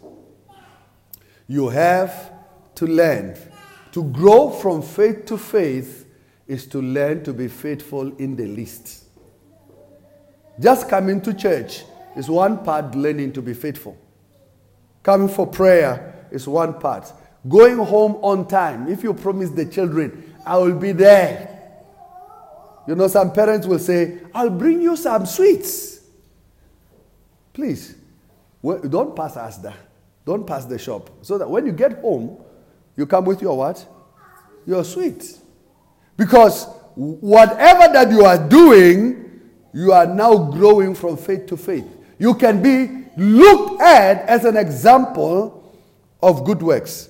You 1.47 1.69
have 1.69 2.33
to 2.75 2.85
learn. 2.85 3.35
To 3.93 4.03
grow 4.03 4.51
from 4.51 4.83
faith 4.83 5.25
to 5.25 5.39
faith 5.39 6.05
is 6.45 6.67
to 6.67 6.83
learn 6.83 7.23
to 7.23 7.33
be 7.33 7.47
faithful 7.47 8.15
in 8.17 8.35
the 8.35 8.45
least. 8.45 9.05
Just 10.59 10.89
coming 10.89 11.21
to 11.21 11.33
church 11.33 11.83
is 12.15 12.29
one 12.29 12.63
part 12.63 12.93
learning 12.93 13.33
to 13.33 13.41
be 13.41 13.53
faithful. 13.53 13.97
Coming 15.01 15.29
for 15.29 15.47
prayer 15.47 16.27
is 16.31 16.47
one 16.47 16.79
part. 16.79 17.11
Going 17.47 17.77
home 17.77 18.17
on 18.21 18.47
time. 18.47 18.89
If 18.89 19.03
you 19.03 19.13
promise 19.13 19.49
the 19.51 19.65
children, 19.65 20.35
I 20.45 20.57
will 20.57 20.75
be 20.75 20.91
there. 20.91 21.55
You 22.87 22.95
know, 22.95 23.07
some 23.07 23.31
parents 23.31 23.65
will 23.67 23.79
say, 23.79 24.19
I'll 24.33 24.49
bring 24.49 24.81
you 24.81 24.97
some 24.97 25.25
sweets. 25.25 26.01
Please, 27.53 27.95
don't 28.61 29.15
pass 29.15 29.37
us 29.37 29.57
that. 29.57 29.77
Don't 30.25 30.45
pass 30.45 30.65
the 30.65 30.77
shop. 30.77 31.09
So 31.21 31.37
that 31.37 31.49
when 31.49 31.65
you 31.65 31.71
get 31.71 31.99
home, 31.99 32.43
you 32.97 33.05
come 33.05 33.25
with 33.25 33.41
your 33.41 33.57
what? 33.57 33.85
Your 34.65 34.83
sweet. 34.83 35.39
Because 36.17 36.65
whatever 36.95 37.93
that 37.93 38.11
you 38.11 38.25
are 38.25 38.37
doing, 38.37 39.28
you 39.73 39.91
are 39.91 40.05
now 40.05 40.35
growing 40.51 40.95
from 40.95 41.17
faith 41.17 41.45
to 41.47 41.57
faith. 41.57 41.85
You 42.17 42.33
can 42.33 42.61
be 42.61 43.05
looked 43.17 43.81
at 43.81 44.21
as 44.27 44.45
an 44.45 44.57
example 44.57 45.77
of 46.21 46.43
good 46.45 46.61
works. 46.61 47.09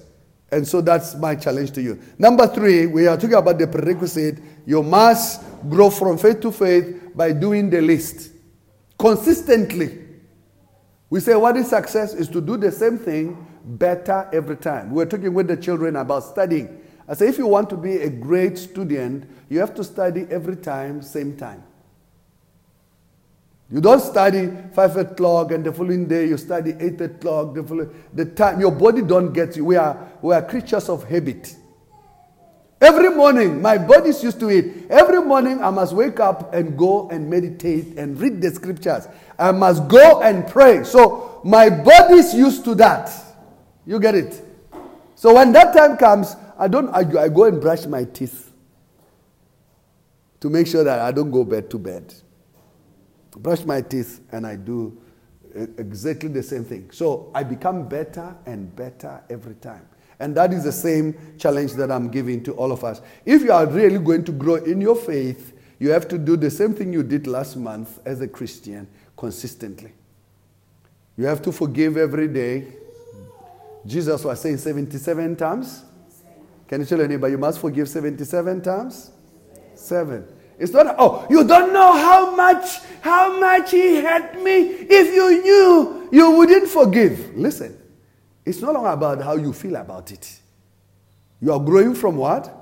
And 0.52 0.68
so 0.68 0.82
that's 0.82 1.16
my 1.16 1.36
challenge 1.36 1.72
to 1.72 1.82
you. 1.82 2.00
Number 2.18 2.48
three, 2.48 2.88
we 2.88 3.08
are 3.08 3.16
talking 3.16 3.36
about 3.36 3.60
the 3.60 3.68
prerequisite. 3.68 4.40
You 4.66 4.82
must 4.82 5.42
grow 5.70 5.90
from 5.90 6.18
faith 6.18 6.42
to 6.42 6.52
faith 6.52 7.12
by 7.16 7.34
doing 7.34 7.70
the 7.70 7.82
list 7.82 8.32
consistently. 8.98 10.06
We 11.10 11.20
say 11.20 11.36
what 11.36 11.58
is 11.58 11.70
success 11.70 12.14
is 12.14 12.28
to 12.30 12.42
do 12.42 12.58
the 12.58 12.72
same 12.72 12.98
thing 12.98 13.48
better 13.64 14.28
every 14.34 14.58
time. 14.58 14.92
We're 14.92 15.06
talking 15.06 15.34
with 15.34 15.48
the 15.48 15.58
children 15.58 15.96
about 15.96 16.24
studying. 16.24 16.82
I 17.08 17.16
say 17.16 17.28
if 17.28 17.38
you 17.38 17.48
want 17.48 17.70
to 17.72 17.78
be 17.78 17.98
a 17.98 18.10
great 18.10 18.58
student, 18.58 19.28
you 19.50 19.60
have 19.60 19.74
to 19.76 19.84
study 19.84 20.28
every 20.30 20.56
time, 20.56 21.02
same 21.02 21.36
time. 21.36 21.64
You 23.72 23.82
don't 23.82 24.00
study 24.00 24.50
five 24.74 24.98
o'clock 24.98 25.52
and 25.52 25.64
the 25.64 25.72
following 25.72 26.08
day 26.08 26.28
you 26.28 26.38
study 26.38 26.74
eight 26.80 27.00
o'clock. 27.02 27.54
The, 27.54 27.90
the 28.14 28.26
time 28.26 28.60
your 28.60 28.72
body 28.72 29.04
don't 29.04 29.32
get 29.32 29.56
you. 29.56 29.66
We 29.66 29.76
are 29.76 30.12
we 30.22 30.34
are 30.34 30.42
creatures 30.42 30.90
of 30.90 31.04
habit. 31.04 31.56
Every 32.82 33.10
morning, 33.10 33.62
my 33.62 33.78
body's 33.78 34.24
used 34.24 34.40
to 34.40 34.50
it. 34.50 34.90
Every 34.90 35.22
morning, 35.22 35.62
I 35.62 35.70
must 35.70 35.94
wake 35.94 36.20
up 36.20 36.54
and 36.54 36.78
go 36.78 37.10
and 37.10 37.30
meditate 37.30 37.98
and 37.98 38.20
read 38.20 38.42
the 38.42 38.50
scriptures. 38.52 39.08
I 39.38 39.52
must 39.52 39.88
go 39.90 40.22
and 40.22 40.48
pray. 40.48 40.86
So 40.86 41.42
my 41.44 41.70
body's 41.70 42.34
used 42.34 42.64
to 42.66 42.76
that. 42.76 43.12
You 43.86 44.00
get 44.00 44.16
it? 44.16 44.42
So 45.16 45.36
when 45.36 45.52
that 45.52 45.76
time 45.76 45.98
comes, 45.98 46.36
I 46.58 46.68
don't 46.68 46.90
I, 46.90 47.00
I 47.22 47.30
go 47.30 47.44
and 47.44 47.62
brush 47.62 47.86
my 47.86 48.06
teeth 48.06 48.52
to 50.40 50.50
make 50.50 50.66
sure 50.66 50.84
that 50.84 51.00
I 51.00 51.12
don't 51.12 51.30
go 51.30 51.44
bed 51.44 51.70
to 51.70 51.78
bed 51.78 52.14
brush 53.38 53.66
my 53.66 53.82
teeth, 53.82 54.22
and 54.32 54.46
I 54.46 54.56
do 54.56 54.98
uh, 55.56 55.62
exactly 55.78 56.30
the 56.30 56.44
same 56.44 56.64
thing. 56.64 56.90
So 56.92 57.32
I 57.34 57.44
become 57.44 57.88
better 57.88 58.36
and 58.46 58.76
better 58.76 59.22
every 59.30 59.56
time. 59.56 59.88
And 60.20 60.36
that 60.36 60.54
is 60.54 60.64
the 60.66 60.72
same 60.72 61.18
challenge 61.38 61.74
that 61.74 61.92
I'm 61.92 62.10
giving 62.10 62.44
to 62.44 62.54
all 62.54 62.72
of 62.72 62.84
us. 62.84 63.02
If 63.26 63.42
you 63.42 63.52
are 63.52 63.66
really 63.66 64.00
going 64.00 64.26
to 64.26 64.32
grow 64.32 64.56
in 64.56 64.82
your 64.82 64.96
faith, 64.96 65.54
you 65.80 65.92
have 65.92 66.08
to 66.10 66.18
do 66.18 66.36
the 66.36 66.52
same 66.52 66.74
thing 66.74 66.92
you 66.92 67.04
did 67.04 67.26
last 67.26 67.56
month 67.56 68.00
as 68.06 68.20
a 68.20 68.28
Christian 68.28 68.88
consistently. 69.16 69.94
You 71.18 71.26
have 71.26 71.42
to 71.44 71.52
forgive 71.52 71.98
every 71.98 72.28
day. 72.28 72.68
Jesus 73.86 74.24
was 74.24 74.42
saying 74.42 74.58
77 74.58 75.38
times. 75.38 75.86
Can 76.68 76.82
you 76.82 76.86
tell 76.86 77.02
anybody 77.02 77.32
you 77.32 77.38
must 77.38 77.60
forgive 77.60 77.90
77 77.90 78.62
times? 78.62 79.12
Seven. 79.74 80.28
It's 80.60 80.74
not, 80.74 80.96
oh, 81.00 81.26
you 81.30 81.44
don't 81.46 81.72
know 81.74 81.94
how 81.94 82.36
much, 82.36 82.80
how 83.02 83.40
much 83.40 83.72
he 83.72 84.02
hurt 84.02 84.42
me. 84.44 84.60
If 84.90 85.14
you 85.14 85.42
knew, 85.42 86.10
you 86.12 86.32
wouldn't 86.32 86.68
forgive. 86.68 87.36
Listen, 87.36 87.78
it's 88.46 88.62
no 88.62 88.72
longer 88.72 88.90
about 88.90 89.22
how 89.22 89.36
you 89.36 89.54
feel 89.54 89.78
about 89.78 90.12
it. 90.12 90.40
You 91.42 91.54
are 91.54 91.60
growing 91.60 91.96
from 91.96 92.18
what? 92.18 92.54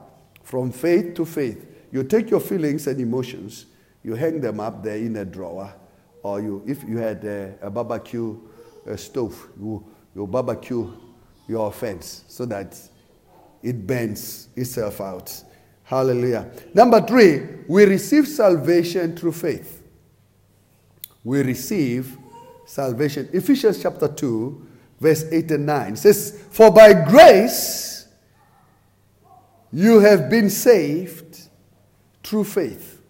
From 0.44 0.72
faith 0.72 1.16
to 1.16 1.26
faith. 1.26 1.66
You 1.92 2.04
take 2.04 2.30
your 2.30 2.40
feelings 2.40 2.86
and 2.88 3.02
emotions, 3.02 3.66
you 4.04 4.14
hang 4.14 4.40
them 4.40 4.60
up 4.60 4.84
there 4.84 4.98
in 4.98 5.16
a 5.16 5.26
drawer, 5.26 5.74
or 6.22 6.40
you, 6.40 6.64
if 6.68 6.84
you 6.84 6.98
had 6.98 7.24
a, 7.24 7.56
a 7.62 7.70
barbecue 7.70 8.38
a 8.88 8.98
stove, 8.98 9.50
you, 9.60 9.86
you 10.16 10.26
barbecue 10.26 10.92
your 11.48 11.68
offense 11.68 12.24
so 12.28 12.46
that 12.46 12.78
it 13.62 13.86
bends 13.86 14.50
itself 14.56 15.02
out. 15.02 15.44
Hallelujah. 15.88 16.52
Number 16.74 17.00
three, 17.00 17.48
we 17.66 17.86
receive 17.86 18.28
salvation 18.28 19.16
through 19.16 19.32
faith. 19.32 19.82
We 21.24 21.42
receive 21.44 22.18
salvation. 22.66 23.30
Ephesians 23.32 23.82
chapter 23.82 24.10
2, 24.10 24.68
verse 25.00 25.24
8 25.32 25.52
and 25.52 25.66
9 25.66 25.96
says, 25.96 26.44
For 26.52 26.72
by 26.72 26.92
grace 26.92 28.06
you 29.72 30.02
have 30.02 30.30
been 30.30 30.50
saved 30.50 31.48
through 32.22 32.44
faith. 32.44 33.02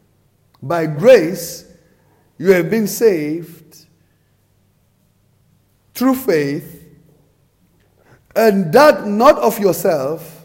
By 0.61 0.85
grace 0.85 1.65
you 2.37 2.51
have 2.51 2.69
been 2.69 2.85
saved 2.85 3.87
through 5.95 6.13
faith, 6.13 6.85
and 8.35 8.71
that 8.71 9.07
not 9.07 9.39
of 9.39 9.57
yourself 9.57 10.36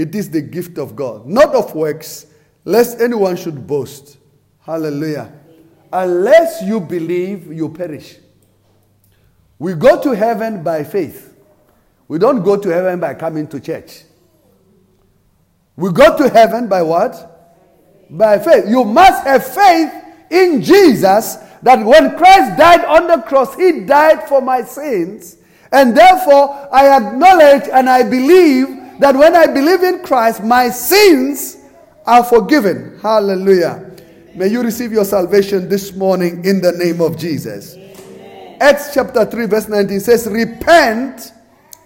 it 0.00 0.14
is 0.14 0.30
the 0.30 0.40
gift 0.40 0.78
of 0.78 0.96
God, 0.96 1.26
not 1.26 1.54
of 1.54 1.74
works, 1.74 2.24
lest 2.64 3.02
anyone 3.02 3.36
should 3.36 3.66
boast. 3.66 4.16
Hallelujah. 4.60 5.30
Unless 5.92 6.62
you 6.62 6.80
believe, 6.80 7.52
you 7.52 7.68
perish. 7.68 8.16
We 9.58 9.74
go 9.74 10.00
to 10.02 10.12
heaven 10.12 10.62
by 10.62 10.84
faith. 10.84 11.36
We 12.08 12.18
don't 12.18 12.42
go 12.42 12.56
to 12.56 12.68
heaven 12.70 12.98
by 12.98 13.12
coming 13.12 13.46
to 13.48 13.60
church. 13.60 14.04
We 15.76 15.92
go 15.92 16.16
to 16.16 16.30
heaven 16.30 16.66
by 16.66 16.80
what? 16.80 17.58
By 18.08 18.38
faith. 18.38 18.64
You 18.68 18.84
must 18.84 19.26
have 19.26 19.46
faith 19.46 19.92
in 20.30 20.62
Jesus 20.62 21.36
that 21.62 21.84
when 21.84 22.16
Christ 22.16 22.56
died 22.56 22.86
on 22.86 23.06
the 23.06 23.18
cross, 23.18 23.54
he 23.54 23.80
died 23.80 24.26
for 24.26 24.40
my 24.40 24.62
sins. 24.62 25.36
And 25.70 25.94
therefore, 25.94 26.68
I 26.72 26.96
acknowledge 26.96 27.68
and 27.70 27.86
I 27.86 28.02
believe 28.02 28.79
that 29.00 29.16
when 29.16 29.34
I 29.34 29.46
believe 29.46 29.82
in 29.82 30.04
Christ, 30.04 30.44
my 30.44 30.68
sins 30.68 31.56
are 32.06 32.22
forgiven. 32.22 32.98
Hallelujah. 33.00 33.90
May 34.34 34.48
you 34.48 34.62
receive 34.62 34.92
your 34.92 35.04
salvation 35.04 35.68
this 35.68 35.94
morning 35.94 36.44
in 36.44 36.60
the 36.60 36.72
name 36.72 37.00
of 37.00 37.16
Jesus. 37.16 37.76
Amen. 37.76 38.58
Acts 38.60 38.92
chapter 38.94 39.24
3, 39.24 39.46
verse 39.46 39.68
19 39.68 40.00
says, 40.00 40.28
Repent, 40.30 41.32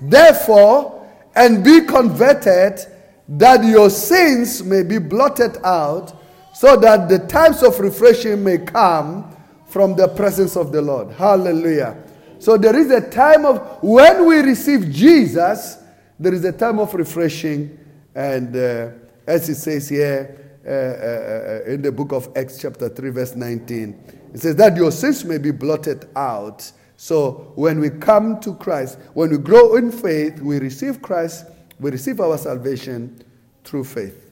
therefore, 0.00 1.08
and 1.36 1.64
be 1.64 1.82
converted, 1.82 2.80
that 3.28 3.64
your 3.64 3.90
sins 3.90 4.62
may 4.62 4.82
be 4.82 4.98
blotted 4.98 5.56
out, 5.64 6.20
so 6.52 6.76
that 6.76 7.08
the 7.08 7.20
times 7.20 7.62
of 7.62 7.78
refreshing 7.80 8.42
may 8.42 8.58
come 8.58 9.34
from 9.66 9.94
the 9.94 10.08
presence 10.08 10.56
of 10.56 10.72
the 10.72 10.82
Lord. 10.82 11.10
Hallelujah. 11.12 11.96
So 12.38 12.56
there 12.56 12.76
is 12.76 12.90
a 12.90 13.08
time 13.08 13.44
of 13.44 13.82
when 13.82 14.26
we 14.26 14.38
receive 14.38 14.90
Jesus, 14.90 15.78
there 16.18 16.34
is 16.34 16.44
a 16.44 16.52
time 16.52 16.78
of 16.78 16.94
refreshing, 16.94 17.78
and 18.14 18.54
uh, 18.54 18.90
as 19.26 19.48
it 19.48 19.56
says 19.56 19.88
here 19.88 20.60
uh, 20.66 20.70
uh, 20.70 20.72
uh, 20.72 21.72
in 21.72 21.82
the 21.82 21.92
book 21.92 22.12
of 22.12 22.28
Acts, 22.36 22.60
chapter 22.60 22.88
3, 22.88 23.10
verse 23.10 23.34
19, 23.34 24.30
it 24.32 24.40
says 24.40 24.56
that 24.56 24.76
your 24.76 24.90
sins 24.90 25.24
may 25.24 25.38
be 25.38 25.50
blotted 25.50 26.08
out. 26.16 26.70
So 26.96 27.52
when 27.56 27.80
we 27.80 27.90
come 27.90 28.40
to 28.40 28.54
Christ, 28.54 28.98
when 29.14 29.30
we 29.30 29.38
grow 29.38 29.76
in 29.76 29.90
faith, 29.90 30.40
we 30.40 30.58
receive 30.58 31.02
Christ, 31.02 31.46
we 31.80 31.90
receive 31.90 32.20
our 32.20 32.38
salvation 32.38 33.22
through 33.64 33.84
faith. 33.84 34.30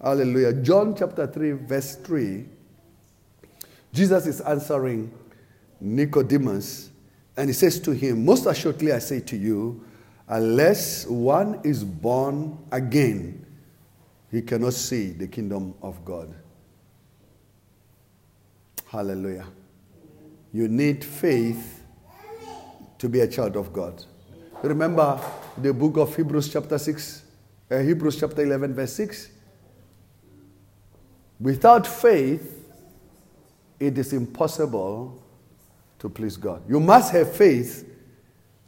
Hallelujah. 0.00 0.52
John 0.52 0.94
chapter 0.96 1.26
3, 1.26 1.52
verse 1.52 1.96
3, 1.96 2.44
Jesus 3.92 4.26
is 4.26 4.40
answering 4.40 5.12
Nicodemus, 5.80 6.90
and 7.36 7.48
he 7.48 7.54
says 7.54 7.80
to 7.80 7.92
him, 7.92 8.24
Most 8.24 8.46
assuredly 8.46 8.92
I 8.92 8.98
say 8.98 9.20
to 9.20 9.36
you, 9.36 9.84
Unless 10.28 11.06
one 11.06 11.60
is 11.64 11.84
born 11.84 12.58
again, 12.70 13.44
he 14.30 14.40
cannot 14.40 14.72
see 14.72 15.10
the 15.10 15.26
kingdom 15.26 15.74
of 15.82 16.04
God. 16.04 16.34
Hallelujah. 18.86 19.46
You 20.52 20.68
need 20.68 21.04
faith 21.04 21.82
to 22.98 23.08
be 23.08 23.20
a 23.20 23.26
child 23.26 23.56
of 23.56 23.72
God. 23.72 24.04
Remember 24.62 25.20
the 25.58 25.72
book 25.72 25.96
of 25.96 26.14
Hebrews, 26.14 26.52
chapter 26.52 26.78
6, 26.78 27.22
uh, 27.70 27.78
Hebrews, 27.78 28.20
chapter 28.20 28.42
11, 28.42 28.74
verse 28.74 28.92
6? 28.92 29.28
Without 31.40 31.86
faith, 31.86 32.68
it 33.80 33.98
is 33.98 34.12
impossible 34.12 35.20
to 35.98 36.08
please 36.08 36.36
God. 36.36 36.62
You 36.68 36.78
must 36.78 37.12
have 37.12 37.34
faith 37.34 37.88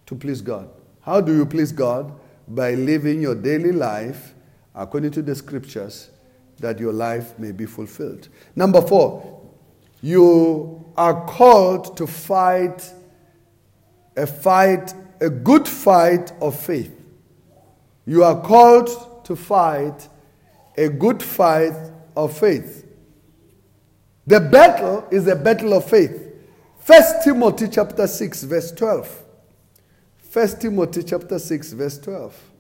to 0.07 0.15
please 0.17 0.41
God. 0.41 0.69
How 1.05 1.21
do 1.21 1.35
you 1.37 1.45
please 1.45 1.71
God? 1.71 2.13
By 2.49 2.75
living 2.75 3.21
your 3.21 3.35
daily 3.35 3.73
life 3.73 4.35
according 4.75 5.11
to 5.13 5.23
the 5.23 5.35
scriptures 5.35 6.11
that 6.59 6.79
your 6.79 6.93
life 6.93 7.39
may 7.39 7.53
be 7.53 7.67
fulfilled. 7.67 8.29
Number 8.57 8.81
four, 8.81 9.43
you 10.01 10.93
are 10.97 11.27
called 11.27 11.97
to 11.97 12.07
fight 12.07 12.93
a 14.17 14.27
fight, 14.27 14.95
a 15.21 15.29
good 15.29 15.67
fight 15.67 16.33
of 16.41 16.59
faith. 16.59 16.93
You 18.07 18.25
are 18.25 18.41
called 18.41 19.25
to 19.25 19.37
fight 19.37 20.09
a 20.77 20.89
good 20.89 21.23
fight 21.23 21.75
of 22.17 22.37
faith. 22.37 22.87
The 24.27 24.41
battle 24.41 25.07
is 25.11 25.27
a 25.27 25.37
battle 25.37 25.75
of 25.75 25.85
faith. 25.85 26.33
First 26.79 27.25
Timothy 27.25 27.69
chapter 27.69 28.07
6 28.07 28.45
verse 28.45 28.73
12. 28.73 29.24
First 30.35 30.61
Timothy 30.61 31.05
chapter 31.05 31.39
6 31.39 31.75
verse 31.75 31.97
12. 31.99 32.51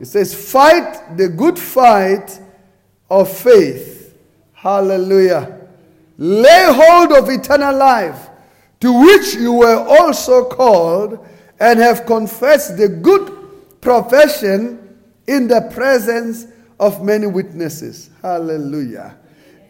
It 0.00 0.04
says 0.04 0.34
fight 0.34 1.16
the 1.16 1.30
good 1.30 1.58
fight 1.58 2.38
of 3.08 3.34
faith. 3.34 4.18
Hallelujah. 4.52 5.66
Lay 6.18 6.66
hold 6.66 7.12
of 7.12 7.30
eternal 7.30 7.74
life 7.74 8.28
to 8.80 8.92
which 8.92 9.34
you 9.34 9.54
were 9.54 9.78
also 9.78 10.44
called 10.44 11.26
and 11.58 11.80
have 11.80 12.04
confessed 12.04 12.76
the 12.76 12.88
good 12.88 13.80
profession 13.80 14.98
in 15.26 15.48
the 15.48 15.70
presence 15.72 16.48
of 16.78 17.02
many 17.02 17.26
witnesses. 17.26 18.10
Hallelujah. 18.20 19.16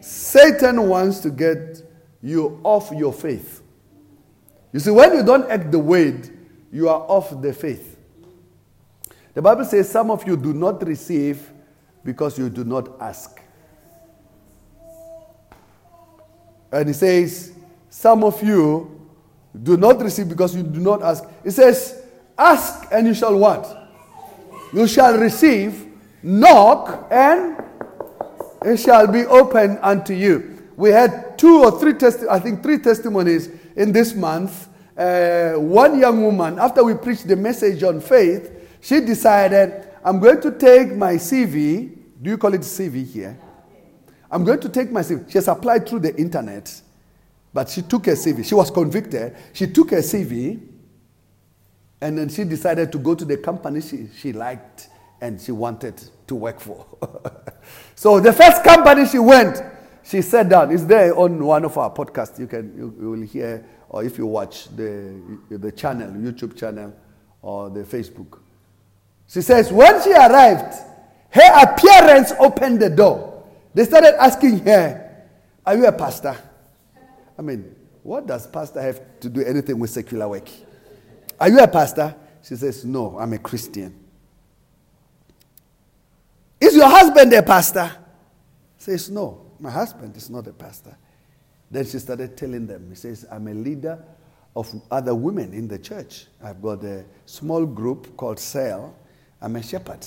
Satan 0.01 0.89
wants 0.89 1.21
to 1.21 1.29
get 1.29 1.81
you 2.21 2.59
off 2.65 2.91
your 2.91 3.13
faith. 3.13 3.63
You 4.73 4.81
see, 4.81 4.91
when 4.91 5.15
you 5.15 5.23
don't 5.23 5.49
act 5.49 5.71
the 5.71 5.79
word, 5.79 6.39
you 6.71 6.89
are 6.89 7.01
off 7.01 7.41
the 7.41 7.53
faith. 7.53 7.97
The 9.33 9.41
Bible 9.41 9.65
says 9.65 9.89
some 9.89 10.11
of 10.11 10.25
you 10.27 10.35
do 10.37 10.53
not 10.53 10.85
receive 10.85 11.49
because 12.03 12.37
you 12.37 12.49
do 12.49 12.63
not 12.63 12.99
ask. 12.99 13.39
And 16.71 16.89
it 16.89 16.93
says, 16.93 17.53
some 17.89 18.23
of 18.23 18.41
you 18.41 18.99
do 19.61 19.75
not 19.75 20.01
receive 20.01 20.29
because 20.29 20.55
you 20.55 20.63
do 20.63 20.79
not 20.79 21.01
ask. 21.01 21.23
It 21.43 21.51
says, 21.51 22.01
Ask 22.37 22.87
and 22.91 23.05
you 23.05 23.13
shall 23.13 23.37
what? 23.37 23.91
You 24.73 24.87
shall 24.87 25.17
receive, 25.17 25.85
knock, 26.23 27.07
and 27.11 27.61
it 28.65 28.77
shall 28.77 29.05
be 29.05 29.25
open 29.25 29.77
unto 29.81 30.13
you. 30.13 30.57
We 30.75 30.89
had 30.89 31.37
two 31.37 31.63
or 31.63 31.79
three 31.79 31.93
testi- 31.93 32.27
I 32.27 32.39
think 32.39 32.63
three 32.63 32.79
testimonies 32.79 33.49
in 33.75 33.91
this 33.91 34.15
month. 34.15 34.69
Uh, 35.01 35.59
one 35.59 35.99
young 35.99 36.23
woman, 36.23 36.59
after 36.59 36.83
we 36.83 36.93
preached 36.93 37.27
the 37.27 37.35
message 37.35 37.81
on 37.83 37.99
faith, 37.99 38.51
she 38.81 38.99
decided, 39.01 39.87
I'm 40.03 40.19
going 40.19 40.41
to 40.41 40.51
take 40.51 40.93
my 40.95 41.13
CV. 41.15 41.97
Do 42.21 42.29
you 42.29 42.37
call 42.37 42.53
it 42.53 42.61
CV 42.61 43.05
here? 43.05 43.39
I'm 44.29 44.43
going 44.43 44.59
to 44.59 44.69
take 44.69 44.91
my 44.91 45.01
CV. 45.01 45.29
She 45.29 45.37
has 45.37 45.47
applied 45.47 45.87
through 45.87 45.99
the 46.01 46.15
internet 46.15 46.81
but 47.53 47.69
she 47.69 47.81
took 47.81 48.05
her 48.05 48.13
CV. 48.13 48.45
She 48.45 48.55
was 48.55 48.71
convicted. 48.71 49.35
She 49.53 49.67
took 49.67 49.91
her 49.91 49.97
CV 49.97 50.59
and 51.99 52.17
then 52.17 52.29
she 52.29 52.43
decided 52.43 52.91
to 52.91 52.97
go 52.97 53.13
to 53.15 53.25
the 53.25 53.37
company 53.37 53.81
she, 53.81 54.07
she 54.15 54.33
liked 54.33 54.89
and 55.19 55.39
she 55.39 55.51
wanted 55.51 56.01
to 56.27 56.35
work 56.35 56.59
for. 56.59 56.85
so 57.95 58.19
the 58.19 58.33
first 58.33 58.63
company 58.63 59.05
she 59.05 59.19
went, 59.19 59.61
she 60.03 60.21
sat 60.21 60.49
down. 60.49 60.71
It's 60.71 60.85
there 60.85 61.15
on 61.15 61.43
one 61.43 61.65
of 61.65 61.77
our 61.77 61.93
podcasts. 61.93 62.39
You 62.39 62.47
can 62.47 62.75
you, 62.75 62.95
you 62.99 63.09
will 63.11 63.21
hear, 63.21 63.65
or 63.91 64.05
if 64.05 64.17
you 64.17 64.25
watch 64.25 64.73
the, 64.73 65.13
the 65.49 65.69
channel, 65.69 66.09
YouTube 66.11 66.57
channel, 66.57 66.95
or 67.41 67.69
the 67.69 67.81
Facebook. 67.81 68.39
She 69.27 69.41
says, 69.41 69.69
when 69.69 70.01
she 70.01 70.13
arrived, 70.13 70.73
her 71.29 71.63
appearance 71.63 72.31
opened 72.39 72.81
the 72.81 72.89
door. 72.89 73.43
They 73.73 73.83
started 73.83 74.21
asking 74.21 74.59
her, 74.59 75.25
Are 75.65 75.75
you 75.75 75.85
a 75.85 75.91
pastor? 75.91 76.37
I 77.37 77.41
mean, 77.41 77.75
what 78.01 78.25
does 78.27 78.47
pastor 78.47 78.81
have 78.81 79.19
to 79.19 79.29
do 79.29 79.43
anything 79.43 79.77
with 79.77 79.89
secular 79.89 80.27
work? 80.29 80.47
Are 81.37 81.49
you 81.49 81.59
a 81.59 81.67
pastor? 81.67 82.15
She 82.43 82.55
says, 82.55 82.85
No, 82.85 83.19
I'm 83.19 83.33
a 83.33 83.39
Christian. 83.39 83.93
Is 86.61 86.75
your 86.77 86.87
husband 86.87 87.33
a 87.33 87.43
pastor? 87.43 87.91
Says, 88.77 89.09
No, 89.09 89.51
my 89.59 89.69
husband 89.69 90.15
is 90.15 90.29
not 90.29 90.47
a 90.47 90.53
pastor. 90.53 90.95
Then 91.71 91.85
she 91.85 91.99
started 91.99 92.35
telling 92.35 92.67
them, 92.67 92.89
He 92.89 92.95
says, 92.95 93.25
I'm 93.31 93.47
a 93.47 93.53
leader 93.53 94.03
of 94.55 94.69
other 94.91 95.15
women 95.15 95.53
in 95.53 95.67
the 95.69 95.79
church. 95.79 96.25
I've 96.43 96.61
got 96.61 96.83
a 96.83 97.05
small 97.25 97.65
group 97.65 98.17
called 98.17 98.39
Cell. 98.39 98.93
I'm 99.41 99.55
a 99.55 99.63
shepherd. 99.63 100.05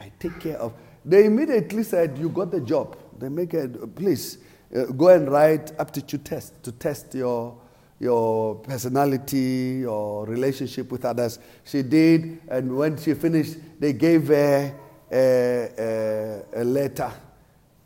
I 0.00 0.10
take 0.18 0.40
care 0.40 0.56
of. 0.56 0.72
They 1.04 1.26
immediately 1.26 1.82
said, 1.82 2.16
You 2.16 2.30
got 2.30 2.50
the 2.50 2.60
job. 2.60 2.96
They 3.18 3.28
make 3.28 3.52
it, 3.52 3.94
please 3.94 4.38
uh, 4.74 4.86
go 4.86 5.08
and 5.08 5.30
write 5.30 5.72
aptitude 5.78 6.24
test 6.24 6.62
to 6.64 6.72
test 6.72 7.14
your 7.14 7.58
your 8.00 8.56
personality, 8.56 9.78
your 9.82 10.26
relationship 10.26 10.90
with 10.90 11.04
others. 11.04 11.38
She 11.62 11.82
did, 11.82 12.40
and 12.48 12.76
when 12.76 12.96
she 12.96 13.14
finished, 13.14 13.58
they 13.78 13.92
gave 13.92 14.26
her 14.26 14.74
a, 15.12 15.68
a, 15.78 16.62
a 16.62 16.64
letter 16.64 17.12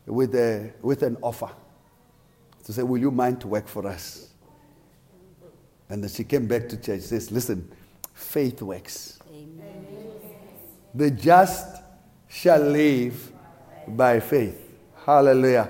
with, 0.07 0.33
a, 0.33 0.73
with 0.81 1.03
an 1.03 1.17
offer 1.21 1.51
to 2.67 2.73
say, 2.73 2.83
Will 2.83 2.97
you 2.97 3.11
mind 3.11 3.39
to 3.41 3.47
work 3.47 3.67
for 3.67 3.87
us? 3.87 4.27
And 5.89 6.03
then 6.03 6.09
she 6.09 6.25
came 6.25 6.47
back 6.47 6.67
to 6.67 6.77
church. 6.77 6.99
Says, 7.01 7.31
Listen, 7.31 7.71
faith 8.13 8.61
works. 8.61 9.19
Amen. 9.31 9.87
The 10.93 11.09
just 11.09 11.81
shall 12.27 12.59
live 12.59 13.31
by 13.87 14.19
faith. 14.19 14.61
Hallelujah. 15.05 15.69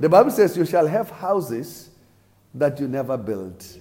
The 0.00 0.08
Bible 0.08 0.32
says, 0.32 0.56
You 0.56 0.66
shall 0.66 0.88
have 0.88 1.08
houses 1.08 1.90
that 2.52 2.80
you 2.80 2.88
never 2.88 3.16
built. 3.16 3.78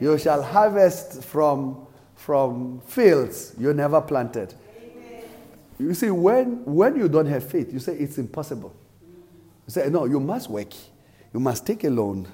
You 0.00 0.18
shall 0.18 0.42
harvest 0.42 1.22
from, 1.22 1.86
from 2.16 2.80
fields 2.80 3.54
you 3.56 3.72
never 3.72 4.00
planted. 4.00 4.52
You 5.78 5.94
see, 5.94 6.10
when, 6.10 6.64
when 6.64 6.96
you 6.96 7.08
don't 7.08 7.26
have 7.26 7.48
faith, 7.48 7.72
you 7.72 7.78
say 7.78 7.94
it's 7.94 8.18
impossible. 8.18 8.74
You 9.00 9.70
say, 9.70 9.88
No, 9.90 10.06
you 10.06 10.18
must 10.18 10.50
work. 10.50 10.72
You 11.32 11.40
must 11.40 11.66
take 11.66 11.84
a 11.84 11.90
loan. 11.90 12.26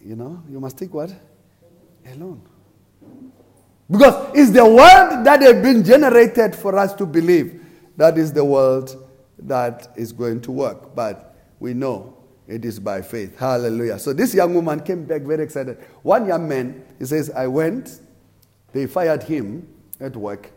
You 0.00 0.16
know, 0.16 0.42
you 0.50 0.60
must 0.60 0.78
take 0.78 0.92
what? 0.94 1.10
A 1.10 2.14
loan. 2.14 2.42
Because 3.90 4.30
it's 4.34 4.50
the 4.52 4.64
world 4.64 5.24
that 5.26 5.42
has 5.42 5.62
been 5.62 5.84
generated 5.84 6.54
for 6.54 6.78
us 6.78 6.94
to 6.94 7.06
believe 7.06 7.60
that 7.96 8.16
is 8.16 8.32
the 8.32 8.44
world 8.44 9.08
that 9.40 9.88
is 9.96 10.12
going 10.12 10.40
to 10.42 10.52
work. 10.52 10.94
But 10.94 11.34
we 11.58 11.74
know 11.74 12.16
it 12.46 12.64
is 12.64 12.78
by 12.78 13.02
faith. 13.02 13.38
Hallelujah. 13.38 13.98
So 13.98 14.12
this 14.12 14.32
young 14.32 14.54
woman 14.54 14.80
came 14.80 15.04
back 15.04 15.22
very 15.22 15.42
excited. 15.42 15.78
One 16.02 16.26
young 16.26 16.48
man, 16.48 16.84
he 16.98 17.04
says, 17.04 17.30
I 17.30 17.46
went, 17.46 18.00
they 18.72 18.86
fired 18.86 19.24
him 19.24 19.68
at 19.98 20.16
work 20.16 20.50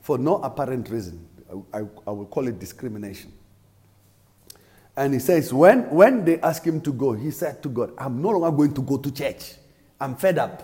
for 0.00 0.18
no 0.18 0.36
apparent 0.36 0.90
reason. 0.90 1.26
I, 1.72 1.78
I, 1.78 1.84
I 2.06 2.10
will 2.10 2.26
call 2.26 2.46
it 2.46 2.58
discrimination. 2.58 3.32
And 4.96 5.12
he 5.14 5.20
says, 5.20 5.52
when, 5.52 5.90
when 5.90 6.24
they 6.24 6.40
asked 6.40 6.64
him 6.64 6.80
to 6.82 6.92
go, 6.92 7.12
he 7.12 7.30
said 7.30 7.62
to 7.64 7.68
God, 7.68 7.92
I'm 7.98 8.22
no 8.22 8.30
longer 8.30 8.56
going 8.56 8.74
to 8.74 8.82
go 8.82 8.96
to 8.98 9.10
church. 9.10 9.54
I'm 10.00 10.14
fed 10.16 10.38
up, 10.38 10.62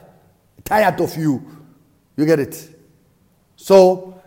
tired 0.65 1.01
of 1.01 1.17
you. 1.17 1.45
You 2.17 2.27
get 2.27 2.39
it? 2.39 2.69
So, 3.57 4.21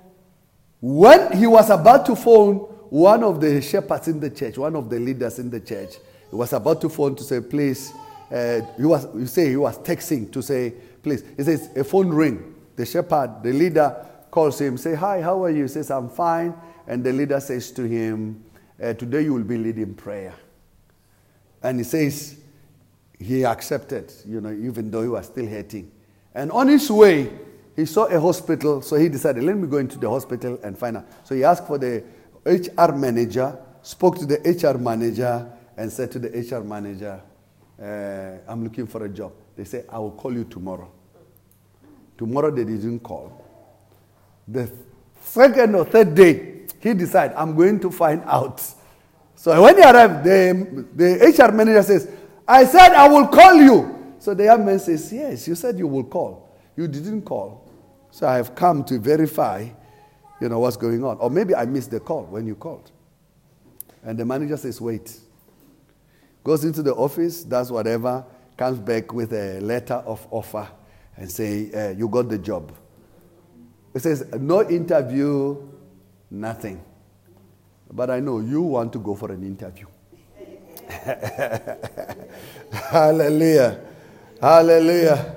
when 0.81 1.37
he 1.37 1.47
was 1.47 1.69
about 1.69 2.05
to 2.07 2.15
phone 2.15 2.55
one 2.89 3.23
of 3.23 3.39
the 3.39 3.61
shepherds 3.61 4.07
in 4.07 4.19
the 4.19 4.29
church, 4.29 4.57
one 4.57 4.75
of 4.75 4.89
the 4.89 4.99
leaders 4.99 5.39
in 5.39 5.49
the 5.49 5.59
church, 5.59 5.95
he 6.29 6.35
was 6.35 6.51
about 6.51 6.81
to 6.81 6.89
phone 6.89 7.15
to 7.15 7.23
say, 7.23 7.39
please, 7.39 7.93
uh, 8.31 8.61
he 8.77 8.85
was, 8.85 9.07
you 9.15 9.27
say 9.27 9.49
he 9.49 9.55
was 9.55 9.77
texting 9.79 10.31
to 10.31 10.41
say, 10.41 10.73
please. 11.01 11.23
He 11.37 11.43
says, 11.43 11.69
a 11.75 11.83
phone 11.83 12.09
ring. 12.09 12.55
The 12.75 12.85
shepherd, 12.85 13.43
the 13.43 13.53
leader 13.53 14.05
calls 14.31 14.59
him, 14.59 14.77
say, 14.77 14.95
hi, 14.95 15.21
how 15.21 15.43
are 15.43 15.51
you? 15.51 15.63
He 15.63 15.67
says, 15.67 15.91
I'm 15.91 16.09
fine. 16.09 16.53
And 16.87 17.03
the 17.03 17.13
leader 17.13 17.39
says 17.39 17.71
to 17.71 17.83
him, 17.83 18.43
uh, 18.82 18.93
today 18.93 19.24
you 19.24 19.34
will 19.34 19.43
be 19.43 19.57
leading 19.57 19.93
prayer. 19.93 20.34
And 21.61 21.80
he 21.80 21.84
says, 21.84 22.38
he 23.19 23.45
accepted, 23.45 24.11
you 24.26 24.41
know, 24.41 24.51
even 24.51 24.91
though 24.91 25.01
he 25.01 25.07
was 25.07 25.28
still 25.28 25.47
hurting. 25.47 25.91
And 26.36 26.51
on 26.51 26.67
his 26.67 26.89
way, 26.89 27.32
he 27.76 27.86
saw 27.86 28.05
a 28.05 28.19
hospital, 28.19 28.82
so 28.82 28.97
he 28.97 29.09
decided, 29.09 29.43
let 29.43 29.55
me 29.57 29.67
go 29.67 29.78
into 29.78 29.97
the 29.97 30.09
hospital 30.09 30.59
and 30.63 30.78
find 30.78 30.97
out. 30.97 31.07
So 31.24 31.36
he 31.36 31.43
asked 31.43 31.65
for 31.65 31.78
the 31.78 32.03
HR 32.45 32.91
manager 32.93 33.57
spoke 33.84 34.17
to 34.17 34.26
the 34.26 34.39
HR 34.39 34.78
manager 34.78 35.51
and 35.78 35.91
said 35.91 36.09
to 36.11 36.19
the 36.19 36.30
HR 36.30 36.63
manager, 36.63 37.21
uh, 37.80 38.51
I'm 38.51 38.63
looking 38.63 38.88
for 38.88 39.05
a 39.05 39.09
job. 39.09 39.34
They 39.55 39.65
say, 39.65 39.84
I 39.89 39.99
will 39.99 40.11
call 40.11 40.34
you 40.34 40.45
tomorrow. 40.45 40.89
Tomorrow 42.17 42.51
they 42.51 42.63
didn't 42.63 43.01
call. 43.01 43.45
The 44.47 44.71
second 45.21 45.76
or 45.76 45.86
third 45.86 46.15
day, 46.15 46.52
he 46.84 46.93
decided, 46.93 47.36
I'm 47.38 47.55
going 47.55 47.79
to 47.79 47.89
find 47.89 48.21
out. 48.25 48.61
So 49.36 49.61
when 49.61 49.75
he 49.77 49.81
arrived, 49.81 50.23
the, 50.23 50.86
the 50.93 51.47
HR 51.47 51.51
manager 51.51 51.81
says, 51.84 52.11
I 52.47 52.65
said 52.65 52.89
I 52.93 53.07
will 53.07 53.27
call 53.27 53.55
you. 53.55 54.15
So 54.19 54.34
the 54.34 54.43
young 54.43 54.65
man 54.65 54.79
says, 54.79 55.11
Yes, 55.11 55.47
you 55.47 55.55
said 55.55 55.79
you 55.79 55.88
will 55.88 56.03
call. 56.03 56.55
You 56.75 56.88
didn't 56.88 57.23
call. 57.23 57.69
So 58.11 58.27
I 58.27 58.36
have 58.36 58.53
come 58.53 58.84
to 58.86 58.99
verify 58.99 59.69
you 60.43 60.49
know 60.49 60.59
what's 60.59 60.75
going 60.75 61.05
on. 61.05 61.17
Or 61.19 61.29
maybe 61.29 61.55
I 61.55 61.65
missed 61.65 61.89
the 61.91 62.01
call 62.01 62.23
when 62.23 62.45
you 62.45 62.55
called. 62.55 62.91
And 64.03 64.19
the 64.19 64.25
manager 64.25 64.57
says, 64.57 64.81
wait. 64.81 65.17
Goes 66.43 66.65
into 66.65 66.84
the 66.84 66.93
office, 66.93 67.45
does 67.45 67.71
whatever, 67.71 68.25
comes 68.57 68.77
back 68.77 69.13
with 69.13 69.31
a 69.31 69.61
letter 69.61 69.93
of 69.93 70.27
offer 70.31 70.67
and 71.15 71.31
say, 71.31 71.71
uh, 71.71 71.89
you 71.91 72.09
got 72.09 72.27
the 72.27 72.38
job. 72.38 72.73
It 73.93 74.01
says, 74.01 74.25
no 74.38 74.67
interview, 74.69 75.65
nothing. 76.34 76.84
But 77.91 78.09
I 78.09 78.19
know 78.19 78.39
you 78.39 78.61
want 78.61 78.91
to 78.93 78.99
go 78.99 79.15
for 79.15 79.31
an 79.31 79.43
interview. 79.43 79.86
Hallelujah. 82.71 83.79
Hallelujah. 84.41 85.36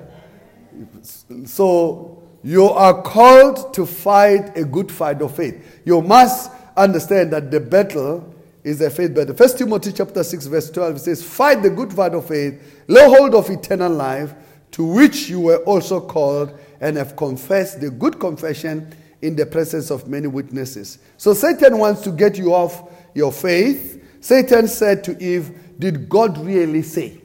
So 1.45 2.23
you 2.43 2.65
are 2.65 3.01
called 3.01 3.73
to 3.75 3.85
fight 3.85 4.57
a 4.57 4.63
good 4.65 4.91
fight 4.91 5.21
of 5.21 5.35
faith. 5.35 5.81
You 5.85 6.01
must 6.01 6.51
understand 6.75 7.31
that 7.33 7.51
the 7.51 7.59
battle 7.59 8.33
is 8.63 8.81
a 8.81 8.89
faith 8.89 9.13
battle. 9.13 9.35
First 9.35 9.57
Timothy 9.57 9.93
chapter 9.93 10.23
6, 10.23 10.47
verse 10.47 10.69
12 10.71 10.99
says, 10.99 11.23
Fight 11.23 11.61
the 11.61 11.69
good 11.69 11.93
fight 11.93 12.13
of 12.13 12.27
faith, 12.27 12.83
lay 12.87 13.05
hold 13.05 13.35
of 13.35 13.49
eternal 13.49 13.91
life, 13.91 14.33
to 14.71 14.83
which 14.83 15.29
you 15.29 15.39
were 15.39 15.57
also 15.63 16.01
called 16.01 16.57
and 16.81 16.97
have 16.97 17.15
confessed 17.15 17.79
the 17.79 17.89
good 17.89 18.19
confession 18.19 18.93
in 19.21 19.35
the 19.35 19.45
presence 19.45 19.89
of 19.91 20.07
many 20.07 20.27
witnesses. 20.27 20.99
So 21.17 21.33
Satan 21.33 21.77
wants 21.77 22.01
to 22.01 22.11
get 22.11 22.37
you 22.37 22.53
off 22.53 22.91
your 23.13 23.31
faith. 23.31 24.03
Satan 24.19 24.67
said 24.67 25.03
to 25.05 25.23
Eve, 25.23 25.51
Did 25.79 26.07
God 26.07 26.37
really 26.37 26.83
say? 26.83 27.21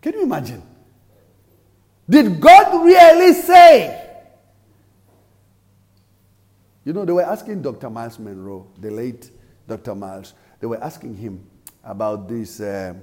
Can 0.00 0.14
you 0.14 0.22
imagine? 0.22 0.62
Did 2.08 2.40
God 2.40 2.84
really 2.84 3.34
say? 3.34 4.06
You 6.84 6.94
know, 6.94 7.04
they 7.04 7.12
were 7.12 7.22
asking 7.22 7.60
Dr. 7.60 7.90
Myles 7.90 8.18
Munroe, 8.18 8.66
the 8.80 8.90
late 8.90 9.30
Dr. 9.66 9.94
Myles, 9.94 10.32
they 10.58 10.66
were 10.66 10.82
asking 10.82 11.16
him 11.16 11.46
about 11.84 12.28
these 12.28 12.60
uh, 12.60 12.94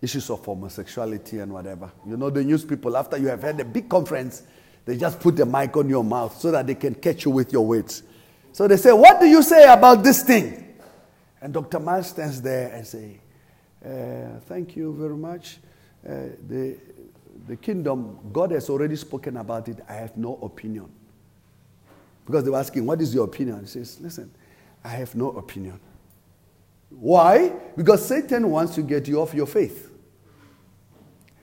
issues 0.00 0.30
of 0.30 0.44
homosexuality 0.44 1.38
and 1.40 1.52
whatever. 1.52 1.90
You 2.06 2.16
know, 2.16 2.30
the 2.30 2.42
news 2.42 2.64
people, 2.64 2.96
after 2.96 3.18
you 3.18 3.28
have 3.28 3.42
had 3.42 3.60
a 3.60 3.64
big 3.64 3.88
conference, 3.88 4.42
they 4.86 4.96
just 4.96 5.20
put 5.20 5.36
the 5.36 5.44
mic 5.44 5.76
on 5.76 5.88
your 5.88 6.04
mouth 6.04 6.38
so 6.38 6.50
that 6.52 6.66
they 6.66 6.76
can 6.76 6.94
catch 6.94 7.24
you 7.24 7.32
with 7.32 7.52
your 7.52 7.66
words. 7.66 8.04
So 8.52 8.66
they 8.66 8.76
say, 8.76 8.92
What 8.92 9.20
do 9.20 9.26
you 9.26 9.42
say 9.42 9.70
about 9.70 10.02
this 10.02 10.22
thing? 10.22 10.78
And 11.42 11.52
Dr. 11.52 11.80
Myles 11.80 12.08
stands 12.08 12.40
there 12.40 12.72
and 12.72 12.86
say, 12.86 13.20
uh, 13.84 14.40
Thank 14.46 14.76
you 14.76 14.94
very 14.94 15.16
much. 15.16 15.58
Uh, 16.08 16.30
the, 16.48 16.78
the 17.48 17.56
kingdom, 17.56 18.18
God 18.32 18.52
has 18.52 18.70
already 18.70 18.96
spoken 18.96 19.36
about 19.36 19.68
it. 19.68 19.80
I 19.88 19.94
have 19.94 20.16
no 20.16 20.36
opinion. 20.36 20.88
Because 22.24 22.44
they 22.44 22.50
were 22.50 22.58
asking, 22.58 22.86
What 22.86 23.02
is 23.02 23.12
your 23.12 23.24
opinion? 23.24 23.60
He 23.60 23.66
says, 23.66 24.00
Listen, 24.00 24.30
I 24.84 24.88
have 24.90 25.16
no 25.16 25.32
opinion. 25.32 25.80
Why? 26.90 27.52
Because 27.76 28.06
Satan 28.06 28.48
wants 28.50 28.76
to 28.76 28.82
get 28.82 29.08
you 29.08 29.20
off 29.20 29.34
your 29.34 29.46
faith. 29.46 29.90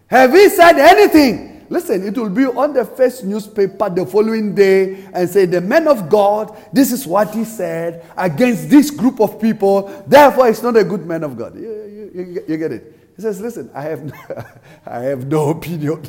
Have 0.08 0.32
he 0.32 0.48
said 0.48 0.80
anything? 0.80 1.53
Listen, 1.74 2.06
it 2.06 2.16
will 2.16 2.30
be 2.30 2.46
on 2.46 2.72
the 2.72 2.86
first 2.86 3.24
newspaper 3.24 3.90
the 3.90 4.06
following 4.06 4.54
day 4.54 5.06
and 5.12 5.28
say, 5.28 5.46
The 5.48 5.60
man 5.60 5.88
of 5.88 6.08
God, 6.08 6.56
this 6.72 6.92
is 6.92 7.08
what 7.08 7.34
he 7.34 7.44
said 7.44 8.06
against 8.16 8.70
this 8.70 8.92
group 8.92 9.20
of 9.20 9.42
people. 9.42 9.88
Therefore, 10.06 10.50
it's 10.50 10.62
not 10.62 10.78
a 10.78 10.84
good 10.84 11.04
man 11.08 11.24
of 11.24 11.36
God. 11.36 11.56
You, 11.56 12.12
you, 12.14 12.44
you 12.48 12.58
get 12.58 12.74
it? 12.74 13.00
He 13.16 13.24
says, 13.24 13.42
Listen, 13.42 13.72
I 13.74 13.82
have, 13.82 14.04
no, 14.04 14.14
I 14.86 15.00
have 15.00 15.26
no 15.26 15.50
opinion. 15.50 16.04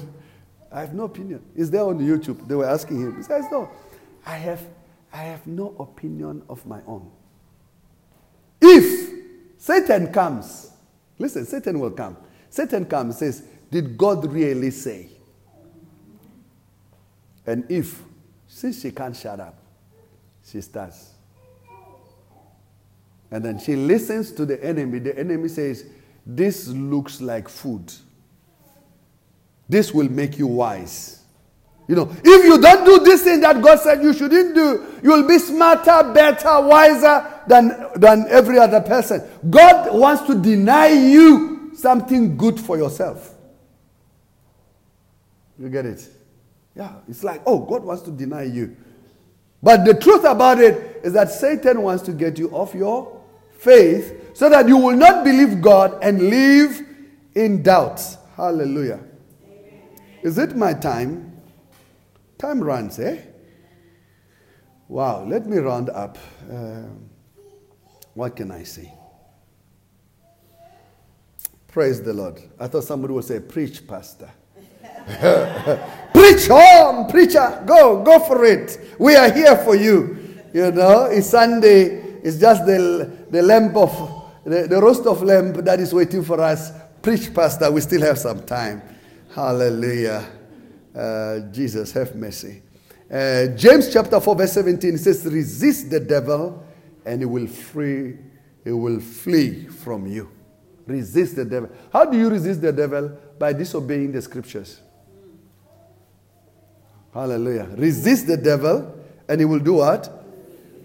I 0.70 0.80
have 0.80 0.92
no 0.92 1.04
opinion. 1.04 1.42
It's 1.56 1.70
there 1.70 1.84
on 1.84 1.98
YouTube. 1.98 2.46
They 2.46 2.56
were 2.56 2.68
asking 2.68 3.00
him. 3.00 3.16
He 3.16 3.22
says, 3.22 3.46
No, 3.50 3.70
I 4.26 4.36
have, 4.36 4.60
I 5.14 5.22
have 5.22 5.46
no 5.46 5.74
opinion 5.78 6.42
of 6.50 6.66
my 6.66 6.82
own. 6.86 7.10
If 8.60 9.14
Satan 9.56 10.12
comes, 10.12 10.72
listen, 11.18 11.46
Satan 11.46 11.80
will 11.80 11.92
come. 11.92 12.18
Satan 12.50 12.84
comes 12.84 13.16
says, 13.16 13.44
Did 13.70 13.96
God 13.96 14.30
really 14.30 14.70
say? 14.70 15.08
And 17.46 17.70
if, 17.70 18.02
since 18.46 18.80
she 18.80 18.90
can't 18.90 19.16
shut 19.16 19.40
up, 19.40 19.56
she 20.44 20.60
starts. 20.60 21.10
And 23.30 23.44
then 23.44 23.58
she 23.58 23.76
listens 23.76 24.32
to 24.32 24.46
the 24.46 24.62
enemy. 24.64 25.00
The 25.00 25.18
enemy 25.18 25.48
says, 25.48 25.86
This 26.24 26.68
looks 26.68 27.20
like 27.20 27.48
food. 27.48 27.92
This 29.68 29.92
will 29.92 30.08
make 30.08 30.38
you 30.38 30.46
wise. 30.46 31.24
You 31.86 31.96
know, 31.96 32.16
if 32.24 32.44
you 32.44 32.60
don't 32.60 32.84
do 32.84 33.04
this 33.04 33.22
thing 33.22 33.40
that 33.40 33.60
God 33.60 33.78
said 33.78 34.02
you 34.02 34.14
shouldn't 34.14 34.54
do, 34.54 35.00
you'll 35.02 35.28
be 35.28 35.38
smarter, 35.38 36.12
better, 36.14 36.60
wiser 36.60 37.42
than, 37.46 37.88
than 37.96 38.26
every 38.28 38.58
other 38.58 38.80
person. 38.80 39.22
God 39.50 39.94
wants 39.94 40.22
to 40.28 40.40
deny 40.40 40.88
you 40.88 41.72
something 41.74 42.36
good 42.36 42.58
for 42.58 42.78
yourself. 42.78 43.34
You 45.58 45.68
get 45.68 45.84
it? 45.84 46.08
Yeah, 46.74 46.96
it's 47.08 47.22
like, 47.22 47.42
oh, 47.46 47.60
God 47.60 47.84
wants 47.84 48.02
to 48.02 48.10
deny 48.10 48.44
you. 48.44 48.76
But 49.62 49.84
the 49.84 49.94
truth 49.94 50.24
about 50.24 50.60
it 50.60 51.00
is 51.04 51.12
that 51.14 51.30
Satan 51.30 51.82
wants 51.82 52.02
to 52.04 52.12
get 52.12 52.38
you 52.38 52.50
off 52.50 52.74
your 52.74 53.20
faith 53.58 54.32
so 54.34 54.50
that 54.50 54.68
you 54.68 54.76
will 54.76 54.96
not 54.96 55.24
believe 55.24 55.62
God 55.62 55.98
and 56.02 56.28
live 56.28 56.82
in 57.34 57.62
doubt. 57.62 58.02
Hallelujah. 58.36 59.00
Is 60.22 60.38
it 60.38 60.56
my 60.56 60.74
time? 60.74 61.40
Time 62.38 62.62
runs, 62.62 62.98
eh? 62.98 63.20
Wow, 64.88 65.24
let 65.24 65.46
me 65.46 65.58
round 65.58 65.88
up. 65.90 66.18
Uh, 66.50 66.82
what 68.12 68.36
can 68.36 68.50
I 68.50 68.64
say? 68.64 68.92
Praise 71.68 72.02
the 72.02 72.12
Lord. 72.12 72.40
I 72.58 72.66
thought 72.68 72.84
somebody 72.84 73.14
would 73.14 73.24
say, 73.24 73.40
Preach, 73.40 73.86
Pastor. 73.86 74.30
preach 76.34 76.50
on, 76.50 77.08
preacher. 77.08 77.62
Go, 77.64 78.02
go 78.02 78.18
for 78.20 78.44
it. 78.44 78.96
We 78.98 79.14
are 79.16 79.30
here 79.30 79.56
for 79.58 79.76
you. 79.76 80.18
You 80.52 80.72
know, 80.72 81.04
it's 81.04 81.30
Sunday. 81.30 82.02
It's 82.22 82.38
just 82.38 82.66
the, 82.66 83.10
the 83.30 83.42
lamp 83.42 83.76
of, 83.76 84.32
the, 84.44 84.66
the 84.66 84.80
roast 84.80 85.06
of 85.06 85.22
lamp 85.22 85.56
that 85.58 85.80
is 85.80 85.92
waiting 85.92 86.24
for 86.24 86.40
us. 86.40 86.72
Preach, 87.02 87.32
Pastor. 87.32 87.70
We 87.70 87.80
still 87.80 88.00
have 88.02 88.18
some 88.18 88.44
time. 88.44 88.82
Hallelujah. 89.34 90.26
Uh, 90.94 91.40
Jesus, 91.52 91.92
have 91.92 92.14
mercy. 92.14 92.62
Uh, 93.10 93.46
James 93.48 93.92
chapter 93.92 94.18
4, 94.18 94.34
verse 94.34 94.52
17 94.52 94.98
says, 94.98 95.24
Resist 95.26 95.90
the 95.90 96.00
devil 96.00 96.64
and 97.04 97.20
he 97.20 97.26
will 97.26 97.46
free, 97.46 98.16
he 98.64 98.72
will 98.72 99.00
flee 99.00 99.66
from 99.66 100.06
you. 100.06 100.30
Resist 100.86 101.36
the 101.36 101.44
devil. 101.44 101.70
How 101.92 102.04
do 102.04 102.16
you 102.16 102.28
resist 102.28 102.60
the 102.60 102.72
devil? 102.72 103.16
By 103.38 103.52
disobeying 103.52 104.12
the 104.12 104.22
scriptures. 104.22 104.80
Hallelujah. 107.14 107.68
Resist 107.76 108.26
the 108.26 108.36
devil 108.36 108.92
and 109.28 109.40
he 109.40 109.44
will 109.44 109.60
do 109.60 109.74
what? 109.74 110.10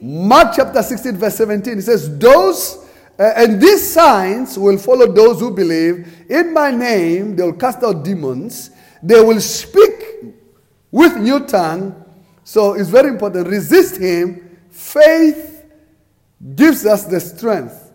Mark 0.01 0.53
chapter 0.55 0.81
16, 0.81 1.17
verse 1.17 1.35
17. 1.35 1.79
It 1.79 1.81
says, 1.81 2.17
Those 2.17 2.85
uh, 3.19 3.33
and 3.35 3.61
these 3.61 3.91
signs 3.91 4.57
will 4.57 4.77
follow 4.77 5.11
those 5.11 5.41
who 5.41 5.51
believe. 5.51 6.07
In 6.29 6.53
my 6.53 6.71
name, 6.71 7.35
they 7.35 7.43
will 7.43 7.53
cast 7.53 7.83
out 7.83 8.03
demons. 8.05 8.71
They 9.03 9.19
will 9.19 9.41
speak 9.41 10.35
with 10.89 11.17
new 11.17 11.45
tongue. 11.45 12.05
So 12.45 12.75
it's 12.75 12.89
very 12.89 13.09
important. 13.09 13.47
Resist 13.47 13.97
him. 13.99 14.57
Faith 14.69 15.65
gives 16.55 16.85
us 16.85 17.05
the 17.05 17.19
strength 17.19 17.91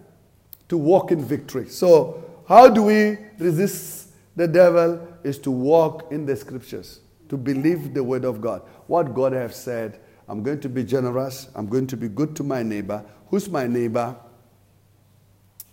to 0.69 0.77
walk 0.77 1.11
in 1.11 1.25
victory. 1.25 1.69
So, 1.69 2.23
how 2.47 2.69
do 2.69 2.83
we 2.83 3.17
resist 3.39 4.11
the 4.37 4.47
devil? 4.47 5.09
Is 5.23 5.39
to 5.39 5.51
walk 5.51 6.13
in 6.13 6.27
the 6.27 6.37
scriptures, 6.37 7.01
to 7.35 7.39
believe 7.39 7.93
the 7.93 8.05
word 8.05 8.25
of 8.25 8.41
God. 8.41 8.63
What 8.87 9.13
God 9.13 9.33
has 9.33 9.57
said. 9.57 10.01
I'm 10.29 10.43
going 10.43 10.61
to 10.61 10.69
be 10.69 10.85
generous. 10.85 11.49
I'm 11.55 11.67
going 11.67 11.87
to 11.89 11.97
be 11.97 12.09
good 12.09 12.37
to 12.37 12.45
my 12.45 12.63
neighbor. 12.63 13.05
Who's 13.29 13.49
my 13.49 13.67
neighbor? 13.67 14.17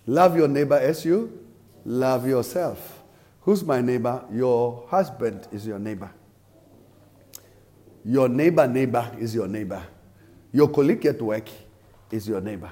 Love 0.08 0.36
your 0.36 0.48
neighbor 0.48 0.76
as 0.76 1.06
you 1.06 1.46
love 1.86 2.28
yourself. 2.28 3.04
Who's 3.42 3.64
my 3.64 3.80
neighbor? 3.82 4.26
Your 4.32 4.86
husband 4.90 5.48
is 5.52 5.66
your 5.68 5.78
neighbor. 5.78 6.12
Your 8.04 8.28
neighbor, 8.28 8.68
neighbor 8.68 9.12
is 9.20 9.36
your 9.36 9.48
neighbor. 9.48 9.84
Your 10.52 10.68
colleague 10.68 11.06
at 11.06 11.22
work 11.22 11.48
is 12.10 12.28
your 12.28 12.42
neighbor. 12.42 12.72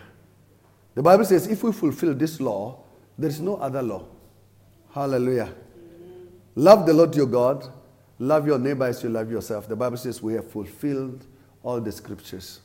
The 0.96 1.04
Bible 1.04 1.26
says 1.26 1.46
if 1.46 1.64
we 1.64 1.72
fulfill 1.72 2.16
this 2.16 2.42
law, 2.42 2.84
there 3.18 3.30
is 3.30 3.40
no 3.40 3.58
other 3.58 3.84
law. 3.84 4.06
Hallelujah. 4.92 5.54
Love 6.56 6.88
the 6.88 6.94
Lord 6.94 7.16
your 7.16 7.28
God. 7.28 7.72
Love 8.20 8.46
your 8.46 8.60
neighbor 8.60 8.86
as 8.86 9.02
you 9.02 9.10
love 9.10 9.32
yourself. 9.32 9.68
The 9.68 9.76
Bible 9.76 9.98
says 9.98 10.22
we 10.22 10.34
have 10.34 10.52
fulfilled 10.52 11.26
all 11.64 11.80
the 11.80 11.92
scriptures. 11.92 12.60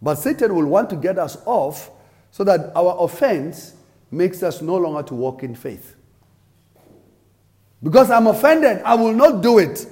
But 0.00 0.16
Satan 0.16 0.54
will 0.54 0.66
want 0.66 0.90
to 0.90 0.96
get 0.96 1.18
us 1.18 1.36
off 1.44 1.90
so 2.30 2.42
that 2.44 2.72
our 2.74 2.96
offense 2.98 3.74
makes 4.10 4.42
us 4.42 4.62
no 4.62 4.76
longer 4.76 5.02
to 5.04 5.14
walk 5.14 5.42
in 5.42 5.54
faith. 5.54 5.94
Because 7.82 8.10
I'm 8.10 8.26
offended, 8.26 8.80
I 8.84 8.94
will 8.94 9.12
not 9.12 9.42
do 9.42 9.58
it. 9.58 9.86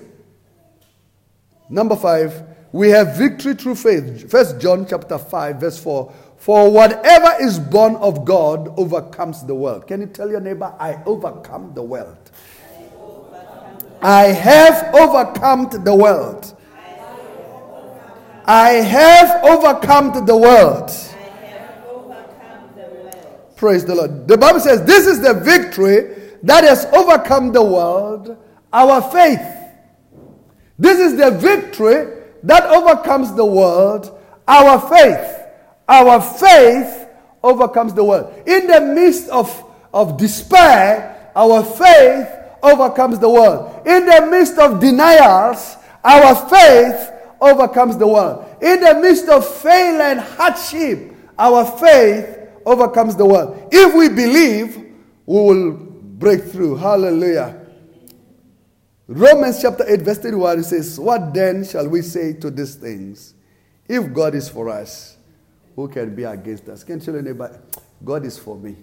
Number 1.69 1.97
five, 1.97 2.43
we 2.73 2.89
have 2.90 3.16
victory 3.16 3.55
through 3.55 3.74
faith. 3.74 4.31
First 4.31 4.61
John 4.61 4.86
chapter 4.89 5.19
5, 5.19 5.57
verse 5.57 5.82
4. 5.82 6.12
For 6.36 6.70
whatever 6.70 7.43
is 7.43 7.59
born 7.59 7.97
of 7.97 8.24
God 8.24 8.73
overcomes 8.78 9.44
the 9.44 9.55
world. 9.55 9.86
Can 9.86 10.01
you 10.01 10.07
tell 10.07 10.31
your 10.31 10.40
neighbor, 10.40 10.74
I 10.78 11.02
overcome 11.05 11.74
the 11.74 11.82
world? 11.82 12.30
I 14.02 14.24
have 14.27 14.94
overcome 14.94 15.68
the 15.85 15.94
world. 15.94 16.56
I 18.47 18.70
have 18.70 19.44
overcome 19.44 20.24
the 20.27 20.36
world. 20.36 20.90
Praise 23.56 23.85
the 23.85 23.94
Lord. 23.94 24.27
The 24.27 24.39
Bible 24.39 24.60
says, 24.60 24.82
This 24.85 25.06
is 25.06 25.20
the 25.20 25.35
victory 25.35 26.16
that 26.43 26.64
has 26.64 26.86
overcome 26.86 27.52
the 27.52 27.62
world, 27.62 28.36
our 28.72 29.02
faith. 29.02 29.43
This 30.78 30.98
is 30.98 31.18
the 31.18 31.31
victory 31.32 32.22
that 32.43 32.64
overcomes 32.64 33.35
the 33.35 33.44
world, 33.44 34.18
our 34.48 34.81
faith. 34.89 35.36
Our 35.86 36.22
faith 36.22 37.09
overcomes 37.43 37.93
the 37.93 38.02
world. 38.05 38.32
In 38.47 38.66
the 38.66 38.81
midst 38.81 39.28
of, 39.28 39.64
of 39.93 40.16
despair, 40.16 41.31
our 41.36 41.62
faith 41.62 42.39
overcomes 42.62 43.18
the 43.18 43.28
world. 43.28 43.86
In 43.86 44.06
the 44.06 44.26
midst 44.30 44.58
of 44.58 44.80
denials, 44.80 45.76
our 46.04 46.34
faith 46.48 47.12
overcomes 47.40 47.96
the 47.96 48.06
world. 48.06 48.44
In 48.62 48.80
the 48.80 48.94
midst 49.00 49.28
of 49.28 49.46
fail 49.46 50.00
and 50.00 50.20
hardship, 50.20 51.14
our 51.38 51.64
faith 51.78 52.38
overcomes 52.66 53.16
the 53.16 53.24
world. 53.24 53.68
If 53.72 53.94
we 53.94 54.08
believe, 54.08 54.76
we 55.26 55.40
will 55.40 55.72
break 55.72 56.44
through. 56.44 56.76
Hallelujah. 56.76 57.66
Romans 59.08 59.60
chapter 59.60 59.84
8, 59.88 60.02
verse 60.02 60.18
31 60.18 60.62
says, 60.62 61.00
What 61.00 61.34
then 61.34 61.64
shall 61.64 61.88
we 61.88 62.02
say 62.02 62.34
to 62.34 62.50
these 62.50 62.76
things? 62.76 63.34
If 63.88 64.12
God 64.12 64.34
is 64.34 64.48
for 64.48 64.68
us, 64.68 65.16
who 65.74 65.88
can 65.88 66.14
be 66.14 66.24
against 66.24 66.68
us? 66.68 66.84
Can 66.84 67.00
you 67.00 67.06
tell 67.06 67.16
anybody, 67.16 67.56
God 68.04 68.24
is 68.24 68.38
for 68.38 68.56
me. 68.56 68.76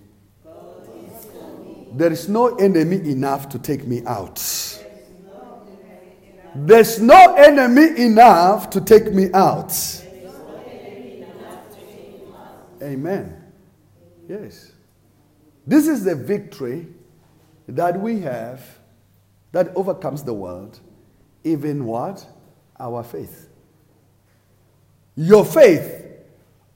There 1.98 2.12
is 2.12 2.30
no 2.30 2.56
enemy 2.58 2.98
enough 3.10 3.50
to 3.50 3.58
take 3.58 3.88
me 3.88 4.04
out. 4.06 4.36
There's 6.54 7.02
no 7.02 7.34
enemy 7.34 8.00
enough 8.00 8.70
to 8.70 8.82
take 8.82 9.12
me 9.12 9.32
out. 9.34 9.74
Amen. 12.84 13.42
Yes. 14.30 14.72
This 15.66 15.88
is 15.88 16.04
the 16.04 16.14
victory 16.14 16.86
that 17.68 18.00
we 18.00 18.20
have 18.20 18.64
that 19.52 19.76
overcomes 19.76 20.22
the 20.22 20.36
world, 20.36 20.80
even 21.44 21.84
what? 21.86 22.24
Our 22.80 23.02
faith. 23.02 23.50
Your 25.16 25.44
faith 25.44 26.06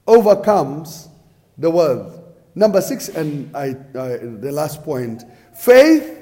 overcomes 0.04 1.08
the 1.56 1.70
world. 1.70 2.21
Number 2.54 2.80
six, 2.80 3.08
and 3.08 3.54
I, 3.56 3.70
the 3.72 4.50
last 4.52 4.82
point 4.82 5.24
faith 5.54 6.18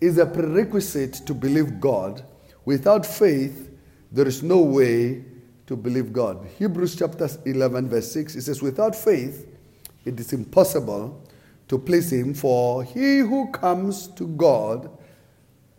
is 0.00 0.18
a 0.18 0.26
prerequisite 0.26 1.14
to 1.26 1.34
believe 1.34 1.80
God. 1.80 2.24
Without 2.64 3.04
faith, 3.04 3.70
there 4.12 4.28
is 4.28 4.42
no 4.42 4.60
way 4.60 5.24
to 5.66 5.76
believe 5.76 6.12
God. 6.12 6.46
Hebrews 6.58 6.96
chapter 6.96 7.28
11, 7.44 7.88
verse 7.88 8.12
6, 8.12 8.36
it 8.36 8.42
says, 8.42 8.62
Without 8.62 8.94
faith, 8.94 9.48
it 10.04 10.20
is 10.20 10.32
impossible 10.32 11.22
to 11.68 11.78
please 11.78 12.12
Him, 12.12 12.34
for 12.34 12.84
he 12.84 13.18
who 13.18 13.50
comes 13.50 14.08
to 14.08 14.28
God 14.28 14.90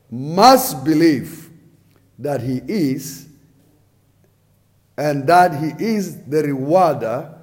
must 0.10 0.84
believe 0.84 1.50
that 2.18 2.42
He 2.42 2.62
is 2.68 3.28
and 4.98 5.28
that 5.28 5.56
He 5.60 5.86
is 5.86 6.24
the 6.24 6.44
rewarder 6.44 7.35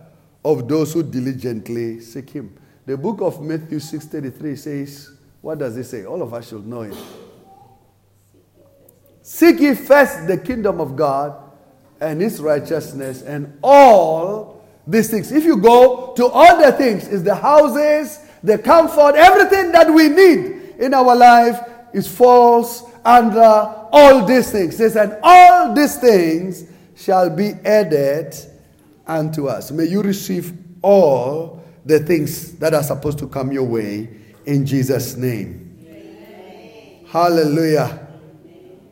of 0.44 0.69
those 0.69 0.93
who 0.93 1.02
diligently 1.02 2.01
seek 2.01 2.31
Him. 2.31 2.59
The 2.85 2.97
book 2.97 3.20
of 3.20 3.40
Matthew 3.40 3.78
6:33 3.78 4.59
says, 4.59 5.10
what 5.40 5.59
does 5.59 5.77
it 5.77 5.85
say? 5.85 6.05
All 6.05 6.23
of 6.23 6.32
us 6.32 6.48
should 6.48 6.66
know 6.66 6.82
it. 6.82 6.97
Seek 9.23 9.60
ye 9.60 9.74
first 9.74 10.27
the 10.27 10.36
kingdom 10.36 10.81
of 10.81 10.97
God 10.97 11.36
and 12.01 12.20
his 12.20 12.40
righteousness, 12.40 13.23
and 13.23 13.56
all 13.62 14.64
these 14.86 15.09
things. 15.09 15.31
If 15.31 15.44
you 15.44 15.56
go 15.56 16.12
to 16.16 16.27
all 16.27 16.60
the 16.60 16.73
things, 16.73 17.06
is 17.06 17.23
the 17.23 17.35
houses, 17.35 18.19
the 18.43 18.59
comfort, 18.59 19.14
everything 19.14 19.70
that 19.70 19.89
we 19.93 20.09
need 20.09 20.74
in 20.81 20.94
our 20.94 21.14
life 21.14 21.60
is 21.93 22.09
falls 22.09 22.82
under 23.05 23.40
all 23.93 24.24
these 24.24 24.51
things. 24.51 24.74
It 24.74 24.78
says, 24.78 24.97
and 24.97 25.16
all 25.23 25.73
these 25.73 25.97
things 25.97 26.64
shall 26.97 27.31
be 27.31 27.52
added 27.64 28.35
unto 29.18 29.47
us. 29.48 29.70
May 29.70 29.84
you 29.84 30.02
receive 30.02 30.52
all 30.82 31.62
the 31.84 31.98
things 32.01 32.52
that 32.59 32.74
are 32.74 32.82
supposed 32.82 33.18
to 33.18 33.28
come 33.28 33.52
your 33.52 33.64
way 33.64 34.09
in 34.47 34.66
Jesus' 34.66 35.16
name. 35.16 35.76
Amen. 35.86 37.06
Hallelujah. 37.06 38.09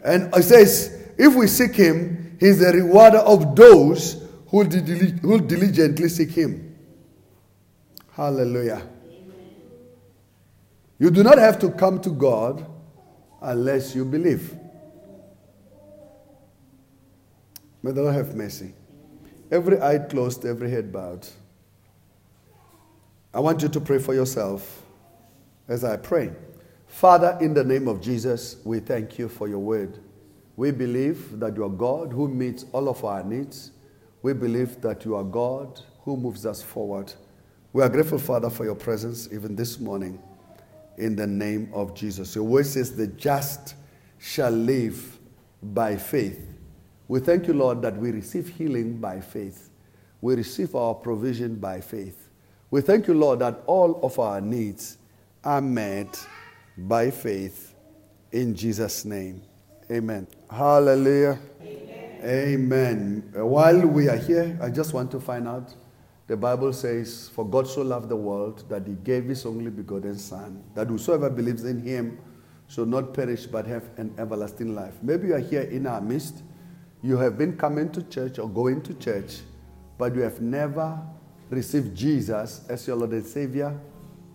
And 0.04 0.34
it 0.34 0.42
says, 0.42 0.98
if 1.18 1.34
we 1.34 1.46
seek 1.46 1.74
him, 1.74 2.36
he's 2.40 2.58
the 2.58 2.72
rewarder 2.72 3.18
of 3.18 3.54
those 3.54 4.26
who, 4.48 4.64
who 4.64 5.40
diligently 5.40 6.08
seek 6.08 6.30
him. 6.30 6.76
Hallelujah. 8.12 8.82
You 10.98 11.10
do 11.10 11.22
not 11.22 11.38
have 11.38 11.58
to 11.60 11.70
come 11.70 12.00
to 12.02 12.10
God 12.10 12.66
unless 13.40 13.94
you 13.94 14.04
believe. 14.04 14.54
May 17.82 17.92
the 17.92 18.02
Lord 18.02 18.14
have 18.14 18.34
mercy. 18.34 18.74
Every 19.50 19.80
eye 19.80 19.98
closed, 19.98 20.44
every 20.44 20.70
head 20.70 20.92
bowed. 20.92 21.26
I 23.32 23.40
want 23.40 23.62
you 23.62 23.68
to 23.68 23.80
pray 23.80 23.98
for 23.98 24.14
yourself 24.14 24.82
as 25.68 25.84
I 25.84 25.96
pray. 25.96 26.32
Father, 26.86 27.38
in 27.40 27.54
the 27.54 27.64
name 27.64 27.86
of 27.88 28.00
Jesus, 28.00 28.56
we 28.64 28.80
thank 28.80 29.18
you 29.18 29.28
for 29.28 29.48
your 29.48 29.60
word. 29.60 29.98
We 30.56 30.72
believe 30.72 31.38
that 31.38 31.56
you 31.56 31.64
are 31.64 31.70
God 31.70 32.12
who 32.12 32.28
meets 32.28 32.66
all 32.72 32.88
of 32.88 33.04
our 33.04 33.22
needs. 33.22 33.70
We 34.22 34.32
believe 34.34 34.80
that 34.82 35.04
you 35.04 35.14
are 35.16 35.24
God 35.24 35.80
who 36.02 36.16
moves 36.16 36.44
us 36.44 36.62
forward. 36.62 37.12
We 37.72 37.82
are 37.82 37.88
grateful, 37.88 38.18
Father, 38.18 38.50
for 38.50 38.64
your 38.64 38.74
presence 38.74 39.28
even 39.32 39.54
this 39.54 39.78
morning 39.78 40.20
in 40.98 41.16
the 41.16 41.26
name 41.26 41.70
of 41.72 41.94
Jesus. 41.94 42.34
Your 42.34 42.44
word 42.44 42.66
says, 42.66 42.94
The 42.94 43.06
just 43.06 43.74
shall 44.18 44.50
live 44.50 45.18
by 45.62 45.96
faith. 45.96 46.49
We 47.10 47.18
thank 47.18 47.48
you, 47.48 47.54
Lord, 47.54 47.82
that 47.82 47.96
we 47.96 48.12
receive 48.12 48.46
healing 48.50 48.98
by 48.98 49.20
faith. 49.20 49.70
We 50.20 50.36
receive 50.36 50.76
our 50.76 50.94
provision 50.94 51.56
by 51.56 51.80
faith. 51.80 52.28
We 52.70 52.82
thank 52.82 53.08
you, 53.08 53.14
Lord, 53.14 53.40
that 53.40 53.64
all 53.66 53.98
of 54.04 54.20
our 54.20 54.40
needs 54.40 54.96
are 55.42 55.60
met 55.60 56.24
by 56.78 57.10
faith 57.10 57.74
in 58.30 58.54
Jesus' 58.54 59.04
name. 59.04 59.42
Amen. 59.90 60.28
Hallelujah. 60.48 61.40
Amen. 61.60 62.20
Amen. 62.22 63.30
While 63.34 63.88
we 63.88 64.08
are 64.08 64.16
here, 64.16 64.56
I 64.62 64.70
just 64.70 64.94
want 64.94 65.10
to 65.10 65.18
find 65.18 65.48
out 65.48 65.74
the 66.28 66.36
Bible 66.36 66.72
says, 66.72 67.28
For 67.34 67.44
God 67.44 67.66
so 67.66 67.82
loved 67.82 68.08
the 68.08 68.14
world 68.14 68.62
that 68.68 68.86
he 68.86 68.94
gave 68.94 69.24
his 69.24 69.44
only 69.44 69.72
begotten 69.72 70.16
Son, 70.16 70.62
that 70.76 70.86
whosoever 70.86 71.28
believes 71.28 71.64
in 71.64 71.80
him 71.80 72.20
shall 72.68 72.86
not 72.86 73.12
perish 73.12 73.46
but 73.46 73.66
have 73.66 73.82
an 73.96 74.14
everlasting 74.16 74.76
life. 74.76 74.94
Maybe 75.02 75.26
you 75.26 75.34
are 75.34 75.40
here 75.40 75.62
in 75.62 75.88
our 75.88 76.00
midst. 76.00 76.44
You 77.02 77.16
have 77.18 77.38
been 77.38 77.56
coming 77.56 77.90
to 77.92 78.02
church 78.02 78.38
or 78.38 78.48
going 78.48 78.82
to 78.82 78.94
church, 78.94 79.38
but 79.96 80.14
you 80.14 80.20
have 80.20 80.40
never 80.40 81.00
received 81.48 81.96
Jesus 81.96 82.66
as 82.68 82.86
your 82.86 82.96
Lord 82.96 83.12
and 83.12 83.24
Savior. 83.24 83.78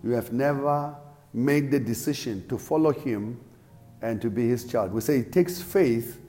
You 0.02 0.10
have 0.10 0.32
never 0.32 0.96
made 1.32 1.70
the 1.70 1.78
decision 1.78 2.46
to 2.48 2.58
follow 2.58 2.92
him 2.92 3.40
and 4.02 4.20
to 4.20 4.30
be 4.30 4.48
his 4.48 4.64
child. 4.64 4.92
We 4.92 5.00
say 5.00 5.18
it 5.18 5.32
takes 5.32 5.60
faith 5.62 6.20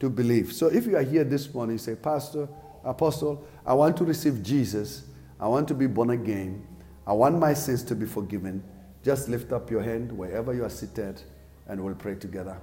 to 0.00 0.10
believe. 0.10 0.52
So 0.52 0.66
if 0.66 0.86
you 0.86 0.96
are 0.96 1.02
here 1.02 1.24
this 1.24 1.52
morning, 1.54 1.74
you 1.74 1.78
say, 1.78 1.94
Pastor, 1.94 2.48
Apostle, 2.84 3.46
I 3.64 3.74
want 3.74 3.96
to 3.98 4.04
receive 4.04 4.42
Jesus. 4.42 5.04
I 5.40 5.48
want 5.48 5.68
to 5.68 5.74
be 5.74 5.86
born 5.86 6.10
again. 6.10 6.66
I 7.06 7.12
want 7.12 7.38
my 7.38 7.54
sins 7.54 7.82
to 7.84 7.94
be 7.94 8.06
forgiven. 8.06 8.62
Just 9.02 9.28
lift 9.28 9.52
up 9.52 9.70
your 9.70 9.82
hand 9.82 10.10
wherever 10.10 10.52
you 10.52 10.64
are 10.64 10.70
seated 10.70 11.22
and 11.68 11.82
we'll 11.82 11.94
pray 11.94 12.14
together. 12.14 12.60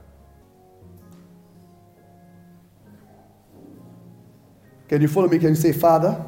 Can 4.93 5.01
you 5.01 5.07
follow 5.07 5.27
me? 5.27 5.39
Can 5.39 5.49
you 5.49 5.55
say, 5.55 5.71
Father, 5.71 6.23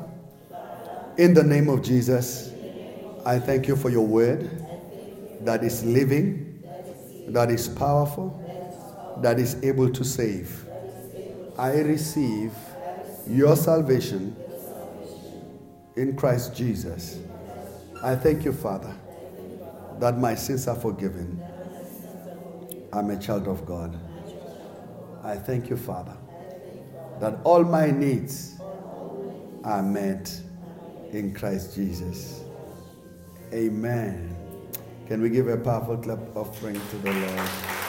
in 1.20 1.36
the 1.36 1.44
name 1.44 1.70
of 1.70 1.84
Jesus, 1.84 2.52
I 3.24 3.38
thank 3.38 3.68
you 3.68 3.76
for 3.76 3.92
your 3.92 4.08
word 4.08 4.50
that 5.42 5.64
is 5.64 5.86
living, 5.86 6.64
that 7.28 7.52
is 7.52 7.70
powerful, 7.70 8.42
that 9.22 9.38
is 9.38 9.64
able 9.64 9.92
to 9.92 10.04
save. 10.04 10.66
I 11.60 11.74
receive 11.82 12.54
your 13.28 13.56
salvation 13.56 14.36
in 15.96 16.16
Christ 16.16 16.56
Jesus. 16.56 17.20
I 18.02 18.16
thank 18.16 18.46
you, 18.46 18.52
Father, 18.52 18.96
that 20.00 20.18
my 20.18 20.34
sins 20.34 20.68
are 20.68 20.76
forgiven. 20.76 21.40
I'm 22.92 23.12
a 23.12 23.20
child 23.20 23.48
of 23.48 23.64
God. 23.68 23.96
I 25.24 25.36
thank 25.36 25.70
you, 25.70 25.78
Father, 25.78 26.18
that 27.20 27.38
all 27.44 27.64
my 27.64 27.92
needs 27.92 28.55
are 29.66 29.84
met 29.84 30.32
in 31.12 31.34
Christ 31.34 31.76
Jesus. 31.76 32.44
Amen. 33.54 34.36
Can 35.08 35.22
we 35.22 35.30
give 35.30 35.48
a 35.48 35.58
powerful 35.58 35.98
clap 35.98 36.20
offering 36.36 36.80
to 36.90 36.98
the 36.98 37.12
Lord? 37.12 37.85